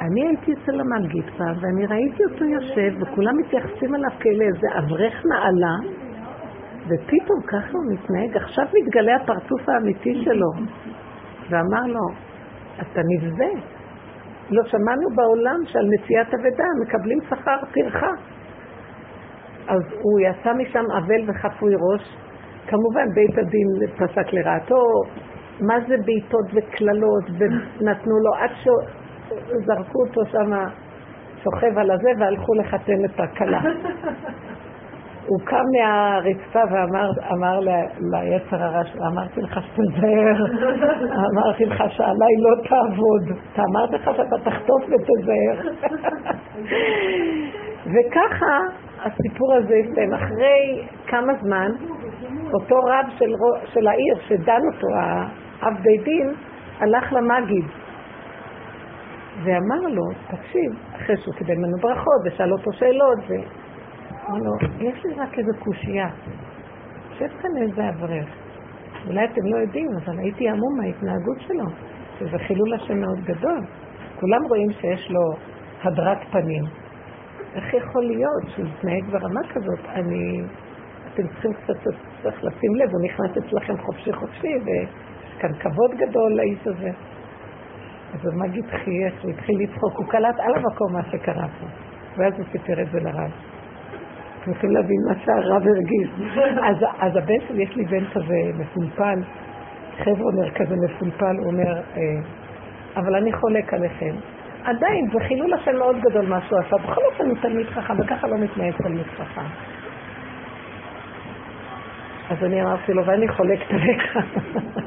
אני 0.00 0.26
הייתי 0.26 0.52
אצל 0.52 0.80
המלגיד 0.80 1.24
פעם, 1.36 1.54
ואני 1.60 1.86
ראיתי 1.86 2.24
אותו 2.24 2.44
יושב, 2.44 2.92
וכולם 3.00 3.36
מתייחסים 3.38 3.94
אליו 3.94 4.10
כאלה 4.20 4.44
איזה 4.44 4.78
אברך 4.78 5.22
נעלה, 5.26 5.76
ופתאום 6.84 7.40
ככה 7.46 7.72
הוא 7.72 7.92
מתנהג, 7.92 8.36
עכשיו 8.36 8.64
מתגלה 8.74 9.16
הפרצוף 9.16 9.68
האמיתי 9.68 10.24
שלו. 10.24 10.50
ואמר 11.50 11.86
לו, 11.86 12.08
אתה 12.80 13.00
נבזה. 13.10 13.50
לא 14.50 14.64
שמענו 14.64 15.08
בעולם 15.14 15.60
שעל 15.64 15.86
נשיאת 15.94 16.34
אבדה 16.34 16.64
מקבלים 16.82 17.18
שכר 17.30 17.56
טרחה. 17.74 18.10
אז 19.68 19.82
הוא 20.02 20.20
יצא 20.20 20.52
משם 20.52 20.84
אבל 20.90 21.30
וחפוי 21.30 21.74
ראש. 21.74 22.16
כמובן 22.66 23.08
בית 23.14 23.38
הדין 23.38 23.68
פסק 23.96 24.32
לרעתו, 24.32 24.82
מה 25.60 25.74
זה 25.88 25.94
בעיטות 26.04 26.46
וקללות, 26.54 27.24
ונתנו 27.38 28.18
לו 28.18 28.34
עד 28.34 28.50
שזרקו 28.62 29.98
אותו 30.06 30.26
שם 30.26 30.50
שוכב 31.44 31.78
על 31.78 31.90
הזה 31.90 32.08
והלכו 32.18 32.54
לחתן 32.54 33.04
את 33.04 33.20
הכלה. 33.20 33.60
הוא 35.26 35.40
קם 35.44 35.64
מהרצפה 35.72 36.60
ואמר 36.70 37.10
אמר 37.32 37.60
ליצר 38.00 38.62
הרע 38.64 38.84
שלו, 38.84 39.06
אמרתי 39.06 39.40
לך 39.40 39.60
שתזהר, 39.62 40.46
אמרתי 41.32 41.64
לך 41.64 41.84
שעליי 41.88 42.34
לא 42.38 42.68
תעבוד, 42.68 43.38
אתה 43.52 43.62
אמרת 43.70 43.90
לך 43.90 44.10
שאתה 44.16 44.50
תחטוף 44.50 44.82
ותזהר. 44.82 45.72
וככה 47.92 48.58
הסיפור 49.02 49.54
הזה 49.54 49.74
הסתיים. 49.74 50.14
אחרי 50.14 50.86
כמה 51.06 51.32
זמן, 51.42 51.70
אותו 52.52 52.76
רב 52.76 53.06
של, 53.18 53.32
של 53.64 53.86
העיר 53.88 54.14
שדן 54.28 54.60
אותו, 54.72 54.86
האב 54.96 55.74
בית 55.82 56.04
דין, 56.04 56.34
הלך 56.80 57.12
למגיד 57.12 57.64
ואמר 59.44 59.80
לו, 59.88 60.02
תקשיב, 60.30 60.72
אחרי 60.96 61.16
שהוא 61.16 61.34
קיבל 61.34 61.54
ממנו 61.54 61.76
ברכות 61.80 62.20
ושאל 62.24 62.52
אותו 62.52 62.72
שאלות, 62.72 63.18
אמר 63.28 63.44
לו, 64.28 64.52
יש 64.78 65.04
לי 65.04 65.14
רק 65.14 65.38
איזו 65.38 65.52
קושייה. 65.58 66.08
יושב 67.10 67.36
כאן 67.42 67.50
איזה 67.56 67.88
אברך. 67.88 68.28
אולי 69.06 69.24
אתם 69.24 69.46
לא 69.46 69.56
יודעים, 69.56 69.88
אבל 70.04 70.18
הייתי 70.18 70.48
המום 70.48 70.78
מההתנהגות 70.78 71.40
שלו, 71.40 71.64
שזה 72.18 72.38
חילול 72.38 72.74
השם 72.74 73.00
מאוד 73.00 73.20
גדול. 73.24 73.60
כולם 74.20 74.44
רואים 74.48 74.72
שיש 74.80 75.10
לו 75.10 75.20
הדרת 75.82 76.18
פנים. 76.30 76.64
איך 77.54 77.74
יכול 77.74 78.04
להיות 78.04 78.42
שהוא 78.48 78.66
יתנהג 78.66 79.04
ברמה 79.10 79.40
כזאת? 79.54 79.80
אני... 79.88 80.42
אתם 81.14 81.28
צריכים 81.28 81.52
קצת 81.52 81.74
צריך 82.22 82.44
לשים 82.44 82.74
לב, 82.74 82.90
הוא 82.92 83.04
נכנס 83.04 83.30
אצלכם 83.38 83.76
חופשי 83.78 84.12
חופשי, 84.12 84.54
ויש 84.64 84.88
כאן 85.38 85.52
כבוד 85.58 85.90
גדול 85.98 86.32
לאיש 86.32 86.66
הזה. 86.66 86.90
אז 88.14 88.26
המגיד 88.32 88.64
חייך, 88.66 89.14
הוא 89.22 89.30
התחיל 89.30 89.56
לצחוק, 89.62 89.96
הוא 89.96 90.06
קלט 90.06 90.34
על 90.38 90.54
המקום 90.54 90.92
מה 90.92 91.02
שקרה 91.10 91.48
פה. 91.60 91.66
ואז 92.16 92.32
הוא 92.38 92.44
סיפר 92.52 92.82
את 92.82 92.90
זה 92.92 93.00
לרב. 93.00 93.30
אתם 94.46 94.54
יכולים 94.54 94.74
להבין 94.74 94.96
מה 95.08 95.14
שהרב 95.24 95.62
הרגיש. 95.66 96.08
אז, 96.62 96.76
אז 96.98 97.16
הבן 97.16 97.40
שלי, 97.48 97.62
יש 97.62 97.76
לי 97.76 97.84
בן 97.84 98.04
כזה 98.04 98.34
מפולפל, 98.58 99.18
חבר'ה 99.98 100.50
כזה 100.54 100.74
מפולפל, 100.84 101.36
הוא 101.38 101.46
אומר, 101.46 101.76
אה, 101.96 102.02
אבל 102.96 103.14
אני 103.14 103.32
חולק 103.32 103.74
עליכם. 103.74 104.14
עדיין, 104.64 105.06
זה 105.12 105.18
חילול 105.28 105.54
השם 105.54 105.76
מאוד 105.76 105.96
גדול 106.00 106.26
מה 106.26 106.40
שהוא 106.40 106.58
עשה. 106.58 106.76
בכל 106.76 107.00
אופן 107.04 107.24
הוא 107.28 107.36
תלמיד 107.40 107.66
חכם, 107.66 107.94
וככה 108.00 108.28
לא 108.28 108.38
מתנהג 108.38 108.72
תלמיד 108.82 109.06
חכם. 109.16 109.46
אז 112.30 112.44
אני 112.44 112.62
אמרתי 112.62 112.92
לו, 112.92 113.06
ואני 113.06 113.28
חולקת 113.28 113.70
עליך. 113.70 114.18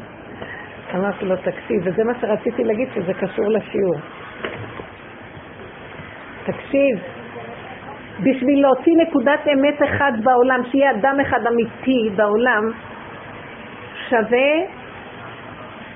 אמרתי 0.95 1.25
לו, 1.25 1.35
תקשיב, 1.35 1.81
וזה 1.83 2.03
מה 2.03 2.13
שרציתי 2.21 2.63
להגיד, 2.63 2.87
שזה 2.95 3.13
קשור 3.13 3.45
לשיעור. 3.49 3.99
תקשיב, 6.45 6.99
בשביל 8.23 8.61
להוציא 8.61 8.93
נקודת 8.97 9.39
אמת 9.53 9.83
אחד 9.83 10.11
בעולם, 10.23 10.61
שיהיה 10.71 10.91
אדם 10.91 11.19
אחד 11.21 11.39
אמיתי 11.47 12.09
בעולם, 12.15 12.71
שווה, 14.09 14.51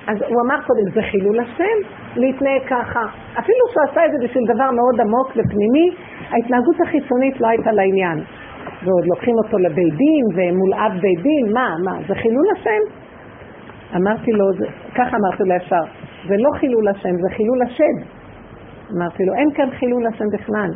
אז 0.08 0.18
הוא 0.22 0.42
אמר 0.46 0.62
קודם, 0.68 0.92
זה 0.94 1.02
חילול 1.12 1.40
השם, 1.40 1.78
להתנהג 2.16 2.62
ככה. 2.68 3.04
אפילו 3.40 3.64
שהוא 3.72 3.84
עשה 3.90 4.06
את 4.06 4.12
זה 4.12 4.18
בשביל 4.28 4.44
דבר 4.54 4.72
מאוד 4.72 5.02
עמוק 5.02 5.28
ופנימי, 5.28 5.90
ההתנהגות 6.30 6.76
החיצונית 6.84 7.42
לא 7.42 7.48
הייתה 7.48 7.72
לעניין. 7.72 8.18
ועוד 8.84 9.06
לוקחים 9.06 9.36
אותו 9.44 9.58
לבית 9.58 9.94
דין, 9.94 10.24
ומול 10.36 10.74
אב 10.74 10.92
בית 11.02 11.22
דין, 11.22 11.54
מה, 11.54 11.76
מה, 11.86 11.92
זה 12.08 12.16
חילול 12.16 12.46
השם? 12.56 12.82
אמרתי 13.96 14.32
לו, 14.32 14.46
ככה 14.96 15.18
אמרתי 15.18 15.44
לו 15.44 15.56
ישר, 15.56 15.84
זה 16.28 16.36
לא 16.38 16.50
חילול 16.60 16.88
השם, 16.88 17.14
זה 17.22 17.36
חילול 17.36 17.62
השד. 17.62 17.96
אמרתי 18.98 19.24
לו, 19.26 19.34
אין 19.34 19.50
כאן 19.56 19.70
חילול 19.80 20.08
השם 20.08 20.26
בכלל. 20.34 20.70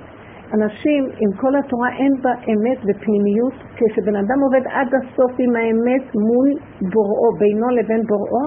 אנשים, 0.53 1.03
עם 1.19 1.31
כל 1.41 1.55
התורה 1.55 1.89
אין 1.99 2.13
בה 2.21 2.31
אמת 2.31 2.77
ופנימיות, 2.85 3.53
כשבן 3.75 4.15
אדם 4.15 4.39
עובד 4.45 4.67
עד 4.67 4.87
הסוף 4.95 5.31
עם 5.39 5.55
האמת 5.55 6.15
מול 6.15 6.49
בוראו, 6.93 7.29
בינו 7.39 7.69
לבין 7.69 8.01
בוראו, 8.09 8.45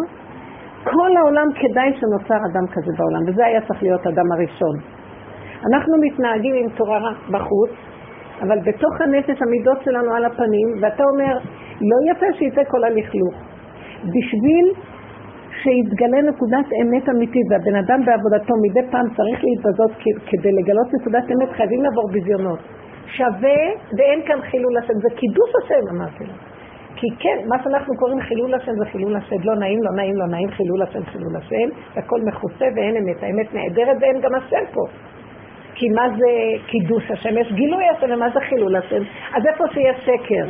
כל 0.84 1.16
העולם 1.16 1.48
כדאי 1.60 1.92
שנוצר 2.00 2.40
אדם 2.52 2.66
כזה 2.72 2.92
בעולם, 2.98 3.22
וזה 3.26 3.46
היה 3.46 3.60
צריך 3.60 3.82
להיות 3.82 4.06
אדם 4.06 4.32
הראשון. 4.32 4.76
אנחנו 5.68 5.94
מתנהגים 6.00 6.54
עם 6.54 6.68
תורה 6.76 6.98
בחוץ, 7.30 7.70
אבל 8.42 8.58
בתוך 8.58 9.00
הנפש 9.00 9.42
המידות 9.42 9.78
שלנו 9.84 10.14
על 10.14 10.24
הפנים, 10.24 10.68
ואתה 10.80 11.02
אומר, 11.12 11.38
לא 11.80 12.12
יפה 12.12 12.26
שיצא 12.38 12.62
כל 12.70 12.84
הלכלוך. 12.84 13.34
בשביל 14.04 14.66
שיתגלה 15.62 16.20
נקודת 16.30 16.66
אמת 16.82 17.08
אמיתית, 17.08 17.46
והבן 17.50 17.76
אדם 17.76 18.00
בעבודתו 18.06 18.54
מדי 18.64 18.84
פעם 18.90 19.06
צריך 19.16 19.38
להתבזות 19.44 19.90
כדי 20.30 20.52
לגלות 20.52 20.88
נקודת 20.94 21.24
אמת, 21.32 21.50
חייבים 21.56 21.82
לעבור 21.82 22.08
ביזיונות. 22.12 22.58
שווה, 23.06 23.60
ואין 23.98 24.20
כאן 24.26 24.40
חילול 24.40 24.78
השם, 24.78 24.94
זה 24.94 25.10
קידוש 25.16 25.50
השם, 25.62 25.82
אמרתי 25.96 26.24
לו. 26.24 26.34
כי 26.96 27.06
כן, 27.18 27.38
מה 27.48 27.56
שאנחנו 27.62 27.94
קוראים 27.96 28.20
חילול 28.20 28.54
השם 28.54 28.72
זה 28.78 28.84
חילול 28.84 29.16
השם, 29.16 29.36
לא 29.44 29.54
נעים, 29.54 29.82
לא 29.82 29.92
נעים, 29.96 30.16
לא 30.16 30.26
נעים, 30.26 30.50
חילול 30.50 30.82
השם, 30.82 31.04
חילול 31.04 31.36
השם, 31.36 31.68
הכל 31.96 32.20
מכוסה 32.28 32.64
ואין 32.76 32.96
אמת, 32.96 33.22
האמת 33.22 33.54
נעדרת 33.54 33.96
ואין 34.00 34.20
גם 34.20 34.34
השם 34.34 34.64
פה. 34.72 34.84
כי 35.74 35.88
מה 35.88 36.08
זה 36.18 36.30
קידוש 36.66 37.10
השם? 37.10 37.38
יש 37.38 37.52
גילוי 37.52 37.84
השם 37.88 38.06
ומה 38.10 38.30
זה 38.34 38.40
חילול 38.40 38.76
השם? 38.76 39.02
אז 39.36 39.46
איפה 39.46 39.64
שיש 39.72 39.96
שקר, 40.04 40.46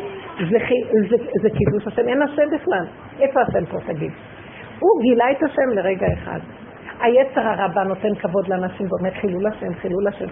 זה, 0.51 0.59
זה, 1.11 1.17
זה 1.43 1.49
קידוש 1.51 1.87
השם, 1.87 2.09
אין 2.09 2.23
השם 2.23 2.43
בכלל. 2.53 2.85
איפה 3.21 3.41
השם 3.41 3.65
פה 3.65 3.79
תגיד? 3.93 4.11
הוא 4.81 5.03
גילה 5.03 5.31
את 5.31 5.43
השם 5.43 5.69
לרגע 5.75 6.07
אחד. 6.13 6.41
היצר 7.01 7.41
הרבה 7.41 7.85
נותן 7.85 8.15
כבוד 8.15 8.49
לאנשים 8.49 8.87
ואומר 8.91 9.11
חילול 9.21 9.47
השם, 9.47 9.75
חילול 9.75 10.09
השם. 10.09 10.27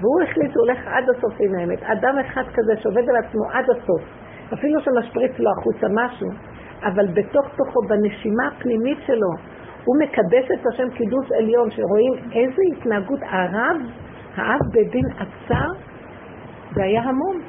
והוא 0.00 0.22
החליט, 0.22 0.56
הוא 0.56 0.64
הולך 0.66 0.78
עד 0.86 1.04
הסוף 1.16 1.34
עם 1.40 1.54
האמת. 1.58 1.82
אדם 1.82 2.18
אחד 2.18 2.42
כזה 2.54 2.72
שעובד 2.82 3.08
על 3.08 3.16
עצמו 3.16 3.50
עד 3.52 3.64
הסוף, 3.70 4.02
אפילו 4.54 4.80
שמשפריץ 4.80 5.38
לו 5.38 5.50
החוצה 5.58 5.86
משהו, 5.94 6.28
אבל 6.82 7.06
בתוך 7.06 7.46
תוכו, 7.56 7.80
בנשימה 7.88 8.48
הפנימית 8.48 8.98
שלו, 9.06 9.30
הוא 9.84 9.96
מקדש 10.00 10.44
את 10.60 10.66
השם 10.66 10.90
קידוש 10.90 11.32
עליון, 11.32 11.70
שרואים 11.70 12.12
איזה 12.32 12.62
התנהגות 12.72 13.20
הרב, 13.22 13.76
האב 14.36 14.60
בדין 14.72 15.04
עצר, 15.16 15.68
זה 16.74 16.82
היה 16.82 17.02
המון 17.02 17.40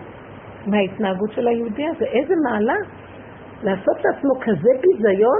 מההתנהגות 0.67 1.31
של 1.31 1.47
היהודי 1.47 1.87
הזה. 1.87 2.05
איזה 2.05 2.33
מעלה? 2.43 2.75
לעשות 3.63 3.97
לעצמו 4.05 4.33
כזה 4.41 4.69
ביזיון? 4.81 5.39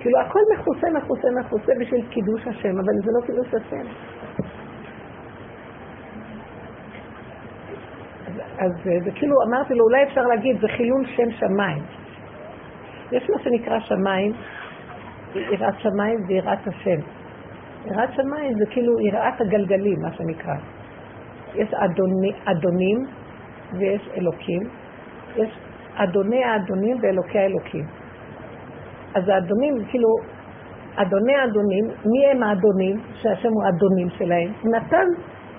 כאילו 0.00 0.20
הכל 0.20 0.40
מכוסה, 0.54 0.86
מכוסה, 0.96 1.28
מכוסה 1.40 1.72
בשביל 1.80 2.06
קידוש 2.10 2.46
השם, 2.46 2.78
אבל 2.78 2.92
זה 3.04 3.10
לא 3.20 3.26
קידוש 3.26 3.48
השם. 3.54 3.86
אז 8.58 8.72
זה 9.04 9.10
כאילו, 9.14 9.36
אמרתי 9.48 9.74
לו, 9.74 9.84
אולי 9.84 10.02
אפשר 10.02 10.20
להגיד, 10.20 10.60
זה 10.60 10.68
חילול 10.68 11.06
שם 11.06 11.30
שמיים. 11.30 11.82
יש 13.12 13.30
מה 13.30 13.42
שנקרא 13.42 13.80
שמיים, 13.80 14.32
יראת 15.34 15.74
שמיים 15.78 16.18
ויראת 16.28 16.66
השם. 16.66 17.00
יראת 17.86 18.12
שמיים 18.12 18.52
זה 18.58 18.64
כאילו 18.70 19.00
יראת 19.00 19.40
הגלגלים, 19.40 19.96
מה 20.02 20.12
שנקרא. 20.12 20.54
יש 21.54 21.74
אדוני, 21.74 22.32
אדונים 22.44 22.98
ויש 23.78 24.08
אלוקים. 24.16 24.62
יש 25.36 25.58
אדוני 25.94 26.44
האדונים 26.44 26.96
ואלוקי 27.02 27.38
האלוקים. 27.38 27.99
אז 29.14 29.28
האדונים, 29.28 29.74
כאילו, 29.88 30.08
אדוני 30.96 31.34
האדונים, 31.34 31.84
מי 31.84 32.26
הם 32.26 32.42
האדונים, 32.42 32.96
שהשם 33.14 33.48
הוא 33.48 33.64
האדונים 33.64 34.08
שלהם? 34.10 34.52
נתן 34.74 35.06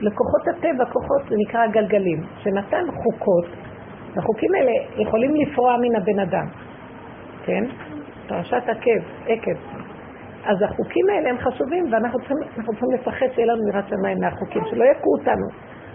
לכוחות 0.02 0.48
הטבע, 0.48 0.86
כוחות, 0.86 1.30
זה 1.30 1.36
נקרא 1.48 1.64
הגלגלים, 1.64 2.24
שנתן 2.38 2.86
חוקות, 3.04 3.46
והחוקים 4.16 4.50
האלה 4.56 4.72
יכולים 4.98 5.36
לפרוע 5.36 5.78
מן 5.78 5.96
הבן 5.96 6.20
אדם, 6.20 6.46
כן? 7.46 7.64
פרשת 8.28 8.64
עקב, 8.68 9.02
עקב. 9.28 9.58
אז 10.46 10.62
החוקים 10.62 11.06
האלה 11.10 11.30
הם 11.30 11.38
חשובים, 11.38 11.86
ואנחנו 11.92 12.20
צריכים, 12.20 12.38
צריכים 12.66 12.92
לפחד 12.94 13.26
שיהיה 13.36 13.48
לנו 13.48 13.70
יראת 13.70 13.88
שמיים 13.90 14.18
מהחוקים, 14.22 14.62
שלא 14.70 14.84
יכו 14.84 15.10
אותנו. 15.20 15.48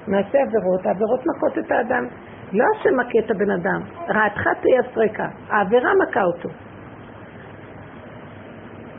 נעשה 0.08 0.38
עבירות, 0.42 0.86
העבירות 0.86 1.20
מכות 1.26 1.58
את 1.58 1.70
האדם. 1.70 2.04
לא 2.52 2.64
השם 2.76 2.96
מכה 2.96 3.18
את 3.18 3.30
הבן 3.30 3.50
אדם, 3.50 3.80
רעתך 4.08 4.48
תייסרקה, 4.62 5.28
העבירה 5.48 5.90
מכה 6.02 6.24
אותו. 6.24 6.48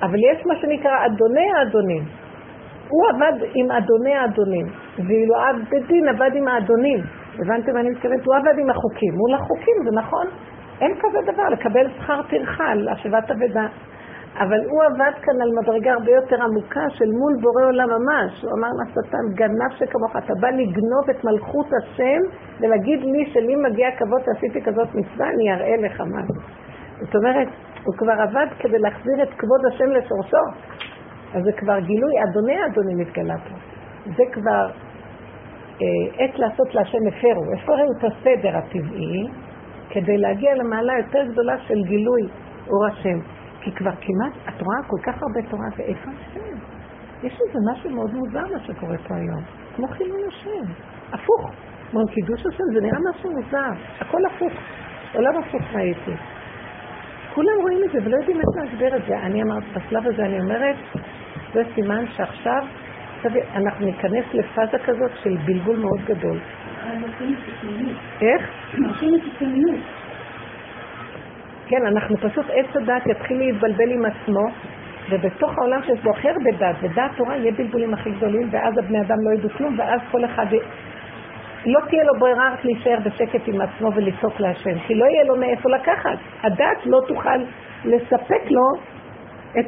אבל 0.02 0.20
יש 0.32 0.46
מה 0.46 0.56
שנקרא 0.56 1.06
אדוני 1.06 1.48
האדונים. 1.58 2.04
הוא 2.90 3.04
עבד 3.10 3.46
עם 3.54 3.72
אדוני 3.72 4.16
האדונים, 4.16 4.66
ואילו 5.08 5.36
אב 5.36 5.56
בית 5.70 5.88
דין 5.88 6.08
עבד 6.08 6.32
עם 6.36 6.48
האדונים. 6.48 7.00
הבנתם 7.40 7.74
מה 7.74 7.80
אני 7.80 7.90
מתכוונת? 7.90 8.26
הוא 8.26 8.36
עבד 8.36 8.60
עם 8.60 8.70
החוקים. 8.70 9.14
מול 9.14 9.34
החוקים, 9.34 9.76
זה 9.84 9.92
נכון. 9.92 10.28
אין 10.82 10.92
כזה 11.02 11.32
דבר, 11.32 11.44
לקבל 11.52 11.88
שכר 11.98 12.22
טרחה 12.30 12.64
על 12.72 12.90
השבת 12.90 13.32
אבדה. 13.32 13.68
אבל 14.40 14.60
הוא 14.70 14.84
עבד 14.84 15.12
כאן 15.22 15.42
על 15.42 15.52
מדרגה 15.62 15.94
הרבה 15.94 16.12
יותר 16.12 16.44
עמוקה 16.44 16.90
של 16.90 17.06
מול 17.20 17.34
בורא 17.42 17.66
עולם 17.66 17.90
ממש. 17.90 18.44
הוא 18.44 18.52
אמר 18.58 18.68
לשטן, 18.82 19.26
גנב 19.34 19.72
שכמוך, 19.78 20.16
אתה 20.18 20.34
בא 20.40 20.50
לגנוב 20.50 21.10
את 21.10 21.24
מלכות 21.26 21.68
השם 21.78 22.22
ולהגיד 22.60 23.00
לי 23.04 23.26
שלי 23.34 23.56
מגיע 23.56 23.88
כבוד 23.98 24.22
שעשיתי 24.26 24.62
כזאת 24.62 24.88
מצווה, 24.96 25.30
אני 25.30 25.54
אראה 25.54 25.78
לך 25.78 26.02
מה. 26.02 26.22
זאת 27.00 27.16
אומרת, 27.16 27.48
הוא 27.88 27.96
כבר 27.98 28.22
עבד 28.22 28.48
כדי 28.60 28.80
להחזיר 28.80 29.24
את 29.24 29.30
כבוד 29.30 29.62
השם 29.70 29.90
לשורשו. 29.98 30.44
אז 31.34 31.44
זה 31.44 31.52
כבר 31.52 31.80
גילוי, 31.80 32.14
אדוני 32.24 32.66
אדוני 32.66 32.96
מתגלה 32.96 33.38
פה. 33.38 33.56
זה 34.06 34.24
כבר 34.34 34.70
אה, 35.82 36.24
עת 36.24 36.40
לעשות 36.40 36.76
להשם 36.76 37.08
הפרו. 37.08 37.44
הפרו 37.54 37.92
את 37.98 38.04
הסדר 38.04 38.58
הטבעי 38.58 39.28
כדי 39.90 40.18
להגיע 40.18 40.56
למעלה 40.56 40.94
יותר 40.98 41.32
גדולה 41.32 41.58
של 41.58 41.84
גילוי 41.84 42.22
אור 42.68 42.86
השם. 42.88 43.20
כי 43.62 43.72
כבר 43.72 43.92
כמעט, 44.02 44.34
את 44.50 44.62
רואה 44.62 44.78
כל 44.88 44.98
כך 45.04 45.22
הרבה 45.22 45.50
תורה, 45.50 45.68
ואיפה 45.78 46.10
השם? 46.12 46.58
יש 47.24 47.40
איזה 47.48 47.60
משהו 47.72 47.90
מאוד 47.90 48.14
מוזר 48.14 48.44
מה 48.54 48.60
שקורה 48.60 48.98
פה 49.08 49.16
היום. 49.16 49.44
כמו 49.76 49.88
חילול 49.88 50.22
השם. 50.28 50.72
הפוך. 51.14 51.52
כמו 51.92 52.00
קידוש 52.14 52.40
השם, 52.40 52.64
זה 52.74 52.82
נראה 52.82 53.00
משהו 53.10 53.32
מוזר. 53.32 53.72
הכל 54.00 54.22
הפוך. 54.26 54.54
עולם 55.14 55.38
הפוך 55.38 55.62
ראיתי. 55.74 56.37
כולם 57.38 57.62
רואים 57.62 57.84
את 57.84 57.92
זה 57.92 58.00
ולא 58.04 58.18
יודעים 58.18 58.38
איך 58.38 58.48
להסביר 58.56 58.96
את 58.96 59.02
זה. 59.08 59.14
אני 59.18 59.44
אמרת, 59.44 59.64
בשלב 59.74 60.08
הזה 60.08 60.26
אני 60.26 60.40
אומרת, 60.40 60.76
זה 61.54 61.62
סימן 61.76 62.06
שעכשיו 62.16 62.64
אנחנו 63.56 63.86
ניכנס 63.86 64.26
לפאזה 64.34 64.78
כזאת 64.86 65.12
של 65.24 65.38
בלבול 65.46 65.78
מאוד 65.78 66.00
גדול. 66.06 66.40
איך? 68.22 68.42
כן, 71.68 71.86
אנחנו 71.86 72.18
פשוט 72.18 72.46
עץ 72.50 72.76
הדת 72.76 73.08
יתחיל 73.08 73.38
להתבלבל 73.38 73.92
עם 73.92 74.06
עצמו, 74.06 74.46
ובתוך 75.10 75.58
העולם 75.58 75.82
שיש 75.84 76.00
בו 76.04 76.12
הכי 76.12 76.30
הרבה 76.30 76.52
דת, 76.60 76.76
ודעת 76.82 77.12
תורה 77.18 77.38
יהיה 77.38 77.52
בלבולים 77.52 77.94
הכי 77.94 78.12
גדולים, 78.12 78.48
ואז 78.52 78.78
הבני 78.78 79.02
אדם 79.02 79.18
לא 79.22 79.34
ידעו 79.34 79.50
כלום, 79.50 79.80
ואז 79.80 80.00
כל 80.12 80.26
אחד... 80.26 80.46
לא 81.68 81.80
תהיה 81.90 82.04
לו 82.04 82.14
ברירה 82.20 82.54
רק 82.54 82.66
להישאר 82.66 82.98
בשקט 83.06 83.48
עם 83.48 83.62
עצמו 83.62 83.90
ולצעוק 83.96 84.40
להשם, 84.40 84.80
כי 84.88 84.96
לא 84.96 85.06
יהיה 85.06 85.24
לו 85.24 85.36
מאיפה 85.36 85.70
לקחת. 85.70 86.18
הדת 86.44 86.86
לא 86.86 87.02
תוכל 87.08 87.38
לספק 87.86 88.52
לו 88.52 88.64
את 89.60 89.66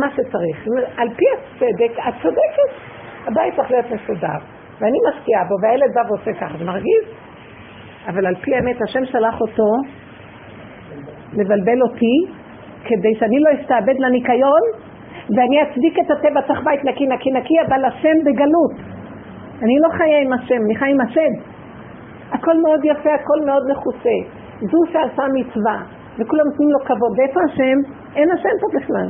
מה 0.00 0.10
שצריך. 0.10 0.66
על 0.96 1.08
פי 1.16 1.24
הצדק, 1.34 1.98
את 2.08 2.14
צודקת, 2.22 2.70
הבית 3.26 3.54
צריך 3.56 3.70
להיות 3.70 3.86
מסודר. 3.86 4.38
ואני 4.80 4.98
משקיעה 5.08 5.44
בו, 5.44 5.54
והילד 5.62 5.94
בא 5.94 6.00
ועושה 6.08 6.40
ככה, 6.40 6.58
זה 6.58 6.64
מרגיז. 6.64 7.04
אבל 8.06 8.26
על 8.26 8.34
פי 8.34 8.54
האמת, 8.54 8.76
השם 8.82 9.04
שלח 9.04 9.40
אותו 9.40 9.68
לבלבל 11.32 11.82
אותי, 11.82 12.32
כדי 12.84 13.14
שאני 13.18 13.40
לא 13.40 13.50
אסתעבד 13.60 13.98
לניקיון, 13.98 14.62
ואני 15.36 15.62
אצדיק 15.62 15.98
את 15.98 16.10
הטבע, 16.10 16.42
צריך 16.42 16.60
בית 16.64 16.84
נקי, 16.84 17.06
נקי, 17.06 17.30
נקי, 17.30 17.54
אבל 17.68 17.84
השם 17.84 18.16
בגלות. 18.24 18.94
אני 19.64 19.76
לא 19.82 19.88
חיה 19.98 20.18
עם 20.24 20.32
השם, 20.32 20.60
אני 20.66 20.76
חיה 20.76 20.88
עם 20.88 21.00
השם. 21.00 21.32
הכל 22.32 22.56
מאוד 22.62 22.80
יפה, 22.84 23.14
הכל 23.14 23.38
מאוד 23.46 23.62
מכוסה. 23.70 24.18
זו 24.60 24.78
שעשה 24.92 25.22
מצווה, 25.34 25.78
וכולם 26.18 26.46
נותנים 26.46 26.70
לו 26.70 26.80
כבוד. 26.84 27.20
איפה 27.20 27.40
השם? 27.48 27.78
אין 28.16 28.30
השם 28.30 28.54
פה 28.60 28.66
בכלל. 28.78 29.08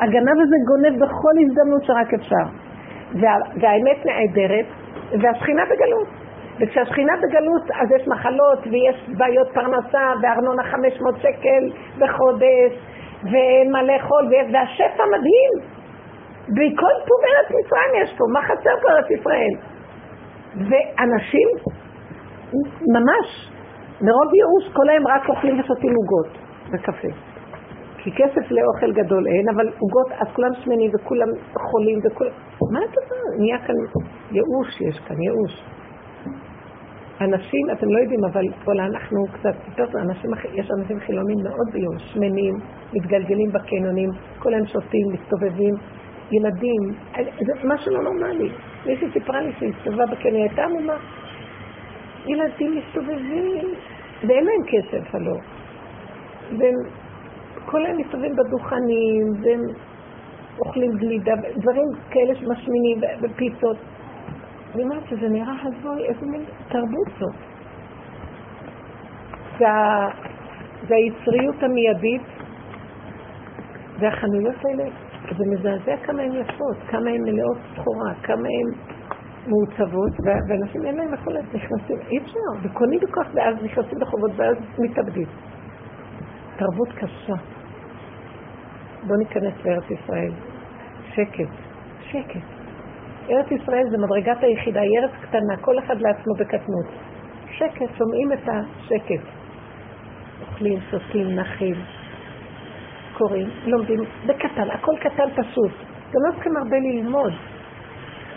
הגנב 0.00 0.38
הזה 0.42 0.56
גונב 0.68 0.94
בכל 1.04 1.34
הזדמנות 1.42 1.82
שרק 1.84 2.14
אפשר. 2.14 2.46
וה, 3.20 3.34
והאמת 3.60 4.06
נעדרת, 4.06 4.66
והשכינה 5.20 5.62
בגלות. 5.70 6.08
וכשהשכינה 6.60 7.12
בגלות 7.22 7.62
אז 7.80 7.88
יש 7.96 8.08
מחלות 8.08 8.58
ויש 8.66 9.08
בעיות 9.18 9.48
פרנסה 9.54 10.12
וארנונה 10.22 10.62
500 10.62 11.14
שקל 11.16 11.62
בחודש 11.98 12.72
ואין 13.22 13.72
מה 13.72 13.82
לאכול 13.82 14.24
והשפע 14.32 15.04
מדהים. 15.12 15.75
בכל 16.48 16.94
טוב 17.08 17.18
ארץ 17.28 17.48
מצרים 17.50 18.02
יש 18.02 18.10
פה, 18.18 18.24
מה 18.32 18.40
חסר 18.42 18.74
פה 18.82 18.88
ארץ 18.90 19.10
ישראל? 19.10 19.54
ואנשים 20.54 21.48
ממש 22.96 23.28
מרוב 24.00 24.34
ייאוש 24.34 24.74
כל 24.76 24.88
היום 24.88 25.06
רק 25.06 25.28
אוכלים 25.28 25.60
ושותים 25.60 25.94
עוגות 25.94 26.38
וקפה. 26.72 27.08
כי 27.98 28.12
כסף 28.12 28.50
לאוכל 28.50 28.92
גדול 28.92 29.26
אין, 29.26 29.48
אבל 29.54 29.68
עוגות, 29.68 30.12
אז 30.20 30.28
כולם 30.34 30.50
שמנים 30.54 30.90
וכולם 30.94 31.28
חולים 31.70 31.98
וכולם... 32.04 32.30
מה 32.72 32.78
אתה 32.78 33.00
אומר? 33.00 33.38
נהיה 33.38 33.58
כאן 33.58 33.74
ייאוש, 34.30 34.80
יש 34.88 35.00
כאן 35.08 35.16
ייאוש. 35.22 35.64
אנשים, 37.20 37.70
אתם 37.72 37.86
לא 37.86 37.98
יודעים, 37.98 38.24
אבל 38.24 38.44
כל 38.64 38.80
אנחנו 38.80 39.18
קצת 39.32 39.54
יותר, 39.78 39.98
אנשים, 39.98 40.30
יש 40.52 40.68
אנשים 40.78 40.98
חילונים 41.00 41.38
מאוד 41.42 41.68
ביום, 41.72 41.98
שמנים, 41.98 42.54
מתגלגלים 42.92 43.52
בקניונים, 43.52 44.10
כל 44.38 44.54
הם 44.54 44.66
שותים, 44.66 45.06
מסתובבים, 45.12 45.74
ילדים, 46.32 46.82
זה 47.46 47.52
משהו 47.64 47.92
לא 47.92 48.02
נורמלי. 48.02 48.50
מישהי 48.86 49.10
סיפרה 49.12 49.40
לי 49.40 49.52
שהיא 49.58 49.72
הסתובבה 49.78 50.06
בקניון, 50.06 50.48
הייתה 50.48 50.64
עמומה. 50.64 50.96
ילדים 52.26 52.76
מסתובבים, 52.76 53.74
ואין 54.28 54.44
להם 54.44 54.62
כסף, 54.66 55.14
הלא. 55.14 55.36
והם 56.58 56.74
כל 57.66 57.86
היום 57.86 57.98
מסתובבים 57.98 58.32
בדוכנים, 58.36 59.32
והם 59.42 59.60
אוכלים 60.66 60.90
גלידה, 60.92 61.32
דברים 61.56 61.86
כאלה 62.10 62.34
שמשמינים, 62.34 62.98
ופיצות. 63.22 63.76
אני 64.74 64.82
אומרת 64.82 65.02
שזה 65.08 65.28
נראה 65.28 65.54
הזוי, 65.62 66.04
איזה 66.04 66.26
מין 66.26 66.44
תרבות 66.68 67.08
זאת. 67.18 67.34
זה, 69.58 69.66
זה 70.88 70.94
היצריות 70.94 71.62
המיידית, 71.62 72.22
והחנויות 73.98 74.56
האלה, 74.64 74.90
זה 75.34 75.44
מזעזע 75.46 75.96
כמה 75.96 76.22
הן 76.22 76.32
יפות, 76.32 76.76
כמה 76.88 77.10
הן 77.10 77.22
מלאות 77.22 77.58
סחורה, 77.74 78.14
כמה 78.22 78.48
הן 78.48 78.96
מעוצבות, 79.46 80.12
ואנשים 80.48 80.86
אין 80.86 80.96
להם 80.96 81.14
יכולת, 81.14 81.54
נכנסים, 81.54 81.96
אי 82.10 82.18
אפשר, 82.18 82.50
וקונים 82.62 83.00
בכוח, 83.02 83.26
ואז 83.34 83.54
נכנסים 83.64 83.98
לחובות, 84.00 84.30
ואז 84.36 84.56
מתאבדים. 84.78 85.26
תרבות 86.56 86.88
קשה. 86.92 87.34
בואו 89.06 89.18
ניכנס 89.18 89.54
לארץ 89.64 89.84
ישראל. 89.90 90.32
שקט, 91.14 91.50
שקט. 92.00 92.46
ארץ 93.30 93.46
ישראל 93.50 93.84
זה 93.90 93.96
מדרגת 93.98 94.42
היחידה, 94.42 94.80
היא 94.80 94.98
ארץ 94.98 95.10
קטנה, 95.20 95.56
כל 95.60 95.78
אחד 95.78 96.00
לעצמו 96.00 96.34
בקטנות. 96.38 96.86
שקט, 97.50 97.96
שומעים 97.98 98.32
את 98.32 98.48
השקט. 98.48 99.24
אוכלים, 100.40 100.78
שותים, 100.90 101.26
נחים, 101.26 101.74
קוראים, 103.18 103.48
לומדים, 103.66 103.98
בקטן, 104.26 104.70
הכל 104.70 104.92
קטן 105.00 105.28
פשוט. 105.36 105.72
גם 106.12 106.20
לא 106.26 106.32
צריכים 106.34 106.56
הרבה 106.56 106.76
ללמוד. 106.78 107.32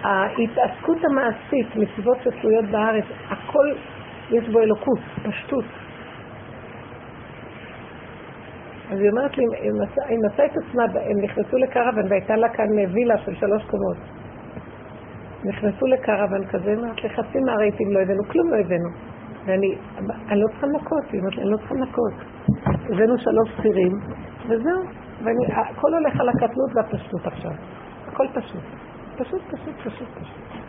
ההתעסקות 0.04 0.98
המעשית, 1.06 1.76
מצוות 1.76 2.18
שתלויות 2.24 2.66
בארץ, 2.66 3.06
הכל 3.30 3.68
יש 4.32 4.50
בו 4.50 4.60
אלוקות, 4.60 5.00
פשטות. 5.24 5.66
אז 8.92 9.00
היא 9.00 9.10
אומרת 9.10 9.38
לי, 9.38 9.44
היא 10.08 10.20
מצאה 10.26 10.46
את 10.46 10.52
עצמה, 10.52 10.84
הם 10.84 11.22
נכנסו 11.24 11.58
לקרוון 11.58 12.06
והייתה 12.10 12.36
לה 12.36 12.50
כאן 12.50 12.66
וילה 12.94 13.18
של 13.18 13.36
שלוש 13.36 13.64
קומות. 13.64 13.98
נכנסו 15.46 15.86
לקרוון 15.88 16.48
כזה, 16.48 16.74
אמרת 16.74 17.04
לי, 17.04 17.10
חצי 17.10 17.40
מהרהיטים 17.40 17.92
לא 17.92 18.00
הבאנו, 18.00 18.24
כלום 18.24 18.52
לא 18.52 18.56
הבאנו. 18.56 18.90
ואני, 19.46 19.76
אני 20.30 20.40
לא 20.42 20.48
צריכה 20.48 20.68
לנקות, 20.68 21.04
היא 21.12 21.20
אומרת 21.20 21.36
לי, 21.36 21.42
אני 21.42 21.52
לא 21.52 21.58
צריכה 21.58 21.76
לנקות. 21.76 22.14
הבאנו 22.66 23.18
שלוש 23.18 23.62
צירים, 23.62 23.92
וזהו. 24.50 24.84
והכל 25.24 25.94
הולך 25.94 26.20
על 26.20 26.30
הקטנות 26.30 26.70
והפשטות 26.76 27.28
עכשיו. 27.28 27.52
הכל 28.08 28.28
פשוט. 28.34 28.64
פשוט, 29.18 29.42
פשוט, 29.52 29.76
פשוט, 29.84 30.08
פשוט. 30.16 30.60